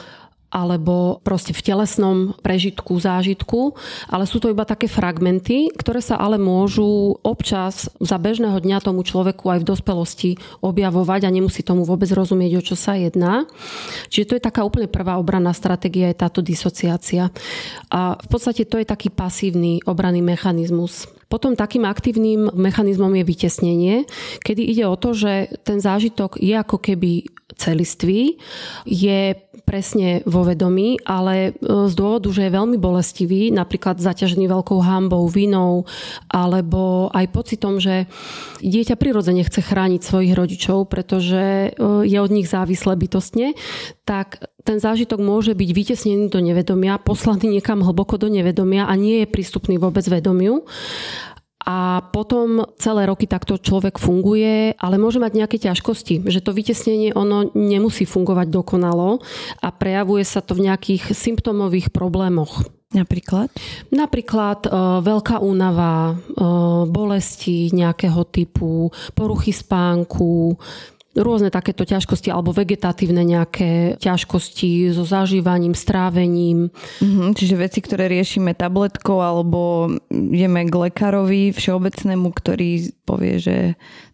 alebo 0.55 1.19
proste 1.27 1.51
v 1.51 1.67
telesnom 1.67 2.39
prežitku, 2.39 2.95
zážitku, 3.03 3.75
ale 4.07 4.31
sú 4.31 4.39
to 4.39 4.55
iba 4.55 4.63
také 4.63 4.87
fragmenty, 4.87 5.75
ktoré 5.75 5.99
sa 5.99 6.15
ale 6.23 6.39
môžu 6.39 7.19
občas 7.27 7.91
za 7.99 8.15
bežného 8.23 8.63
dňa 8.63 8.87
tomu 8.87 9.03
človeku 9.03 9.51
aj 9.51 9.67
v 9.67 9.69
dospelosti 9.75 10.31
objavovať 10.63 11.27
a 11.27 11.35
nemusí 11.35 11.67
tomu 11.67 11.83
vôbec 11.83 12.07
rozumieť, 12.15 12.53
o 12.55 12.63
čo 12.63 12.79
sa 12.79 12.95
jedná. 12.95 13.51
Čiže 14.15 14.29
to 14.31 14.37
je 14.39 14.47
taká 14.47 14.63
úplne 14.63 14.87
prvá 14.87 15.19
obranná 15.19 15.51
stratégia, 15.51 16.15
je 16.15 16.23
táto 16.23 16.39
disociácia. 16.39 17.35
A 17.91 18.15
v 18.15 18.27
podstate 18.31 18.63
to 18.63 18.79
je 18.79 18.87
taký 18.87 19.11
pasívny 19.11 19.83
obranný 19.83 20.23
mechanizmus. 20.23 21.11
Potom 21.27 21.59
takým 21.59 21.83
aktívnym 21.83 22.55
mechanizmom 22.55 23.11
je 23.19 23.25
vytesnenie, 23.27 23.95
kedy 24.45 24.63
ide 24.71 24.87
o 24.87 24.95
to, 24.95 25.19
že 25.19 25.51
ten 25.67 25.83
zážitok 25.83 26.39
je 26.39 26.55
ako 26.55 26.79
keby 26.79 27.27
celistvý, 27.57 28.37
je 28.85 29.35
presne 29.65 30.21
vo 30.29 30.45
vedomí, 30.45 31.01
ale 31.09 31.51
e, 31.51 31.89
z 31.89 31.95
dôvodu, 31.97 32.29
že 32.31 32.47
je 32.47 32.57
veľmi 32.57 32.77
bolestivý, 32.77 33.49
napríklad 33.51 33.99
zaťažený 33.99 34.47
veľkou 34.47 34.79
hambou, 34.85 35.25
vinou, 35.27 35.89
alebo 36.29 37.09
aj 37.15 37.27
pocitom, 37.33 37.81
že 37.81 38.05
dieťa 38.61 39.01
prirodzene 39.01 39.43
chce 39.43 39.65
chrániť 39.65 40.01
svojich 40.05 40.37
rodičov, 40.37 40.93
pretože 40.93 41.73
e, 41.73 41.79
je 42.05 42.19
od 42.21 42.31
nich 42.31 42.47
závislé 42.47 42.95
bytostne, 43.01 43.57
tak 44.05 44.45
ten 44.65 44.81
zážitok 44.81 45.21
môže 45.21 45.57
byť 45.57 45.71
vytesnený 45.73 46.29
do 46.29 46.41
nevedomia, 46.41 47.01
poslaný 47.01 47.61
niekam 47.61 47.81
hlboko 47.85 48.21
do 48.21 48.29
nevedomia 48.29 48.85
a 48.89 48.95
nie 48.97 49.25
je 49.25 49.33
prístupný 49.33 49.81
vôbec 49.81 50.05
vedomiu 50.05 50.65
a 51.65 52.05
potom 52.13 52.69
celé 52.77 53.09
roky 53.09 53.25
takto 53.25 53.57
človek 53.57 53.97
funguje, 53.97 54.77
ale 54.77 55.01
môže 55.01 55.17
mať 55.17 55.33
nejaké 55.33 55.57
ťažkosti, 55.57 56.29
že 56.29 56.45
to 56.45 56.53
vytesnenie 56.53 57.17
ono 57.17 57.49
nemusí 57.57 58.05
fungovať 58.05 58.53
dokonalo 58.53 59.25
a 59.65 59.69
prejavuje 59.73 60.29
sa 60.29 60.45
to 60.45 60.53
v 60.53 60.69
nejakých 60.69 61.17
symptómových 61.17 61.89
problémoch. 61.89 62.69
Napríklad? 62.95 63.51
Napríklad 63.91 64.61
e, 64.65 64.71
veľká 65.03 65.43
únava, 65.43 66.15
e, 66.15 66.45
bolesti 66.87 67.75
nejakého 67.75 68.23
typu, 68.31 68.95
poruchy 69.19 69.51
spánku, 69.51 70.55
rôzne 71.15 71.51
takéto 71.55 71.87
ťažkosti 71.87 72.29
alebo 72.35 72.51
vegetatívne 72.51 73.23
nejaké 73.23 73.97
ťažkosti 74.03 74.91
so 74.91 75.07
zažívaním, 75.07 75.73
strávením. 75.73 76.75
Mm-hmm, 76.99 77.29
čiže 77.39 77.55
veci, 77.55 77.79
ktoré 77.81 78.11
riešime 78.11 78.55
tabletkou 78.55 79.23
alebo 79.23 79.91
ideme 80.11 80.67
k 80.67 80.75
lekárovi 80.91 81.55
všeobecnému, 81.55 82.29
ktorý 82.35 82.91
povie, 83.07 83.39
že 83.39 83.57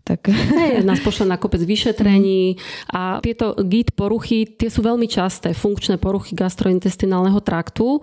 tak... 0.04 0.28
Hey, 0.28 0.82
nás 0.82 1.00
pošle 1.06 1.28
na 1.28 1.38
kopec 1.38 1.62
vyšetrení 1.62 2.58
a 2.90 3.22
tieto 3.22 3.54
GIT 3.56 3.94
poruchy, 3.94 4.44
tie 4.44 4.68
sú 4.72 4.82
veľmi 4.82 5.06
časté, 5.06 5.54
funkčné 5.54 5.96
poruchy 6.00 6.34
gastrointestinálneho 6.34 7.38
traktu 7.40 8.02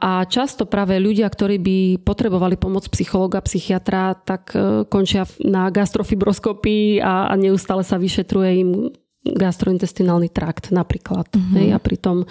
a 0.00 0.24
často 0.24 0.64
práve 0.64 0.96
ľudia, 0.98 1.28
ktorí 1.28 1.60
by 1.60 1.78
potrebovali 2.02 2.56
pomoc 2.56 2.88
psychologa, 2.90 3.44
psychiatra, 3.44 4.16
tak 4.16 4.54
e, 4.54 4.88
končia 4.88 5.28
na 5.44 5.68
gastrofibroskopii 5.68 7.04
a, 7.04 7.28
a 7.28 7.34
neustále 7.36 7.84
sa 7.84 8.00
vyšetruje 8.00 8.50
im 8.64 8.70
gastrointestinálny 9.24 10.28
trakt 10.28 10.68
napríklad. 10.68 11.26
Uh-huh. 11.32 11.56
Hej, 11.56 11.72
a 11.72 11.78
pritom 11.80 12.28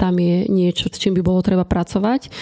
tam 0.00 0.16
je 0.16 0.48
niečo, 0.48 0.88
s 0.88 0.96
čím 0.96 1.12
by 1.16 1.22
bolo 1.22 1.44
treba 1.44 1.68
pracovať. 1.68 2.32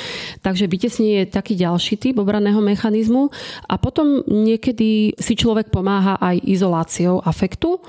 Takže 0.41 0.71
vytesnenie 0.71 1.27
je 1.27 1.35
taký 1.35 1.59
ďalší 1.59 1.99
typ 1.99 2.23
obraného 2.23 2.63
mechanizmu. 2.63 3.35
A 3.67 3.75
potom 3.77 4.23
niekedy 4.25 5.19
si 5.19 5.35
človek 5.35 5.75
pomáha 5.75 6.15
aj 6.23 6.39
izoláciou 6.47 7.19
afektu. 7.21 7.83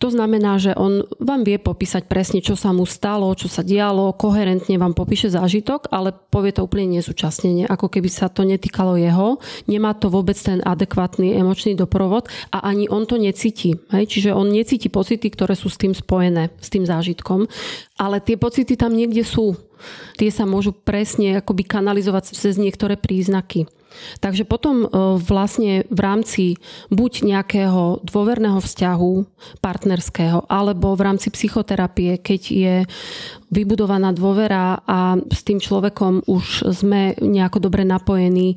To 0.00 0.08
znamená, 0.08 0.56
že 0.56 0.72
on 0.74 1.04
vám 1.20 1.44
vie 1.44 1.60
popísať 1.60 2.08
presne, 2.08 2.40
čo 2.40 2.56
sa 2.56 2.72
mu 2.72 2.88
stalo, 2.88 3.28
čo 3.36 3.46
sa 3.46 3.60
dialo, 3.60 4.16
koherentne 4.16 4.80
vám 4.80 4.96
popíše 4.96 5.28
zážitok, 5.28 5.92
ale 5.92 6.16
povie 6.32 6.56
to 6.56 6.64
úplne 6.64 6.98
nezúčastnenie, 6.98 7.68
ako 7.68 7.92
keby 7.92 8.08
sa 8.08 8.32
to 8.32 8.48
netýkalo 8.48 8.96
jeho. 8.96 9.36
Nemá 9.68 9.92
to 9.92 10.08
vôbec 10.08 10.40
ten 10.40 10.64
adekvátny 10.64 11.36
emočný 11.36 11.76
doprovod 11.76 12.26
a 12.50 12.64
ani 12.64 12.88
on 12.88 13.04
to 13.04 13.20
necíti. 13.20 13.76
Hej? 13.92 14.08
Čiže 14.08 14.30
on 14.32 14.48
necíti 14.48 14.88
pocity, 14.88 15.28
ktoré 15.28 15.49
ktoré 15.50 15.66
sú 15.66 15.74
s 15.74 15.82
tým 15.82 15.90
spojené, 15.90 16.54
s 16.62 16.70
tým 16.70 16.86
zážitkom. 16.86 17.50
Ale 17.98 18.22
tie 18.22 18.38
pocity 18.38 18.78
tam 18.78 18.94
niekde 18.94 19.26
sú. 19.26 19.58
Tie 20.14 20.30
sa 20.30 20.46
môžu 20.46 20.70
presne 20.70 21.42
akoby 21.42 21.66
kanalizovať 21.66 22.38
cez 22.38 22.54
niektoré 22.54 22.94
príznaky. 22.94 23.66
Takže 24.22 24.46
potom 24.46 24.86
e, 24.86 25.18
vlastne 25.18 25.82
v 25.90 25.98
rámci 25.98 26.44
buď 26.94 27.26
nejakého 27.26 28.06
dôverného 28.06 28.62
vzťahu 28.62 29.12
partnerského, 29.58 30.46
alebo 30.46 30.94
v 30.94 31.02
rámci 31.02 31.34
psychoterapie, 31.34 32.22
keď 32.22 32.40
je 32.46 32.76
vybudovaná 33.50 34.14
dôvera 34.14 34.78
a 34.86 35.18
s 35.18 35.42
tým 35.42 35.58
človekom 35.58 36.30
už 36.30 36.70
sme 36.70 37.18
nejako 37.18 37.66
dobre 37.66 37.82
napojení, 37.82 38.54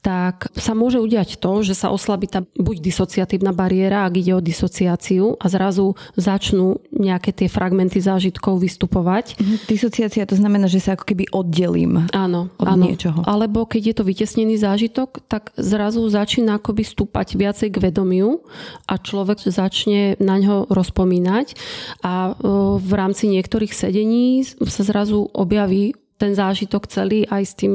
tak 0.00 0.48
sa 0.54 0.72
môže 0.72 1.02
udiať 1.02 1.42
to, 1.42 1.66
že 1.66 1.74
sa 1.74 1.90
oslabí 1.90 2.30
tá 2.30 2.46
buď 2.54 2.78
disociatívna 2.78 3.50
bariéra, 3.50 4.06
ak 4.06 4.14
ide 4.22 4.38
o 4.38 4.40
disociáciu 4.40 5.34
a 5.42 5.46
zrazu 5.50 5.98
začnú 6.14 6.78
nejaké 6.94 7.34
tie 7.34 7.50
fragmenty 7.50 7.98
zážitkov 7.98 8.62
vystupovať. 8.62 9.36
Mhm, 9.36 9.56
disociácia 9.66 10.22
to 10.24 10.38
znamená, 10.38 10.70
že 10.70 10.78
sa 10.78 10.94
ako 10.94 11.04
keby 11.10 11.26
oddelím 11.34 12.06
áno, 12.14 12.48
od 12.56 12.66
áno. 12.70 12.86
niečoho. 12.86 13.26
Alebo 13.26 13.66
keď 13.66 13.82
je 13.92 13.94
to 13.98 14.04
vytesnený 14.06 14.56
zážitok, 14.62 15.26
tak 15.26 15.50
zrazu 15.58 16.06
začína 16.06 16.62
akoby 16.62 16.86
stúpať 16.86 17.34
viacej 17.34 17.68
k 17.74 17.82
vedomiu 17.90 18.46
a 18.86 18.94
človek 18.96 19.42
začne 19.42 20.14
na 20.22 20.38
ňo 20.38 20.70
rozpomínať 20.70 21.58
a 22.06 22.30
e, 22.30 22.42
v 22.78 22.92
rámci 22.94 23.26
niektorých 23.26 23.74
sedení 23.74 24.35
sa 24.44 24.82
zrazu 24.84 25.24
objaví 25.32 25.94
ten 26.16 26.32
zážitok 26.34 26.88
celý 26.90 27.24
aj 27.28 27.42
s 27.44 27.54
tým 27.56 27.72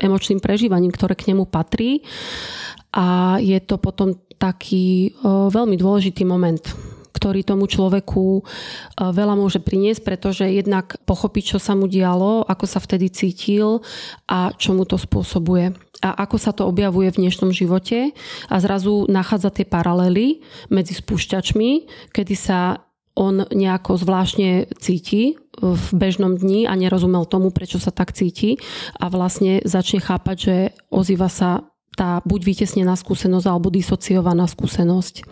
emočným 0.00 0.40
prežívaním, 0.40 0.94
ktoré 0.94 1.12
k 1.12 1.34
nemu 1.34 1.44
patrí. 1.50 2.00
A 2.96 3.36
je 3.42 3.58
to 3.60 3.76
potom 3.76 4.16
taký 4.40 5.12
veľmi 5.26 5.76
dôležitý 5.76 6.24
moment, 6.24 6.62
ktorý 7.12 7.44
tomu 7.44 7.68
človeku 7.68 8.42
veľa 8.98 9.34
môže 9.36 9.60
priniesť, 9.60 10.02
pretože 10.02 10.48
jednak 10.48 10.96
pochopiť, 11.04 11.56
čo 11.56 11.58
sa 11.60 11.76
mu 11.76 11.86
dialo, 11.86 12.42
ako 12.48 12.64
sa 12.66 12.80
vtedy 12.80 13.12
cítil 13.12 13.84
a 14.26 14.50
čo 14.56 14.72
mu 14.72 14.88
to 14.88 14.96
spôsobuje 14.96 15.76
a 16.02 16.26
ako 16.26 16.36
sa 16.36 16.50
to 16.50 16.66
objavuje 16.66 17.14
v 17.14 17.20
dnešnom 17.22 17.54
živote 17.54 18.10
a 18.50 18.56
zrazu 18.58 19.06
nachádza 19.06 19.54
tie 19.54 19.62
paralely 19.62 20.42
medzi 20.66 20.98
spúšťačmi, 20.98 21.70
kedy 22.10 22.34
sa 22.34 22.82
on 23.14 23.46
nejako 23.54 24.02
zvláštne 24.02 24.72
cíti 24.82 25.38
v 25.60 25.86
bežnom 25.92 26.40
dni 26.40 26.64
a 26.64 26.72
nerozumel 26.72 27.28
tomu, 27.28 27.52
prečo 27.52 27.76
sa 27.76 27.92
tak 27.92 28.16
cíti 28.16 28.56
a 28.96 29.12
vlastne 29.12 29.60
začne 29.64 30.00
chápať, 30.00 30.36
že 30.36 30.56
ozýva 30.88 31.28
sa 31.28 31.68
tá 31.92 32.24
buď 32.24 32.40
vytesnená 32.56 32.96
skúsenosť 32.96 33.46
alebo 33.48 33.68
disociovaná 33.68 34.48
skúsenosť. 34.48 35.28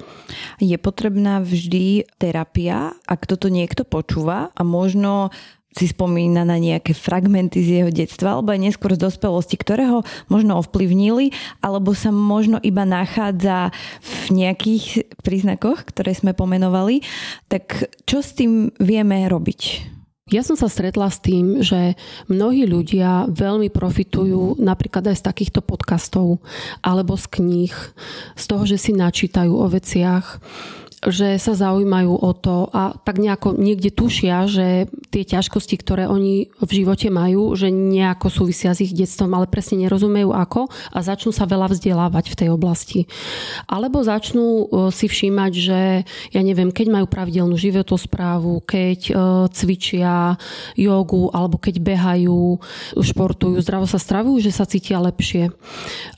Je 0.60 0.76
potrebná 0.76 1.40
vždy 1.40 2.04
terapia, 2.20 2.92
ak 3.08 3.24
toto 3.24 3.48
niekto 3.48 3.88
počúva 3.88 4.52
a 4.52 4.60
možno 4.60 5.32
si 5.70 5.86
spomína 5.86 6.42
na 6.42 6.58
nejaké 6.58 6.98
fragmenty 6.98 7.62
z 7.62 7.68
jeho 7.80 7.90
detstva 7.94 8.34
alebo 8.34 8.50
aj 8.50 8.60
neskôr 8.60 8.90
z 8.98 9.06
dospelosti, 9.06 9.54
ktoré 9.54 9.86
ho 9.86 10.02
možno 10.26 10.58
ovplyvnili 10.58 11.30
alebo 11.62 11.94
sa 11.94 12.10
možno 12.10 12.58
iba 12.60 12.82
nachádza 12.82 13.70
v 14.02 14.44
nejakých 14.44 15.14
príznakoch, 15.22 15.86
ktoré 15.94 16.10
sme 16.12 16.34
pomenovali. 16.34 17.06
Tak 17.46 17.86
čo 18.02 18.18
s 18.18 18.34
tým 18.34 18.74
vieme 18.82 19.22
robiť? 19.30 19.99
Ja 20.30 20.46
som 20.46 20.54
sa 20.54 20.70
stretla 20.70 21.10
s 21.10 21.18
tým, 21.18 21.58
že 21.58 21.98
mnohí 22.30 22.62
ľudia 22.62 23.26
veľmi 23.26 23.66
profitujú 23.66 24.62
napríklad 24.62 25.10
aj 25.10 25.16
z 25.18 25.26
takýchto 25.26 25.58
podcastov 25.58 26.38
alebo 26.86 27.18
z 27.18 27.26
kníh, 27.34 27.74
z 28.38 28.44
toho, 28.46 28.62
že 28.62 28.78
si 28.78 28.94
načítajú 28.94 29.50
o 29.50 29.66
veciach, 29.66 30.38
že 31.00 31.40
sa 31.40 31.56
zaujímajú 31.56 32.12
o 32.12 32.30
to 32.36 32.68
a 32.76 32.92
tak 32.92 33.16
nejako 33.16 33.56
niekde 33.56 33.88
tušia, 33.88 34.44
že 34.44 34.84
tie 35.08 35.24
ťažkosti, 35.24 35.80
ktoré 35.80 36.04
oni 36.04 36.52
v 36.60 36.70
živote 36.70 37.08
majú, 37.08 37.56
že 37.56 37.72
nejako 37.72 38.28
súvisia 38.28 38.76
s 38.76 38.84
ich 38.84 38.92
detstvom, 38.92 39.32
ale 39.32 39.48
presne 39.48 39.80
nerozumejú 39.80 40.28
ako 40.36 40.68
a 40.92 40.98
začnú 41.00 41.32
sa 41.32 41.48
veľa 41.48 41.72
vzdelávať 41.72 42.24
v 42.28 42.38
tej 42.44 42.48
oblasti. 42.52 43.00
Alebo 43.64 44.04
začnú 44.04 44.44
e, 44.44 44.64
si 44.92 45.08
všímať, 45.08 45.52
že 45.56 45.80
ja 46.36 46.40
neviem, 46.44 46.68
keď 46.68 46.92
majú 46.92 47.06
pravidelnú 47.08 47.56
životosprávu, 47.56 48.60
keď 48.68 49.00
e, 49.08 49.12
cvičia 49.56 50.36
jogu 50.76 51.32
alebo 51.32 51.56
keď 51.56 51.80
behajú, 51.80 52.60
športujú, 53.00 53.56
zdravo 53.64 53.88
sa 53.88 53.96
stravujú, 53.96 54.44
že 54.44 54.52
sa 54.52 54.68
cítia 54.68 55.00
lepšie. 55.00 55.48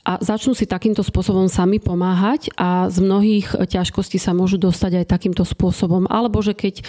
A 0.03 0.19
začnú 0.19 0.51
si 0.51 0.67
takýmto 0.67 1.07
spôsobom 1.07 1.47
sami 1.47 1.79
pomáhať 1.79 2.51
a 2.59 2.91
z 2.91 2.99
mnohých 2.99 3.63
ťažkostí 3.71 4.19
sa 4.19 4.35
môžu 4.35 4.59
dostať 4.59 4.72
dostať 4.73 5.05
aj 5.05 5.11
takýmto 5.13 5.45
spôsobom. 5.45 6.09
Alebo 6.09 6.41
že 6.41 6.57
keď 6.57 6.81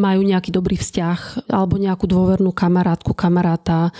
majú 0.00 0.24
nejaký 0.24 0.48
dobrý 0.48 0.80
vzťah 0.80 1.52
alebo 1.52 1.76
nejakú 1.76 2.08
dôvernú 2.08 2.50
kamarátku, 2.50 3.12
kamaráta, 3.12 3.92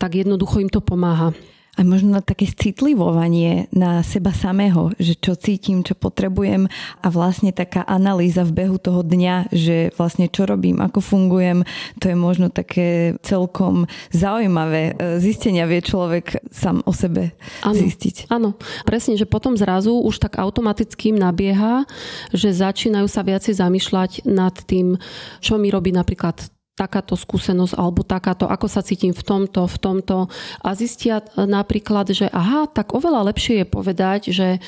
tak 0.00 0.16
jednoducho 0.16 0.64
im 0.64 0.72
to 0.72 0.80
pomáha 0.80 1.36
a 1.80 1.82
možno 1.88 2.20
také 2.20 2.44
citlivovanie 2.44 3.72
na 3.72 4.04
seba 4.04 4.36
samého, 4.36 4.92
že 5.00 5.16
čo 5.16 5.32
cítim, 5.32 5.80
čo 5.80 5.96
potrebujem 5.96 6.68
a 7.00 7.06
vlastne 7.08 7.56
taká 7.56 7.88
analýza 7.88 8.44
v 8.44 8.52
behu 8.52 8.76
toho 8.76 9.00
dňa, 9.00 9.48
že 9.48 9.88
vlastne 9.96 10.28
čo 10.28 10.44
robím, 10.44 10.84
ako 10.84 11.00
fungujem, 11.00 11.64
to 11.96 12.12
je 12.12 12.16
možno 12.20 12.52
také 12.52 13.16
celkom 13.24 13.88
zaujímavé 14.12 14.92
e, 14.92 15.16
zistenia 15.24 15.64
vie 15.64 15.80
človek 15.80 16.44
sám 16.52 16.84
o 16.84 16.92
sebe 16.92 17.32
ano, 17.64 17.72
zistiť. 17.72 18.28
Áno, 18.28 18.60
presne, 18.84 19.16
že 19.16 19.24
potom 19.24 19.56
zrazu 19.56 19.96
už 19.96 20.20
tak 20.20 20.36
automaticky 20.36 21.16
nabieha, 21.16 21.88
že 22.36 22.52
začínajú 22.52 23.08
sa 23.08 23.24
viacej 23.24 23.56
zamýšľať 23.56 24.28
nad 24.28 24.52
tým, 24.68 25.00
čo 25.40 25.56
mi 25.56 25.72
robí 25.72 25.96
napríklad 25.96 26.59
takáto 26.80 27.12
skúsenosť 27.12 27.76
alebo 27.76 28.00
takáto, 28.00 28.48
ako 28.48 28.64
sa 28.64 28.80
cítim 28.80 29.12
v 29.12 29.20
tomto, 29.20 29.68
v 29.68 29.76
tomto 29.76 30.32
a 30.64 30.72
zistia 30.72 31.20
napríklad, 31.36 32.08
že 32.16 32.32
aha, 32.32 32.64
tak 32.72 32.96
oveľa 32.96 33.28
lepšie 33.28 33.60
je 33.60 33.66
povedať, 33.68 34.20
že 34.32 34.48
e, 34.56 34.58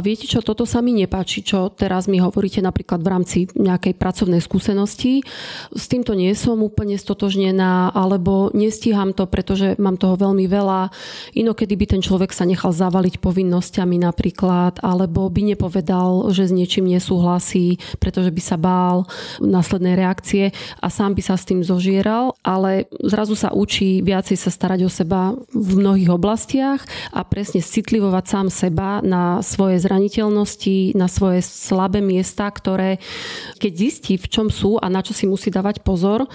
viete 0.00 0.24
čo, 0.24 0.40
toto 0.40 0.64
sa 0.64 0.80
mi 0.80 0.96
nepáči, 0.96 1.44
čo 1.44 1.68
teraz 1.68 2.08
mi 2.08 2.16
hovoríte 2.24 2.64
napríklad 2.64 3.04
v 3.04 3.12
rámci 3.12 3.38
nejakej 3.52 4.00
pracovnej 4.00 4.40
skúsenosti. 4.40 5.20
S 5.76 5.84
týmto 5.92 6.16
nie 6.16 6.32
som 6.32 6.56
úplne 6.64 6.96
stotožnená 6.96 7.92
alebo 7.92 8.48
nestíham 8.56 9.12
to, 9.12 9.28
pretože 9.28 9.76
mám 9.76 10.00
toho 10.00 10.16
veľmi 10.16 10.48
veľa. 10.48 10.88
Inokedy 11.36 11.74
by 11.76 11.86
ten 11.98 12.00
človek 12.00 12.32
sa 12.32 12.48
nechal 12.48 12.72
zavaliť 12.72 13.20
povinnosťami 13.20 14.00
napríklad 14.00 14.80
alebo 14.80 15.28
by 15.28 15.52
nepovedal, 15.52 16.32
že 16.32 16.48
s 16.48 16.52
niečím 16.54 16.88
nesúhlasí, 16.88 17.76
pretože 18.00 18.32
by 18.32 18.42
sa 18.42 18.56
bál 18.56 19.04
následnej 19.42 19.98
reakcie 19.98 20.54
a 20.78 20.86
sám 20.88 21.18
by 21.18 21.22
sa 21.22 21.34
s 21.42 21.48
tým 21.50 21.66
zožieral, 21.66 22.38
ale 22.46 22.86
zrazu 23.02 23.34
sa 23.34 23.50
učí 23.50 23.98
viacej 24.06 24.38
sa 24.38 24.54
starať 24.54 24.86
o 24.86 24.90
seba 24.90 25.34
v 25.50 25.70
mnohých 25.82 26.14
oblastiach 26.14 26.86
a 27.10 27.26
presne 27.26 27.58
citlivovať 27.58 28.24
sám 28.30 28.46
seba 28.46 29.02
na 29.02 29.42
svoje 29.42 29.82
zraniteľnosti, 29.82 30.94
na 30.94 31.10
svoje 31.10 31.42
slabé 31.42 31.98
miesta, 31.98 32.46
ktoré 32.46 33.02
keď 33.58 33.72
zistí, 33.74 34.14
v 34.14 34.30
čom 34.30 34.46
sú 34.46 34.78
a 34.78 34.86
na 34.86 35.02
čo 35.02 35.10
si 35.10 35.26
musí 35.26 35.50
dávať 35.50 35.82
pozor 35.82 36.30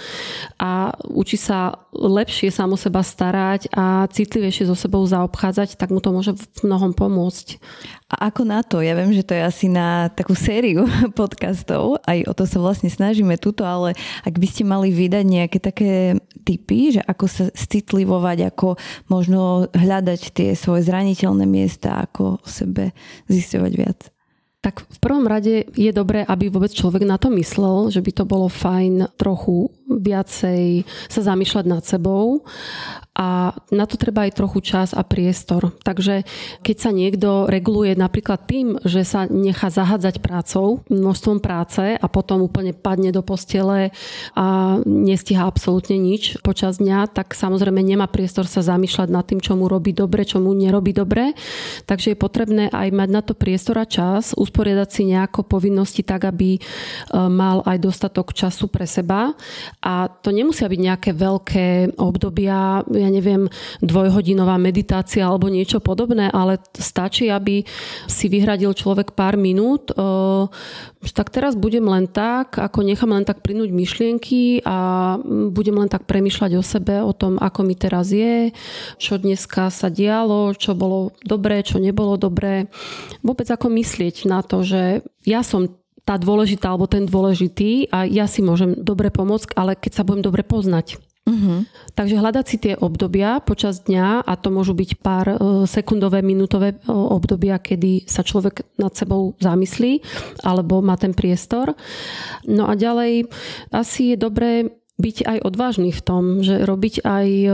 a 0.60 0.92
učí 1.08 1.40
sa 1.40 1.80
lepšie 1.96 2.52
sám 2.52 2.76
o 2.76 2.78
seba 2.78 3.00
starať 3.00 3.72
a 3.72 4.12
citlivejšie 4.12 4.68
so 4.68 4.76
sebou 4.76 5.08
zaobchádzať, 5.08 5.80
tak 5.80 5.90
mu 5.96 6.04
to 6.04 6.12
môže 6.12 6.36
v 6.36 6.68
mnohom 6.68 6.92
pomôcť. 6.92 7.62
A 8.08 8.32
ako 8.32 8.48
na 8.48 8.64
to? 8.64 8.80
Ja 8.80 8.96
viem, 8.96 9.12
že 9.12 9.28
to 9.28 9.36
je 9.36 9.44
asi 9.44 9.68
na 9.68 10.08
takú 10.08 10.32
sériu 10.32 10.88
podcastov, 11.20 12.00
aj 12.08 12.24
o 12.24 12.32
to 12.32 12.48
sa 12.48 12.64
vlastne 12.64 12.88
snažíme 12.88 13.36
tuto, 13.36 13.68
ale 13.68 14.00
ak 14.24 14.40
by 14.40 14.48
ste 14.48 14.64
mali 14.64 14.96
vydať 14.96 15.26
nejaké 15.28 15.60
také 15.60 16.16
typy, 16.48 16.96
že 16.96 17.04
ako 17.04 17.26
sa 17.28 17.46
citlivovať, 17.52 18.48
ako 18.48 18.80
možno 19.12 19.68
hľadať 19.76 20.32
tie 20.32 20.50
svoje 20.56 20.88
zraniteľné 20.88 21.44
miesta, 21.44 22.08
ako 22.08 22.40
o 22.40 22.48
sebe 22.48 22.96
zisťovať 23.28 23.74
viac. 23.76 24.00
Tak 24.64 24.88
v 24.88 25.00
prvom 25.04 25.28
rade 25.28 25.68
je 25.76 25.92
dobré, 25.92 26.24
aby 26.24 26.48
vôbec 26.48 26.72
človek 26.72 27.04
na 27.04 27.20
to 27.20 27.28
myslel, 27.36 27.92
že 27.92 28.00
by 28.00 28.12
to 28.16 28.24
bolo 28.24 28.48
fajn 28.48 29.20
trochu 29.20 29.68
viacej 29.88 30.84
sa 31.08 31.22
zamýšľať 31.24 31.66
nad 31.66 31.84
sebou 31.88 32.44
a 33.18 33.50
na 33.74 33.90
to 33.90 33.98
treba 33.98 34.30
aj 34.30 34.38
trochu 34.38 34.62
čas 34.62 34.94
a 34.94 35.02
priestor. 35.02 35.74
Takže 35.82 36.22
keď 36.62 36.76
sa 36.78 36.94
niekto 36.94 37.50
reguluje 37.50 37.98
napríklad 37.98 38.46
tým, 38.46 38.78
že 38.86 39.02
sa 39.02 39.26
nechá 39.26 39.74
zahádzať 39.74 40.22
prácou, 40.22 40.86
množstvom 40.86 41.42
práce 41.42 41.98
a 41.98 42.06
potom 42.06 42.46
úplne 42.46 42.78
padne 42.78 43.10
do 43.10 43.26
postele 43.26 43.90
a 44.38 44.78
nestíha 44.86 45.50
absolútne 45.50 45.98
nič 45.98 46.38
počas 46.46 46.78
dňa, 46.78 47.10
tak 47.10 47.34
samozrejme 47.34 47.82
nemá 47.82 48.06
priestor 48.06 48.46
sa 48.46 48.62
zamýšľať 48.62 49.10
nad 49.10 49.26
tým, 49.26 49.42
čo 49.42 49.58
mu 49.58 49.66
robí 49.66 49.98
dobre, 49.98 50.22
čo 50.22 50.38
mu 50.38 50.54
nerobí 50.54 50.94
dobre. 50.94 51.34
Takže 51.90 52.14
je 52.14 52.22
potrebné 52.22 52.70
aj 52.70 52.94
mať 52.94 53.10
na 53.10 53.22
to 53.26 53.34
priestor 53.34 53.82
a 53.82 53.90
čas, 53.90 54.38
usporiadať 54.38 54.90
si 54.94 55.10
nejako 55.10 55.42
povinnosti 55.42 56.06
tak, 56.06 56.30
aby 56.30 56.58
e, 56.58 56.62
mal 57.18 57.66
aj 57.66 57.82
dostatok 57.82 58.38
času 58.38 58.70
pre 58.70 58.86
seba. 58.86 59.34
A 59.88 60.12
to 60.12 60.36
nemusia 60.36 60.68
byť 60.68 60.82
nejaké 60.84 61.12
veľké 61.16 61.96
obdobia, 61.96 62.84
ja 62.84 63.10
neviem, 63.10 63.48
dvojhodinová 63.80 64.60
meditácia 64.60 65.24
alebo 65.24 65.48
niečo 65.48 65.80
podobné, 65.80 66.28
ale 66.28 66.60
stačí, 66.76 67.32
aby 67.32 67.64
si 68.04 68.28
vyhradil 68.28 68.76
človek 68.76 69.16
pár 69.16 69.40
minút, 69.40 69.96
že 71.00 71.14
tak 71.16 71.32
teraz 71.32 71.56
budem 71.56 71.88
len 71.88 72.12
tak, 72.12 72.60
ako 72.60 72.84
nechám 72.84 73.16
len 73.16 73.24
tak 73.24 73.40
plynúť 73.40 73.72
myšlienky 73.72 74.60
a 74.68 75.16
budem 75.56 75.80
len 75.80 75.88
tak 75.88 76.04
premyšľať 76.04 76.52
o 76.60 76.64
sebe, 76.68 77.00
o 77.00 77.16
tom, 77.16 77.40
ako 77.40 77.64
mi 77.64 77.80
teraz 77.80 78.12
je, 78.12 78.52
čo 79.00 79.16
dneska 79.16 79.72
sa 79.72 79.88
dialo, 79.88 80.52
čo 80.52 80.76
bolo 80.76 81.16
dobré, 81.24 81.64
čo 81.64 81.80
nebolo 81.80 82.20
dobré. 82.20 82.68
Vôbec 83.24 83.48
ako 83.48 83.72
myslieť 83.72 84.28
na 84.28 84.44
to, 84.44 84.68
že 84.68 85.08
ja 85.24 85.48
som 85.48 85.72
tá 86.08 86.16
dôležitá 86.16 86.72
alebo 86.72 86.88
ten 86.88 87.04
dôležitý 87.04 87.92
a 87.92 88.08
ja 88.08 88.32
si 88.32 88.40
môžem 88.40 88.80
dobre 88.80 89.12
pomôcť, 89.12 89.52
ale 89.60 89.76
keď 89.76 89.92
sa 89.92 90.06
budem 90.08 90.24
dobre 90.24 90.48
poznať. 90.48 91.04
Uh-huh. 91.28 91.68
Takže 91.92 92.16
hľadať 92.16 92.46
si 92.48 92.56
tie 92.56 92.74
obdobia 92.80 93.44
počas 93.44 93.84
dňa 93.84 94.24
a 94.24 94.34
to 94.40 94.48
môžu 94.48 94.72
byť 94.72 94.92
pár 95.04 95.28
e, 95.28 95.36
sekundové, 95.68 96.24
minútové 96.24 96.72
e, 96.72 96.88
obdobia, 96.88 97.60
kedy 97.60 98.08
sa 98.08 98.24
človek 98.24 98.64
nad 98.80 98.96
sebou 98.96 99.36
zamyslí 99.44 100.00
alebo 100.48 100.80
má 100.80 100.96
ten 100.96 101.12
priestor. 101.12 101.76
No 102.48 102.72
a 102.72 102.80
ďalej 102.80 103.28
asi 103.76 104.16
je 104.16 104.18
dobré 104.24 104.72
byť 104.98 105.18
aj 105.30 105.38
odvážny 105.46 105.94
v 105.94 106.02
tom, 106.02 106.24
že 106.42 106.66
robiť 106.66 107.06
aj 107.06 107.28
e, 107.30 107.50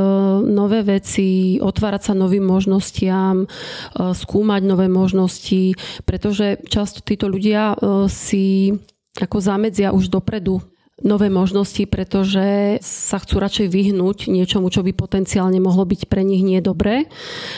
nové 0.47 0.79
veci, 0.87 1.59
otvárať 1.59 2.01
sa 2.07 2.13
novým 2.15 2.43
možnostiam, 2.47 3.45
skúmať 3.93 4.61
nové 4.63 4.87
možnosti, 4.87 5.75
pretože 6.07 6.63
často 6.71 7.03
títo 7.03 7.27
ľudia 7.27 7.75
si 8.07 8.71
ako 9.19 9.37
zamedzia 9.43 9.93
už 9.93 10.09
dopredu 10.09 10.63
nové 11.03 11.27
možnosti, 11.27 11.83
pretože 11.89 12.79
sa 12.79 13.19
chcú 13.19 13.41
radšej 13.43 13.67
vyhnúť 13.67 14.31
niečomu, 14.31 14.71
čo 14.71 14.85
by 14.85 14.95
potenciálne 14.95 15.59
mohlo 15.59 15.83
byť 15.83 16.07
pre 16.07 16.23
nich 16.23 16.45
nie 16.45 16.63
dobré, 16.63 17.11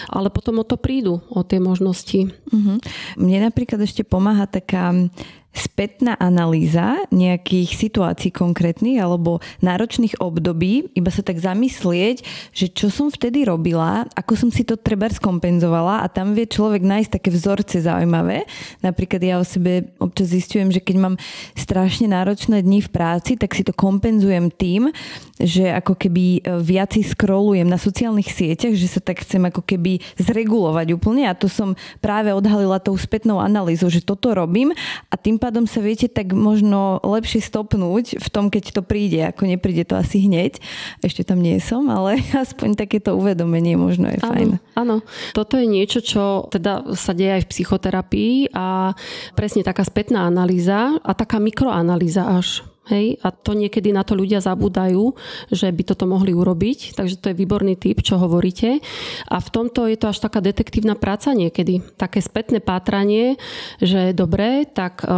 ale 0.10 0.34
potom 0.34 0.64
o 0.64 0.66
to 0.66 0.80
prídu, 0.80 1.22
o 1.30 1.42
tie 1.46 1.62
možnosti. 1.62 2.32
Uh-huh. 2.32 2.82
Mne 3.20 3.38
napríklad 3.52 3.84
ešte 3.86 4.02
pomáha 4.08 4.50
taká 4.50 4.96
spätná 5.56 6.20
analýza 6.20 6.99
nejakých 7.10 7.72
situácií 7.74 8.30
konkrétnych 8.36 8.99
alebo 8.99 9.39
náročných 9.64 10.20
období, 10.20 10.91
iba 10.93 11.10
sa 11.10 11.24
tak 11.24 11.39
zamyslieť, 11.39 12.22
že 12.51 12.68
čo 12.68 12.91
som 12.91 13.08
vtedy 13.08 13.47
robila, 13.47 14.06
ako 14.14 14.36
som 14.36 14.49
si 14.51 14.68
to 14.68 14.76
treba 14.76 15.08
skompenzovala 15.08 16.03
a 16.03 16.12
tam 16.12 16.36
vie 16.36 16.45
človek 16.45 16.84
nájsť 16.84 17.10
také 17.16 17.30
vzorce 17.32 17.80
zaujímavé. 17.82 18.43
Napríklad 18.84 19.22
ja 19.24 19.36
o 19.39 19.45
sebe 19.47 19.95
občas 19.97 20.36
zistujem, 20.36 20.70
že 20.70 20.84
keď 20.84 20.95
mám 20.99 21.16
strašne 21.56 22.12
náročné 22.12 22.60
dni 22.62 22.84
v 22.84 22.89
práci, 22.91 23.39
tak 23.39 23.56
si 23.56 23.64
to 23.64 23.72
kompenzujem 23.72 24.51
tým, 24.51 24.91
že 25.39 25.72
ako 25.72 25.95
keby 25.95 26.26
e, 26.39 26.60
viac 26.64 26.95
scrollujem 26.95 27.68
na 27.68 27.76
sociálnych 27.76 28.32
sieťach, 28.32 28.76
že 28.76 28.88
sa 28.88 28.99
tak 29.03 29.24
chcem 29.24 29.43
ako 29.47 29.64
keby 29.64 29.99
zregulovať 30.20 30.95
úplne 30.95 31.28
a 31.28 31.36
to 31.36 31.51
som 31.51 31.76
práve 31.99 32.32
odhalila 32.32 32.80
tou 32.80 32.95
spätnou 32.95 33.39
analýzou, 33.39 33.91
že 33.91 34.03
toto 34.03 34.32
robím 34.32 34.72
a 35.12 35.16
tým 35.16 35.36
pádom 35.46 35.70
sa 35.70 35.78
viete 35.78 36.10
tak 36.10 36.34
možno 36.34 36.98
lepšie 37.06 37.38
stopnúť 37.46 38.18
v 38.18 38.28
tom, 38.34 38.50
keď 38.50 38.74
to 38.74 38.82
príde, 38.82 39.22
ako 39.30 39.46
nepríde 39.46 39.86
to 39.86 39.93
asi 39.93 40.26
hneď. 40.26 40.58
Ešte 41.06 41.22
tam 41.22 41.38
nie 41.38 41.62
som, 41.62 41.86
ale 41.93 42.18
aspoň 42.43 42.74
takéto 42.74 43.14
uvedomenie 43.14 43.78
možno 43.78 44.10
je 44.10 44.18
fajn. 44.26 44.58
Áno, 44.74 45.06
toto 45.38 45.62
je 45.62 45.70
niečo, 45.70 46.02
čo 46.02 46.50
teda 46.50 46.98
sa 46.98 47.14
deje 47.14 47.38
aj 47.38 47.43
v 47.46 47.52
psychoterapii 47.54 48.36
a 48.58 48.98
presne 49.38 49.62
taká 49.62 49.86
spätná 49.86 50.26
analýza 50.26 50.98
a 51.06 51.12
taká 51.14 51.38
mikroanalýza 51.38 52.26
až 52.26 52.66
Hej, 52.86 53.18
a 53.26 53.34
to 53.34 53.58
niekedy 53.58 53.90
na 53.90 54.06
to 54.06 54.14
ľudia 54.14 54.46
zabúdajú, 54.46 55.18
že 55.50 55.74
by 55.74 55.84
toto 55.90 56.06
mohli 56.06 56.38
urobiť, 56.38 56.94
takže 56.94 57.18
to 57.18 57.34
je 57.34 57.40
výborný 57.42 57.74
typ, 57.82 57.98
čo 58.06 58.22
hovoríte. 58.22 58.78
A 59.26 59.42
v 59.42 59.50
tomto 59.50 59.90
je 59.90 59.98
to 59.98 60.14
až 60.14 60.22
taká 60.22 60.38
detektívna 60.38 60.94
práca 60.94 61.34
niekedy, 61.34 61.82
také 61.98 62.22
spätné 62.22 62.62
pátranie, 62.62 63.42
že 63.82 64.14
dobre, 64.14 64.70
tak 64.70 65.02
e, 65.02 65.10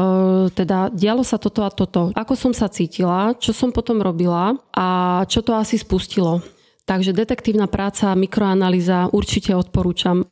teda 0.55 0.95
dialo 0.95 1.27
sa 1.27 1.35
toto 1.35 1.67
a 1.67 1.69
toto. 1.71 2.15
Ako 2.15 2.39
som 2.39 2.55
sa 2.55 2.71
cítila, 2.71 3.35
čo 3.35 3.51
som 3.51 3.75
potom 3.75 3.99
robila 3.99 4.55
a 4.71 5.21
čo 5.27 5.43
to 5.43 5.51
asi 5.51 5.75
spustilo. 5.75 6.39
Takže 6.87 7.11
detektívna 7.11 7.67
práca, 7.67 8.15
mikroanalýza 8.15 9.11
určite 9.11 9.51
odporúčam. 9.51 10.23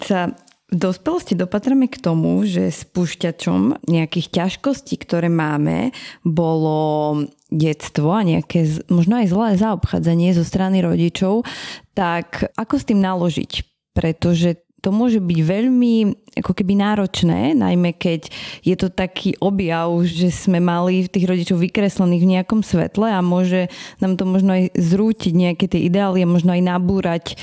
Keď 0.00 0.08
sa 0.08 0.32
v 0.70 0.76
dospelosti 0.78 1.36
dopatrame 1.36 1.92
k 1.92 2.00
tomu, 2.00 2.40
že 2.48 2.72
spúšťačom 2.72 3.84
nejakých 3.84 4.26
ťažkostí, 4.32 4.96
ktoré 5.02 5.28
máme, 5.28 5.92
bolo 6.24 7.26
detstvo 7.52 8.14
a 8.14 8.24
nejaké 8.24 8.64
možno 8.88 9.20
aj 9.20 9.26
zlé 9.28 9.48
zaobchádzanie 9.60 10.32
zo 10.32 10.46
strany 10.46 10.80
rodičov, 10.80 11.44
tak 11.92 12.48
ako 12.56 12.74
s 12.80 12.88
tým 12.88 13.02
naložiť? 13.02 13.52
Pretože 13.92 14.62
to 14.80 14.88
môže 14.96 15.20
byť 15.20 15.40
veľmi 15.44 15.94
ako 16.40 16.56
keby 16.56 16.72
náročné, 16.80 17.52
najmä 17.52 17.92
keď 18.00 18.32
je 18.64 18.74
to 18.80 18.88
taký 18.88 19.36
objav, 19.36 19.92
že 20.08 20.32
sme 20.32 20.56
mali 20.56 21.04
tých 21.04 21.28
rodičov 21.28 21.60
vykreslených 21.60 22.24
v 22.24 22.32
nejakom 22.38 22.64
svetle 22.64 23.12
a 23.12 23.20
môže 23.20 23.68
nám 24.00 24.16
to 24.16 24.24
možno 24.24 24.56
aj 24.56 24.72
zrútiť 24.72 25.32
nejaké 25.36 25.68
tie 25.68 25.84
ideály 25.84 26.24
a 26.24 26.32
možno 26.32 26.56
aj 26.56 26.62
nabúrať 26.64 27.36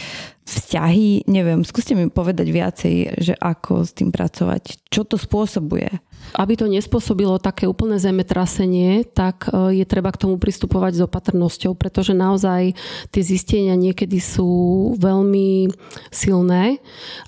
vzťahy, 0.48 1.28
neviem, 1.28 1.60
skúste 1.68 1.92
mi 1.92 2.08
povedať 2.08 2.48
viacej, 2.48 2.96
že 3.20 3.34
ako 3.36 3.84
s 3.84 3.92
tým 3.92 4.16
pracovať, 4.16 4.88
čo 4.88 5.04
to 5.04 5.20
spôsobuje. 5.20 6.00
Aby 6.34 6.60
to 6.60 6.72
nespôsobilo 6.72 7.36
také 7.40 7.68
úplné 7.68 8.00
zemetrasenie, 8.00 9.04
tak 9.04 9.48
e, 9.52 9.80
je 9.80 9.86
treba 9.88 10.12
k 10.16 10.24
tomu 10.24 10.40
pristupovať 10.40 10.92
s 10.98 11.02
opatrnosťou, 11.04 11.76
pretože 11.76 12.16
naozaj 12.16 12.74
tie 13.12 13.24
zistenia 13.24 13.76
niekedy 13.76 14.24
sú 14.24 14.48
veľmi 15.00 15.72
silné 16.12 16.80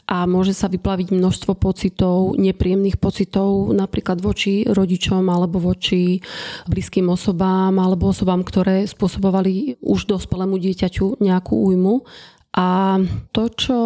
a 0.08 0.24
môže 0.24 0.56
sa 0.56 0.72
vyplaviť 0.72 1.12
množstvo 1.12 1.60
pocitov, 1.60 2.40
nepríjemných 2.40 2.98
pocitov, 2.98 3.76
napríklad 3.76 4.24
voči 4.24 4.64
rodičom 4.64 5.28
alebo 5.28 5.60
voči 5.60 6.24
blízkym 6.72 7.08
osobám 7.12 7.76
alebo 7.76 8.16
osobám, 8.16 8.48
ktoré 8.48 8.88
spôsobovali 8.88 9.80
už 9.84 10.08
dospelému 10.08 10.56
dieťaťu 10.56 11.20
nejakú 11.20 11.56
újmu 11.56 12.08
a 12.54 12.98
to, 13.32 13.44
čo 13.54 13.78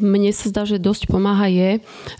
mne 0.00 0.32
sa 0.32 0.48
zdá, 0.48 0.62
že 0.64 0.80
dosť 0.80 1.12
pomáha 1.12 1.52
je, 1.52 1.70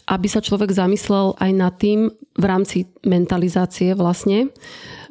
aby 0.05 0.27
sa 0.29 0.45
človek 0.45 0.71
zamyslel 0.77 1.35
aj 1.41 1.51
nad 1.57 1.73
tým 1.81 2.13
v 2.37 2.45
rámci 2.45 2.93
mentalizácie 3.01 3.97
vlastne, 3.97 4.53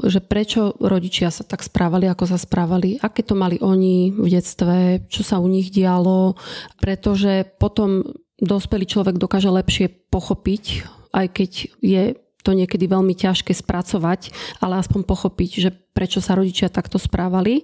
že 0.02 0.22
prečo 0.22 0.78
rodičia 0.78 1.34
sa 1.34 1.42
tak 1.42 1.66
správali, 1.66 2.06
ako 2.06 2.30
sa 2.30 2.38
správali, 2.38 3.02
aké 3.02 3.26
to 3.26 3.34
mali 3.34 3.58
oni 3.62 4.14
v 4.14 4.28
detstve, 4.30 5.06
čo 5.10 5.22
sa 5.26 5.42
u 5.42 5.50
nich 5.50 5.74
dialo, 5.74 6.38
pretože 6.78 7.50
potom 7.58 8.06
dospelý 8.42 8.86
človek 8.86 9.18
dokáže 9.18 9.50
lepšie 9.50 10.10
pochopiť, 10.10 10.64
aj 11.14 11.28
keď 11.34 11.52
je 11.82 12.04
to 12.42 12.58
niekedy 12.58 12.90
veľmi 12.90 13.14
ťažké 13.14 13.54
spracovať, 13.54 14.34
ale 14.66 14.82
aspoň 14.82 15.06
pochopiť, 15.06 15.52
že 15.62 15.70
prečo 15.94 16.18
sa 16.26 16.34
rodičia 16.34 16.74
takto 16.74 16.98
správali 16.98 17.62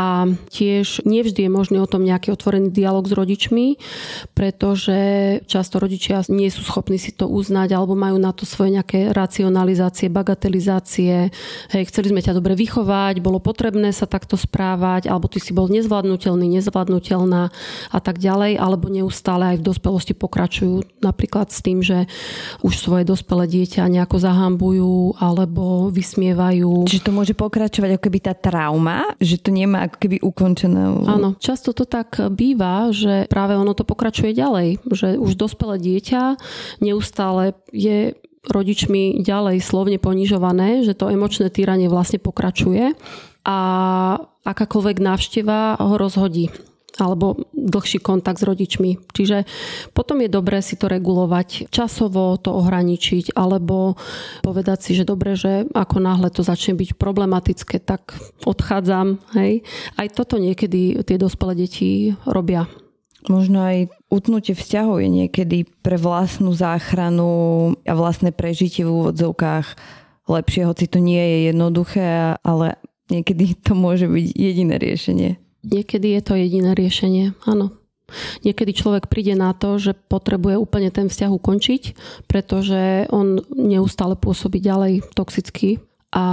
a 0.00 0.24
tiež 0.48 1.04
nevždy 1.04 1.44
je 1.44 1.52
možný 1.52 1.76
o 1.76 1.84
tom 1.84 2.00
nejaký 2.00 2.32
otvorený 2.32 2.72
dialog 2.72 3.04
s 3.04 3.12
rodičmi, 3.12 3.76
pretože 4.32 4.96
často 5.44 5.76
rodičia 5.76 6.24
nie 6.32 6.48
sú 6.48 6.64
schopní 6.64 6.96
si 6.96 7.12
to 7.12 7.28
uznať 7.28 7.76
alebo 7.76 7.92
majú 7.92 8.16
na 8.16 8.32
to 8.32 8.48
svoje 8.48 8.80
nejaké 8.80 9.12
racionalizácie, 9.12 10.08
bagatelizácie. 10.08 11.28
Hej, 11.68 11.92
chceli 11.92 12.16
sme 12.16 12.24
ťa 12.24 12.32
dobre 12.32 12.56
vychovať, 12.56 13.20
bolo 13.20 13.44
potrebné 13.44 13.92
sa 13.92 14.08
takto 14.08 14.40
správať, 14.40 15.12
alebo 15.12 15.28
ty 15.28 15.36
si 15.36 15.52
bol 15.52 15.68
nezvládnutelný, 15.68 16.48
nezvládnutelná 16.48 17.52
a 17.92 17.98
tak 18.00 18.16
ďalej, 18.16 18.56
alebo 18.56 18.88
neustále 18.88 19.52
aj 19.52 19.56
v 19.60 19.66
dospelosti 19.68 20.16
pokračujú 20.16 21.04
napríklad 21.04 21.52
s 21.52 21.60
tým, 21.60 21.84
že 21.84 22.08
už 22.64 22.72
svoje 22.80 23.04
dospelé 23.04 23.44
dieťa 23.52 23.84
nejako 23.84 24.16
zahambujú 24.16 25.20
alebo 25.20 25.92
vysmievajú. 25.92 26.88
Čiže 26.88 27.04
to 27.04 27.12
môže 27.12 27.34
pokračovať 27.36 28.00
ako 28.00 28.04
keby 28.08 28.18
tá 28.24 28.32
trauma, 28.32 29.12
že 29.20 29.36
to 29.36 29.52
nemá 29.52 29.89
ako 29.90 29.98
keby 29.98 30.16
ukončené. 30.22 30.80
Áno, 31.10 31.34
často 31.42 31.74
to 31.74 31.82
tak 31.82 32.22
býva, 32.30 32.94
že 32.94 33.26
práve 33.26 33.58
ono 33.58 33.74
to 33.74 33.82
pokračuje 33.82 34.30
ďalej, 34.30 34.78
že 34.86 35.18
už 35.18 35.34
dospelé 35.34 35.82
dieťa 35.82 36.38
neustále 36.78 37.58
je 37.74 38.14
rodičmi 38.46 39.20
ďalej 39.20 39.60
slovne 39.60 39.98
ponižované, 40.00 40.86
že 40.86 40.96
to 40.96 41.12
emočné 41.12 41.52
týranie 41.52 41.92
vlastne 41.92 42.22
pokračuje 42.22 42.96
a 43.44 43.58
akákoľvek 44.46 44.96
návšteva 45.02 45.76
ho 45.76 45.94
rozhodí 46.00 46.48
alebo 46.98 47.46
dlhší 47.54 48.02
kontakt 48.02 48.42
s 48.42 48.48
rodičmi. 48.48 48.98
Čiže 49.12 49.46
potom 49.94 50.24
je 50.24 50.30
dobré 50.32 50.58
si 50.64 50.74
to 50.74 50.90
regulovať, 50.90 51.70
časovo 51.70 52.34
to 52.40 52.50
ohraničiť, 52.50 53.36
alebo 53.36 53.94
povedať 54.42 54.78
si, 54.80 54.92
že 54.98 55.06
dobre, 55.06 55.38
že 55.38 55.68
ako 55.70 55.96
náhle 56.02 56.32
to 56.32 56.42
začne 56.42 56.74
byť 56.74 56.98
problematické, 56.98 57.78
tak 57.78 58.16
odchádzam. 58.42 59.22
Hej. 59.38 59.62
Aj 59.94 60.08
toto 60.10 60.40
niekedy 60.40 60.98
tie 61.06 61.16
dospelé 61.20 61.66
deti 61.66 62.16
robia. 62.26 62.66
Možno 63.28 63.60
aj 63.60 63.92
utnutie 64.08 64.56
vzťahov 64.56 65.04
je 65.04 65.10
niekedy 65.12 65.68
pre 65.84 66.00
vlastnú 66.00 66.56
záchranu 66.56 67.76
a 67.84 67.92
vlastné 67.92 68.32
prežitie 68.32 68.80
v 68.80 68.96
úvodzovkách 68.96 69.76
lepšie, 70.24 70.64
hoci 70.64 70.88
to 70.88 71.02
nie 71.02 71.20
je 71.20 71.38
jednoduché, 71.52 72.38
ale 72.40 72.80
niekedy 73.12 73.58
to 73.60 73.76
môže 73.76 74.08
byť 74.08 74.26
jediné 74.32 74.80
riešenie. 74.80 75.49
Niekedy 75.60 76.16
je 76.16 76.22
to 76.24 76.34
jediné 76.36 76.72
riešenie, 76.72 77.36
áno. 77.44 77.76
Niekedy 78.42 78.74
človek 78.74 79.06
príde 79.06 79.38
na 79.38 79.54
to, 79.54 79.78
že 79.78 79.94
potrebuje 79.94 80.58
úplne 80.58 80.90
ten 80.90 81.06
vzťah 81.06 81.30
ukončiť, 81.30 81.82
pretože 82.26 83.06
on 83.14 83.38
neustále 83.54 84.18
pôsobí 84.18 84.58
ďalej 84.58 85.06
toxicky 85.14 85.78
a 86.10 86.26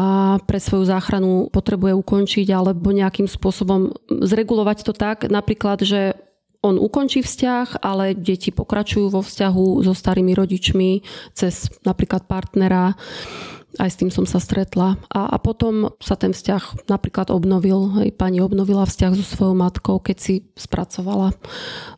pre 0.50 0.58
svoju 0.58 0.90
záchranu 0.90 1.54
potrebuje 1.54 1.94
ukončiť 1.94 2.48
alebo 2.50 2.90
nejakým 2.90 3.30
spôsobom 3.30 3.94
zregulovať 4.10 4.82
to 4.82 4.94
tak, 4.98 5.30
napríklad, 5.30 5.86
že 5.86 6.18
on 6.66 6.82
ukončí 6.82 7.22
vzťah, 7.22 7.86
ale 7.86 8.18
deti 8.18 8.50
pokračujú 8.50 9.14
vo 9.14 9.22
vzťahu 9.22 9.86
so 9.86 9.94
starými 9.94 10.34
rodičmi 10.34 11.06
cez 11.38 11.70
napríklad 11.86 12.26
partnera 12.26 12.98
aj 13.78 13.90
s 13.94 14.00
tým 14.00 14.12
som 14.12 14.26
sa 14.26 14.42
stretla. 14.42 14.98
A, 15.10 15.32
a 15.34 15.38
potom 15.38 15.94
sa 16.02 16.18
ten 16.18 16.34
vzťah 16.34 16.90
napríklad 16.90 17.30
obnovil. 17.30 17.94
Hej, 18.02 18.18
pani 18.18 18.42
obnovila 18.42 18.86
vzťah 18.86 19.12
so 19.18 19.26
svojou 19.26 19.56
matkou, 19.58 20.02
keď 20.02 20.18
si 20.18 20.36
spracovala 20.58 21.34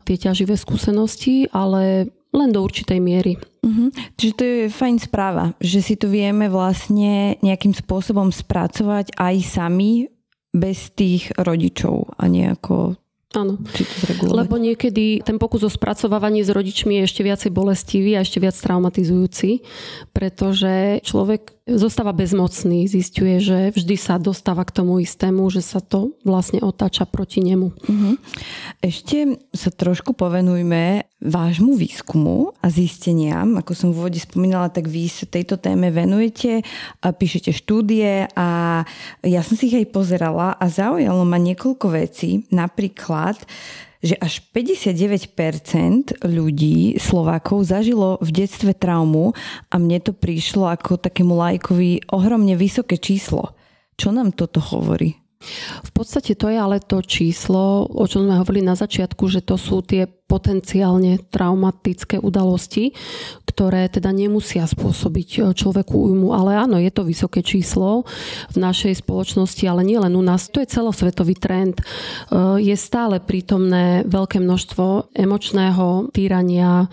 tie 0.04 0.16
ťaživé 0.16 0.54
skúsenosti, 0.56 1.48
ale 1.50 2.12
len 2.30 2.50
do 2.54 2.62
určitej 2.62 3.02
miery. 3.02 3.34
Uh-huh. 3.66 3.90
Čiže 4.14 4.34
to 4.38 4.42
je 4.46 4.60
fajn 4.70 4.96
správa, 5.02 5.44
že 5.58 5.82
si 5.82 5.94
to 5.98 6.06
vieme 6.06 6.46
vlastne 6.46 7.36
nejakým 7.42 7.74
spôsobom 7.74 8.30
spracovať 8.30 9.18
aj 9.18 9.36
sami 9.42 10.06
bez 10.50 10.94
tých 10.94 11.30
rodičov 11.38 12.14
a 12.18 12.26
nejako 12.26 12.98
Áno, 13.30 13.62
lebo 14.26 14.58
niekedy 14.58 15.22
ten 15.22 15.38
pokus 15.38 15.62
o 15.62 15.70
spracovávanie 15.70 16.42
s 16.42 16.50
rodičmi 16.50 16.98
je 16.98 17.06
ešte 17.06 17.22
viacej 17.22 17.54
bolestivý 17.54 18.18
a 18.18 18.26
ešte 18.26 18.42
viac 18.42 18.58
traumatizujúci, 18.58 19.62
pretože 20.10 20.98
človek 21.06 21.59
zostáva 21.76 22.10
bezmocný, 22.16 22.88
zistuje, 22.88 23.38
že 23.38 23.58
vždy 23.76 23.94
sa 23.98 24.16
dostáva 24.16 24.66
k 24.66 24.74
tomu 24.82 24.98
istému, 25.02 25.46
že 25.52 25.62
sa 25.62 25.78
to 25.78 26.16
vlastne 26.24 26.62
otáča 26.64 27.06
proti 27.06 27.44
nemu. 27.44 27.68
Uh-huh. 27.70 28.14
Ešte 28.80 29.38
sa 29.54 29.68
trošku 29.70 30.16
povenujme 30.16 31.06
vášmu 31.20 31.76
výskumu 31.76 32.56
a 32.64 32.72
zisteniam. 32.72 33.60
Ako 33.60 33.76
som 33.76 33.92
v 33.92 34.00
úvode 34.00 34.18
spomínala, 34.18 34.72
tak 34.72 34.88
vy 34.88 35.06
sa 35.06 35.28
tejto 35.28 35.60
téme 35.60 35.92
venujete, 35.92 36.64
píšete 37.04 37.52
štúdie 37.52 38.24
a 38.32 38.80
ja 39.20 39.40
som 39.44 39.54
si 39.54 39.68
ich 39.68 39.76
aj 39.76 39.92
pozerala 39.92 40.56
a 40.56 40.64
zaujalo 40.66 41.22
ma 41.28 41.36
niekoľko 41.36 41.86
vecí. 41.92 42.48
Napríklad, 42.48 43.36
že 44.00 44.16
až 44.16 44.40
59% 44.52 46.24
ľudí 46.24 46.96
Slovákov 46.96 47.68
zažilo 47.68 48.16
v 48.24 48.44
detstve 48.44 48.72
traumu 48.72 49.36
a 49.68 49.74
mne 49.76 50.00
to 50.00 50.12
prišlo 50.16 50.72
ako 50.72 50.96
takému 50.96 51.36
lajkovi 51.36 52.08
ohromne 52.08 52.56
vysoké 52.56 52.96
číslo. 52.96 53.52
Čo 54.00 54.16
nám 54.16 54.32
toto 54.32 54.60
hovorí? 54.60 55.20
V 55.84 55.90
podstate 55.96 56.36
to 56.36 56.52
je 56.52 56.56
ale 56.60 56.84
to 56.84 57.00
číslo, 57.00 57.88
o 57.88 58.04
čom 58.04 58.28
sme 58.28 58.40
hovorili 58.40 58.64
na 58.64 58.76
začiatku, 58.76 59.24
že 59.28 59.40
to 59.40 59.56
sú 59.56 59.80
tie 59.80 60.04
potenciálne 60.30 61.18
traumatické 61.34 62.22
udalosti, 62.22 62.94
ktoré 63.50 63.90
teda 63.90 64.14
nemusia 64.14 64.62
spôsobiť 64.62 65.28
e, 65.34 65.38
človeku 65.50 65.90
újmu. 65.90 66.30
Ale 66.30 66.54
áno, 66.54 66.78
je 66.78 66.94
to 66.94 67.02
vysoké 67.02 67.42
číslo 67.42 68.06
v 68.54 68.56
našej 68.62 69.02
spoločnosti, 69.02 69.66
ale 69.66 69.82
nie 69.82 69.98
len 69.98 70.14
u 70.14 70.22
nás. 70.22 70.46
To 70.54 70.62
je 70.62 70.70
celosvetový 70.70 71.34
trend. 71.34 71.82
E, 71.82 71.84
je 72.62 72.76
stále 72.78 73.18
prítomné 73.18 74.06
veľké 74.06 74.38
množstvo 74.38 75.10
emočného 75.18 76.14
týrania, 76.14 76.86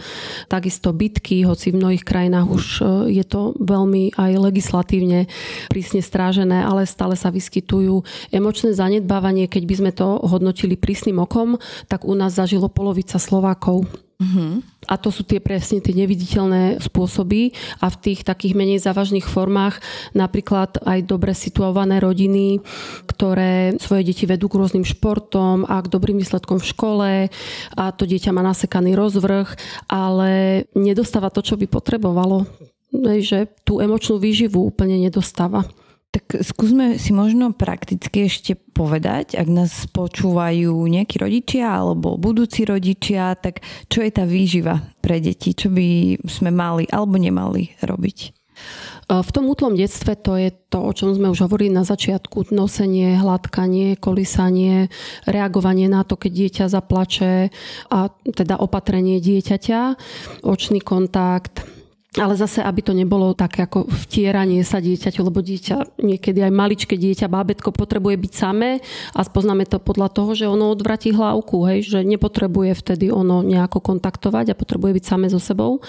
takisto 0.50 0.90
bitky, 0.98 1.46
hoci 1.46 1.70
v 1.70 1.80
mnohých 1.86 2.02
krajinách 2.02 2.48
už 2.50 2.66
e, 2.82 2.84
je 3.22 3.26
to 3.28 3.54
veľmi 3.62 4.18
aj 4.18 4.32
legislatívne 4.42 5.30
prísne 5.70 6.02
strážené, 6.02 6.66
ale 6.66 6.90
stále 6.90 7.14
sa 7.14 7.30
vyskytujú 7.30 8.02
emočné 8.34 8.74
zanedbávanie. 8.74 9.46
Keď 9.46 9.64
by 9.70 9.76
sme 9.78 9.92
to 9.94 10.18
hodnotili 10.26 10.74
prísnym 10.74 11.22
okom, 11.22 11.62
tak 11.86 12.02
u 12.02 12.18
nás 12.18 12.34
zažilo 12.34 12.72
polovica 12.72 13.22
Slovákov. 13.28 13.84
Uh-huh. 14.18 14.66
A 14.90 14.98
to 14.98 15.14
sú 15.14 15.22
tie 15.22 15.38
presne 15.38 15.78
tie 15.78 15.94
neviditeľné 15.94 16.82
spôsoby 16.82 17.54
a 17.78 17.86
v 17.94 18.00
tých 18.02 18.26
takých 18.26 18.58
menej 18.58 18.82
závažných 18.82 19.30
formách 19.30 19.78
napríklad 20.18 20.82
aj 20.82 21.06
dobre 21.06 21.38
situované 21.38 22.02
rodiny, 22.02 22.58
ktoré 23.06 23.78
svoje 23.78 24.10
deti 24.10 24.26
vedú 24.26 24.50
k 24.50 24.58
rôznym 24.58 24.82
športom 24.82 25.70
a 25.70 25.78
k 25.86 25.92
dobrým 25.94 26.18
výsledkom 26.18 26.58
v 26.58 26.70
škole 26.74 27.10
a 27.78 27.84
to 27.94 28.10
dieťa 28.10 28.34
má 28.34 28.42
nasekaný 28.42 28.98
rozvrh, 28.98 29.54
ale 29.86 30.66
nedostáva 30.74 31.30
to, 31.30 31.46
čo 31.46 31.54
by 31.54 31.70
potrebovalo. 31.70 32.50
Že 32.98 33.54
tú 33.62 33.86
emočnú 33.86 34.18
výživu 34.18 34.66
úplne 34.66 34.98
nedostáva. 34.98 35.62
Tak 36.18 36.42
skúsme 36.42 36.98
si 36.98 37.14
možno 37.14 37.54
prakticky 37.54 38.26
ešte 38.26 38.58
povedať, 38.58 39.38
ak 39.38 39.46
nás 39.54 39.86
počúvajú 39.94 40.74
nejakí 40.90 41.22
rodičia 41.22 41.70
alebo 41.70 42.18
budúci 42.18 42.66
rodičia, 42.66 43.38
tak 43.38 43.62
čo 43.86 44.02
je 44.02 44.10
tá 44.10 44.26
výživa 44.26 44.82
pre 44.98 45.22
deti? 45.22 45.54
Čo 45.54 45.70
by 45.70 46.18
sme 46.26 46.50
mali 46.50 46.90
alebo 46.90 47.22
nemali 47.22 47.70
robiť? 47.86 48.18
E, 48.26 48.30
v 49.22 49.30
tom 49.30 49.46
útlom 49.46 49.78
detstve 49.78 50.18
to 50.18 50.42
je 50.42 50.50
to, 50.74 50.82
o 50.82 50.90
čom 50.90 51.14
sme 51.14 51.30
už 51.30 51.46
hovorili 51.46 51.70
na 51.70 51.86
začiatku. 51.86 52.50
Nosenie, 52.50 53.14
hladkanie, 53.22 53.94
kolísanie, 54.02 54.90
reagovanie 55.30 55.86
na 55.86 56.02
to, 56.02 56.18
keď 56.18 56.32
dieťa 56.34 56.66
zaplače 56.74 57.54
a 57.94 58.10
teda 58.10 58.58
opatrenie 58.58 59.22
dieťaťa, 59.22 59.82
očný 60.42 60.82
kontakt, 60.82 61.77
ale 62.16 62.40
zase, 62.40 62.64
aby 62.64 62.80
to 62.80 62.96
nebolo 62.96 63.36
také 63.36 63.68
ako 63.68 63.86
vtieranie 64.08 64.64
sa 64.64 64.80
dieťaťu, 64.80 65.22
lebo 65.28 65.44
dieťa, 65.44 66.00
niekedy 66.02 66.40
aj 66.40 66.54
maličké 66.56 66.96
dieťa, 66.96 67.28
bábetko 67.28 67.76
potrebuje 67.76 68.16
byť 68.16 68.34
samé 68.34 68.80
a 69.12 69.22
spoznáme 69.22 69.68
to 69.68 69.78
podľa 69.78 70.10
toho, 70.16 70.32
že 70.32 70.50
ono 70.50 70.72
odvratí 70.72 71.14
hlavku, 71.14 71.68
hej, 71.68 71.80
že 71.86 72.00
nepotrebuje 72.08 72.80
vtedy 72.80 73.12
ono 73.12 73.44
nejako 73.44 73.84
kontaktovať 73.84 74.56
a 74.56 74.58
potrebuje 74.58 74.98
byť 74.98 75.06
samé 75.06 75.28
so 75.30 75.38
sebou. 75.38 75.84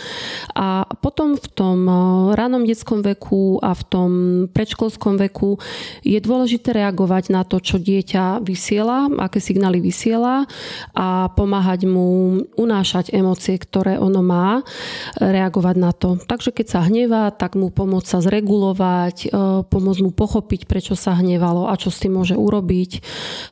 A 0.53 0.85
potom 1.01 1.39
v 1.39 1.47
tom 1.55 1.79
eh, 1.87 1.97
ranom 2.37 2.67
detskom 2.67 3.01
veku 3.01 3.63
a 3.65 3.73
v 3.73 3.83
tom 3.89 4.11
predškolskom 4.53 5.17
veku 5.31 5.57
je 6.05 6.19
dôležité 6.21 6.77
reagovať 6.77 7.33
na 7.33 7.47
to, 7.47 7.63
čo 7.63 7.81
dieťa 7.81 8.45
vysiela, 8.45 9.09
aké 9.23 9.41
signály 9.41 9.81
vysiela 9.81 10.45
a 10.93 11.33
pomáhať 11.33 11.89
mu 11.89 12.43
unášať 12.59 13.17
emócie, 13.17 13.57
ktoré 13.57 13.97
ono 13.97 14.21
má, 14.21 14.61
reagovať 15.17 15.77
na 15.79 15.93
to. 15.97 16.08
Takže 16.17 16.55
keď 16.55 16.67
sa 16.71 16.81
hnevá, 16.87 17.29
tak 17.35 17.59
mu 17.59 17.69
pomôcť 17.69 18.09
sa 18.09 18.19
zregulovať, 18.25 19.17
e, 19.27 19.29
pomôcť 19.67 20.01
mu 20.07 20.11
pochopiť, 20.15 20.65
prečo 20.65 20.95
sa 20.97 21.19
hnevalo 21.19 21.69
a 21.69 21.75
čo 21.77 21.93
s 21.93 22.01
tým 22.01 22.17
môže 22.17 22.39
urobiť. 22.39 23.03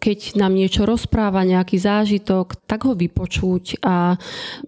Keď 0.01 0.41
nám 0.41 0.57
niečo 0.57 0.89
rozpráva, 0.89 1.45
nejaký 1.45 1.77
zážitok, 1.77 2.57
tak 2.65 2.89
ho 2.89 2.97
vypočuť 2.97 3.85
a 3.85 4.17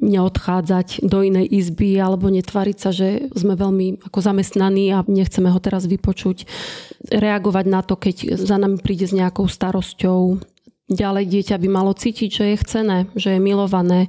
neodchádzať 0.03 1.09
do 1.09 1.25
inej 1.25 1.47
izby 1.49 1.97
alebo 1.97 2.29
netvariť 2.29 2.77
sa, 2.77 2.91
že 2.93 3.33
sme 3.33 3.57
veľmi 3.57 4.05
ako 4.11 4.19
zamestnaní 4.21 4.93
a 4.93 5.07
nechceme 5.07 5.49
ho 5.49 5.61
teraz 5.63 5.89
vypočuť. 5.89 6.45
Reagovať 7.09 7.65
na 7.71 7.81
to, 7.87 7.95
keď 7.95 8.37
za 8.37 8.61
nami 8.61 8.83
príde 8.83 9.07
s 9.07 9.15
nejakou 9.17 9.47
starosťou, 9.47 10.43
Ďalej 10.89 11.25
dieťa 11.29 11.57
by 11.61 11.69
malo 11.69 11.93
cítiť, 11.93 12.31
že 12.33 12.45
je 12.49 12.63
chcené, 12.65 12.99
že 13.13 13.37
je 13.37 13.41
milované, 13.45 14.09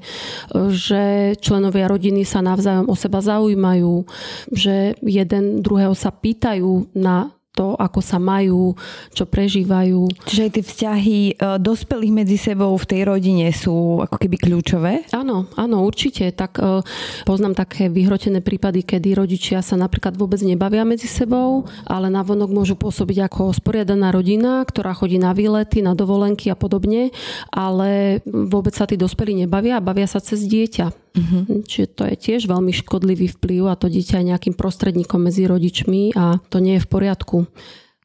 že 0.71 1.35
členovia 1.43 1.91
rodiny 1.91 2.23
sa 2.23 2.39
navzájom 2.39 2.87
o 2.87 2.95
seba 2.95 3.19
zaujímajú, 3.19 4.07
že 4.55 4.95
jeden 5.03 5.59
druhého 5.59 5.91
sa 5.91 6.15
pýtajú 6.15 6.95
na 6.95 7.35
to, 7.59 7.75
ako 7.75 7.99
sa 7.99 8.15
majú, 8.23 8.71
čo 9.11 9.27
prežívajú. 9.27 10.07
Čiže 10.23 10.41
aj 10.47 10.51
tie 10.55 10.63
vzťahy 10.63 11.19
e, 11.27 11.33
dospelých 11.59 12.13
medzi 12.15 12.39
sebou 12.39 12.71
v 12.79 12.87
tej 12.87 13.01
rodine 13.03 13.51
sú 13.51 13.99
ako 13.99 14.15
keby 14.15 14.39
kľúčové? 14.39 15.03
Áno, 15.11 15.51
áno, 15.59 15.83
určite. 15.83 16.31
Tak 16.31 16.55
e, 16.55 16.79
poznám 17.27 17.59
také 17.59 17.91
vyhrotené 17.91 18.39
prípady, 18.39 18.87
kedy 18.87 19.19
rodičia 19.19 19.59
sa 19.59 19.75
napríklad 19.75 20.15
vôbec 20.15 20.39
nebavia 20.39 20.87
medzi 20.87 21.11
sebou, 21.11 21.67
ale 21.83 22.07
navonok 22.07 22.47
môžu 22.47 22.79
pôsobiť 22.79 23.27
ako 23.27 23.51
sporiadaná 23.51 24.15
rodina, 24.15 24.63
ktorá 24.63 24.95
chodí 24.95 25.19
na 25.19 25.35
výlety, 25.35 25.83
na 25.83 25.91
dovolenky 25.91 26.47
a 26.47 26.55
podobne, 26.55 27.11
ale 27.51 28.23
vôbec 28.23 28.71
sa 28.71 28.87
tí 28.87 28.95
dospelí 28.95 29.35
nebavia 29.43 29.75
a 29.75 29.83
bavia 29.83 30.07
sa 30.07 30.23
cez 30.23 30.47
dieťa. 30.47 31.08
Uh-huh. 31.09 31.65
Čiže 31.65 31.87
to 31.97 32.03
je 32.05 32.15
tiež 32.15 32.41
veľmi 32.45 32.69
škodlivý 32.69 33.33
vplyv 33.39 33.71
a 33.71 33.79
to 33.79 33.89
dieťa 33.89 34.21
je 34.21 34.29
nejakým 34.29 34.53
prostredníkom 34.53 35.25
medzi 35.25 35.49
rodičmi 35.49 36.13
a 36.13 36.37
to 36.49 36.61
nie 36.61 36.77
je 36.77 36.85
v 36.85 36.91
poriadku. 36.91 37.37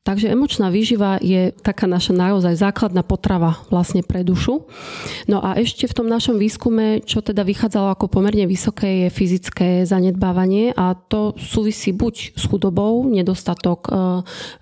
Takže 0.05 0.28
emočná 0.28 0.68
výživa 0.68 1.16
je 1.16 1.48
taká 1.64 1.88
naša 1.88 2.12
naozaj 2.12 2.61
základná 2.61 3.00
potrava 3.00 3.64
vlastne 3.72 4.05
pre 4.05 4.20
dušu. 4.20 4.68
No 5.32 5.40
a 5.40 5.57
ešte 5.57 5.88
v 5.88 5.96
tom 5.96 6.12
našom 6.12 6.36
výskume, 6.36 7.00
čo 7.09 7.24
teda 7.24 7.40
vychádzalo 7.40 7.96
ako 7.96 8.12
pomerne 8.12 8.44
vysoké, 8.44 9.09
je 9.09 9.09
fyzické 9.09 9.88
zanedbávanie 9.88 10.76
a 10.76 10.92
to 10.92 11.32
súvisí 11.40 11.96
buď 11.96 12.36
s 12.36 12.44
chudobou, 12.44 13.09
nedostatok 13.09 13.88
e, 13.88 13.90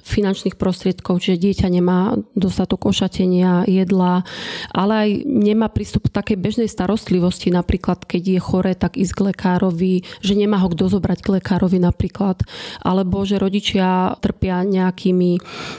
finančných 0.07 0.55
prostriedkov, 0.55 1.18
čiže 1.18 1.43
dieťa 1.43 1.68
nemá 1.74 2.14
dostatok 2.38 2.95
ošatenia, 2.95 3.66
jedla, 3.66 4.22
ale 4.70 4.93
aj 4.95 5.11
nemá 5.26 5.66
prístup 5.74 6.07
k 6.07 6.22
takej 6.22 6.38
bežnej 6.38 6.70
starostlivosti, 6.70 7.51
napríklad 7.51 8.07
keď 8.07 8.38
je 8.38 8.38
chore, 8.38 8.72
tak 8.78 8.95
ísť 8.95 9.11
k 9.11 9.24
lekárovi, 9.34 10.07
že 10.22 10.38
nemá 10.38 10.62
ho 10.62 10.70
kto 10.70 10.86
zobrať 10.86 11.18
k 11.18 11.43
lekárovi 11.43 11.82
napríklad, 11.82 12.47
alebo 12.78 13.26
že 13.26 13.43
rodičia 13.43 14.14
trpia 14.22 14.62
nejakými 14.62 15.32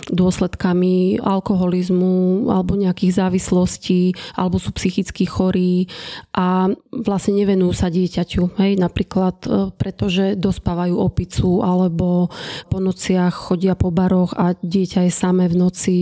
dôsledkami 0.10 1.20
alkoholizmu 1.20 2.48
alebo 2.50 2.80
nejakých 2.80 3.20
závislostí 3.20 4.16
alebo 4.38 4.58
sú 4.58 4.72
psychicky 4.72 5.28
chorí 5.28 5.92
a 6.34 6.72
vlastne 6.90 7.38
nevenujú 7.44 7.74
sa 7.76 7.92
dieťaťu. 7.92 8.58
Hej? 8.58 8.72
Napríklad 8.80 9.36
e, 9.44 9.50
pretože 9.76 10.40
dospávajú 10.40 10.96
opicu 10.96 11.62
alebo 11.62 12.32
po 12.72 12.78
nociach 12.80 13.52
chodia 13.52 13.76
po 13.76 13.92
baroch 13.92 14.32
a 14.38 14.56
dieťa 14.56 15.10
je 15.10 15.12
samé 15.14 15.52
v 15.52 15.60
noci 15.60 15.96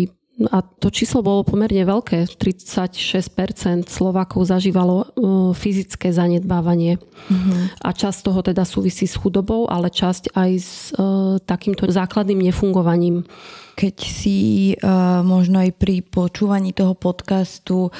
a 0.49 0.65
to 0.65 0.89
číslo 0.89 1.21
bolo 1.21 1.45
pomerne 1.45 1.85
veľké. 1.85 2.25
36% 2.39 3.91
Slovákov 3.91 4.49
zažívalo 4.49 4.95
e, 5.01 5.05
fyzické 5.53 6.09
zanedbávanie. 6.09 6.97
Uh-huh. 6.97 7.69
A 7.83 7.89
časť 7.93 8.19
toho 8.25 8.41
teda 8.41 8.65
súvisí 8.65 9.05
s 9.05 9.19
chudobou, 9.19 9.69
ale 9.69 9.93
časť 9.93 10.33
aj 10.33 10.51
s 10.57 10.95
uh, 10.97 11.37
takýmto 11.43 11.85
základným 11.85 12.49
nefungovaním. 12.49 13.27
Keď 13.77 13.95
si 14.01 14.39
uh, 14.77 15.21
možno 15.21 15.61
aj 15.61 15.71
pri 15.77 16.01
počúvaní 16.01 16.73
toho 16.73 16.97
podcastu 16.97 17.93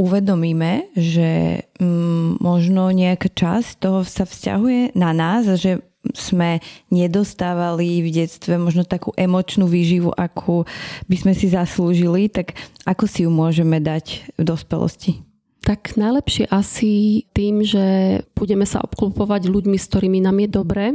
uvedomíme, 0.00 0.92
že 0.96 1.62
um, 1.78 2.40
možno 2.40 2.88
nejaká 2.88 3.28
časť 3.28 3.70
toho 3.82 4.00
sa 4.08 4.24
vzťahuje 4.24 4.96
na 4.96 5.10
nás 5.12 5.44
že 5.60 5.91
sme 6.10 6.58
nedostávali 6.90 8.02
v 8.02 8.08
detstve 8.10 8.58
možno 8.58 8.82
takú 8.82 9.14
emočnú 9.14 9.70
výživu, 9.70 10.10
akú 10.10 10.66
by 11.06 11.16
sme 11.16 11.32
si 11.32 11.46
zaslúžili, 11.46 12.26
tak 12.26 12.58
ako 12.82 13.04
si 13.06 13.22
ju 13.22 13.30
môžeme 13.30 13.78
dať 13.78 14.34
v 14.34 14.42
dospelosti? 14.42 15.22
Tak 15.62 15.94
najlepšie 15.94 16.50
asi 16.50 17.22
tým, 17.30 17.62
že 17.62 18.18
budeme 18.34 18.66
sa 18.66 18.82
obklupovať 18.82 19.46
ľuďmi, 19.46 19.78
s 19.78 19.86
ktorými 19.86 20.18
nám 20.18 20.42
je 20.42 20.48
dobre 20.50 20.86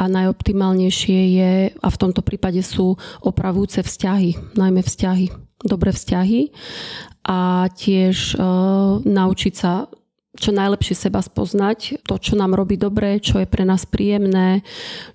a 0.00 0.08
najoptimálnejšie 0.08 1.20
je, 1.36 1.52
a 1.76 1.88
v 1.92 2.00
tomto 2.00 2.24
prípade 2.24 2.64
sú 2.64 2.96
opravujúce 3.20 3.84
vzťahy, 3.84 4.56
najmä 4.56 4.80
vzťahy, 4.80 5.28
dobré 5.68 5.92
vzťahy 5.92 6.48
a 7.28 7.68
tiež 7.68 8.16
e, 8.32 8.36
naučiť 9.04 9.54
sa 9.54 9.84
čo 10.38 10.54
najlepšie 10.54 10.94
seba 10.94 11.18
spoznať, 11.18 12.06
to, 12.06 12.14
čo 12.20 12.38
nám 12.38 12.54
robí 12.54 12.78
dobre, 12.78 13.18
čo 13.18 13.42
je 13.42 13.50
pre 13.50 13.66
nás 13.66 13.82
príjemné, 13.82 14.62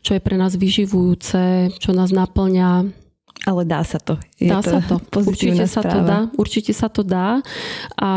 čo 0.03 0.16
je 0.16 0.22
pre 0.22 0.36
nás 0.36 0.59
vyživujúce, 0.59 1.72
čo 1.80 1.91
nás 1.95 2.11
naplňa. 2.11 3.03
Ale 3.45 3.61
dá 3.68 3.84
sa 3.84 3.99
to. 3.99 4.18
Je 4.39 4.47
dá 4.47 4.63
to 4.63 4.76
sa 4.76 4.80
to. 4.82 4.95
Určite 5.32 5.68
správa. 5.68 5.76
sa 5.76 5.82
to 5.84 5.97
dá. 6.01 6.20
Určite 6.39 6.72
sa 6.74 6.88
to 6.88 7.01
dá. 7.03 7.30
A 7.99 8.09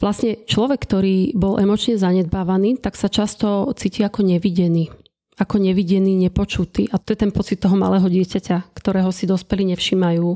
vlastne 0.00 0.40
človek, 0.48 0.82
ktorý 0.82 1.36
bol 1.36 1.60
emočne 1.60 2.00
zanedbávaný, 2.00 2.80
tak 2.80 2.96
sa 2.96 3.12
často 3.12 3.70
cíti 3.76 4.02
ako 4.02 4.24
nevidený 4.24 5.04
ako 5.34 5.58
nevidený, 5.58 6.14
nepočutý. 6.14 6.86
A 6.94 6.98
to 7.02 7.10
je 7.10 7.18
ten 7.18 7.34
pocit 7.34 7.58
toho 7.58 7.74
malého 7.74 8.06
dieťaťa, 8.06 8.70
ktorého 8.70 9.10
si 9.10 9.26
dospelí 9.26 9.66
nevšimajú. 9.74 10.28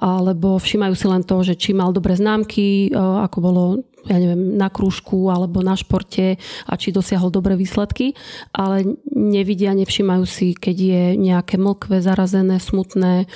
Alebo 0.00 0.56
všímajú 0.56 0.94
si 0.96 1.06
len 1.12 1.22
to, 1.28 1.44
že 1.44 1.60
či 1.60 1.76
mal 1.76 1.92
dobré 1.92 2.16
známky, 2.16 2.88
e, 2.88 2.96
ako 2.96 3.38
bolo 3.44 3.62
ja 4.06 4.16
neviem, 4.16 4.56
na 4.56 4.72
krúžku 4.72 5.28
alebo 5.28 5.60
na 5.60 5.76
športe 5.76 6.40
a 6.64 6.72
či 6.76 6.94
dosiahol 6.94 7.28
dobré 7.28 7.58
výsledky, 7.58 8.16
ale 8.54 8.96
nevidia, 9.10 9.76
nevšimajú 9.76 10.24
si, 10.24 10.56
keď 10.56 10.76
je 10.76 11.04
nejaké 11.18 11.60
mlkvé, 11.60 12.00
zarazené, 12.00 12.56
smutné, 12.60 13.28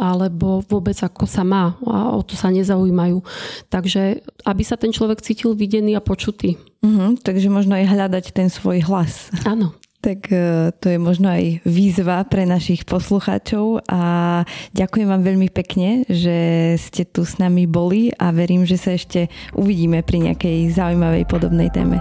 alebo 0.00 0.64
vôbec 0.64 0.96
ako 0.96 1.28
sa 1.28 1.44
má 1.44 1.76
a 1.84 2.16
o 2.16 2.24
to 2.24 2.32
sa 2.32 2.48
nezaujímajú. 2.48 3.20
Takže 3.68 4.24
aby 4.48 4.62
sa 4.64 4.80
ten 4.80 4.96
človek 4.96 5.20
cítil 5.20 5.52
videný 5.52 5.92
a 5.92 6.00
počutý. 6.00 6.56
Uh-huh, 6.80 7.12
takže 7.20 7.52
možno 7.52 7.76
aj 7.76 7.92
hľadať 7.92 8.24
ten 8.32 8.48
svoj 8.48 8.80
hlas. 8.88 9.28
Áno. 9.44 9.76
Tak 10.00 10.32
e, 10.32 10.72
to 10.80 10.86
je 10.88 10.96
možno 10.96 11.28
aj 11.28 11.60
výzva 11.68 12.24
pre 12.24 12.48
našich 12.48 12.88
poslucháčov 12.88 13.84
a 13.84 14.02
ďakujem 14.72 15.04
vám 15.04 15.20
veľmi 15.20 15.52
pekne, 15.52 16.08
že 16.08 16.72
ste 16.80 17.04
tu 17.04 17.28
s 17.28 17.36
nami 17.36 17.68
boli 17.68 18.08
a 18.16 18.32
verím, 18.32 18.64
že 18.64 18.80
sa 18.80 18.96
ešte 18.96 19.28
uvidíme 19.52 20.00
pri 20.00 20.32
nejakej 20.32 20.72
zaujímavej 20.72 21.28
podobnej 21.28 21.68
téme. 21.68 22.00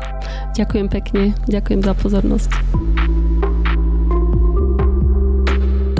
Ďakujem 0.55 0.87
pekne, 0.87 1.35
ďakujem 1.51 1.81
za 1.83 1.93
pozornosť. 1.99 2.51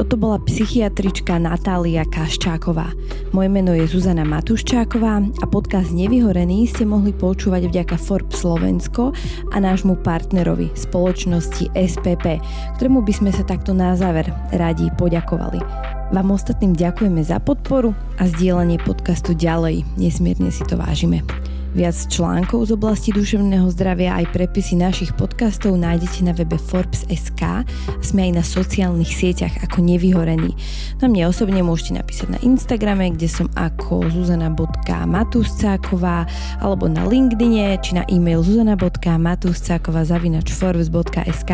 Toto 0.09 0.25
bola 0.25 0.41
psychiatrička 0.41 1.37
Natália 1.37 2.01
Kaščáková. 2.01 2.97
Moje 3.29 3.45
meno 3.45 3.77
je 3.77 3.85
Zuzana 3.85 4.25
Matuščáková 4.25 5.21
a 5.21 5.45
podcast 5.45 5.93
Nevyhorený 5.93 6.65
ste 6.65 6.81
mohli 6.81 7.13
počúvať 7.13 7.69
vďaka 7.69 7.93
Forbes 7.93 8.41
Slovensko 8.41 9.13
a 9.53 9.57
nášmu 9.61 10.01
partnerovi 10.01 10.73
spoločnosti 10.73 11.69
SPP, 11.77 12.41
ktorému 12.81 13.05
by 13.05 13.13
sme 13.13 13.29
sa 13.29 13.45
takto 13.45 13.69
na 13.77 13.93
záver 13.93 14.33
radi 14.49 14.89
poďakovali. 14.97 15.61
Vám 16.09 16.33
ostatným 16.33 16.73
ďakujeme 16.73 17.21
za 17.21 17.37
podporu 17.37 17.93
a 18.17 18.25
zdieľanie 18.25 18.81
podcastu 18.81 19.37
ďalej. 19.37 19.85
Nesmierne 19.93 20.49
si 20.49 20.65
to 20.65 20.73
vážime. 20.73 21.21
Viac 21.69 22.09
článkov 22.09 22.65
z 22.65 22.73
oblasti 22.73 23.13
duševného 23.13 23.69
zdravia 23.69 24.17
aj 24.17 24.33
prepisy 24.33 24.73
našich 24.73 25.13
podcastov 25.13 25.77
nájdete 25.77 26.25
na 26.25 26.33
webe 26.33 26.57
Forbes.sk. 26.57 27.61
Sme 28.01 28.25
aj 28.25 28.31
na 28.33 28.41
sociálnych 28.41 29.13
sieťach 29.13 29.53
ako 29.69 29.85
nevyhorení. 29.85 30.57
Na 30.97 31.05
mne 31.05 31.29
osobne 31.29 31.61
môžete 31.61 32.01
napísať 32.01 32.33
na 32.33 32.41
Instagrame, 32.41 33.13
kde 33.13 33.29
som 33.29 33.53
ako 33.53 34.01
zuzana.matuscáková 34.09 36.25
alebo 36.57 36.89
na 36.89 37.05
LinkedIne 37.05 37.77
či 37.85 38.01
na 38.01 38.03
e-mail 38.09 38.41
zuzana.matuscáková 38.41 40.09
zavinač 40.09 40.49
forbes.sk. 40.49 41.51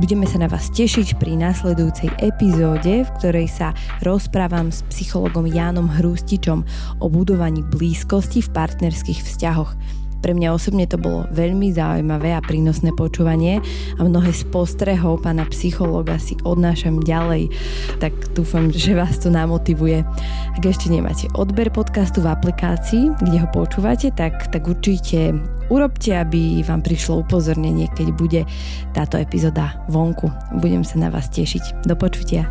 Budeme 0.00 0.24
sa 0.24 0.40
na 0.40 0.48
vás 0.48 0.72
tešiť 0.72 1.20
pri 1.20 1.36
nasledujúcej 1.36 2.08
epizóde, 2.24 3.04
v 3.04 3.10
ktorej 3.20 3.52
sa 3.52 3.76
rozprávam 4.00 4.72
s 4.72 4.80
psychologom 4.88 5.44
Jánom 5.44 5.92
Hrústičom 5.92 6.64
o 7.04 7.06
budovaní 7.12 7.60
blízkosti 7.60 8.40
v 8.40 8.48
partnerských 8.56 9.20
vzťahoch 9.20 9.41
vzťahoch. 9.42 9.74
Pre 10.22 10.38
mňa 10.38 10.54
osobne 10.54 10.86
to 10.86 11.02
bolo 11.02 11.26
veľmi 11.34 11.74
zaujímavé 11.74 12.30
a 12.30 12.38
prínosné 12.38 12.94
počúvanie 12.94 13.58
a 13.98 14.06
mnohé 14.06 14.30
z 14.30 14.46
postrehov 14.54 15.26
pána 15.26 15.42
psychológa 15.50 16.14
si 16.22 16.38
odnášam 16.46 17.02
ďalej, 17.02 17.50
tak 17.98 18.14
dúfam, 18.30 18.70
že 18.70 18.94
vás 18.94 19.18
to 19.18 19.34
namotivuje. 19.34 20.06
Ak 20.54 20.62
ešte 20.62 20.94
nemáte 20.94 21.26
odber 21.34 21.74
podcastu 21.74 22.22
v 22.22 22.30
aplikácii, 22.38 23.18
kde 23.18 23.42
ho 23.42 23.50
počúvate, 23.50 24.14
tak, 24.14 24.46
tak 24.54 24.62
určite 24.70 25.34
urobte, 25.74 26.14
aby 26.14 26.62
vám 26.62 26.86
prišlo 26.86 27.26
upozornenie, 27.26 27.90
keď 27.90 28.14
bude 28.14 28.40
táto 28.94 29.18
epizóda 29.18 29.74
vonku. 29.90 30.30
Budem 30.62 30.86
sa 30.86 31.02
na 31.02 31.10
vás 31.10 31.34
tešiť. 31.34 31.82
Do 31.82 31.98
počutia. 31.98 32.46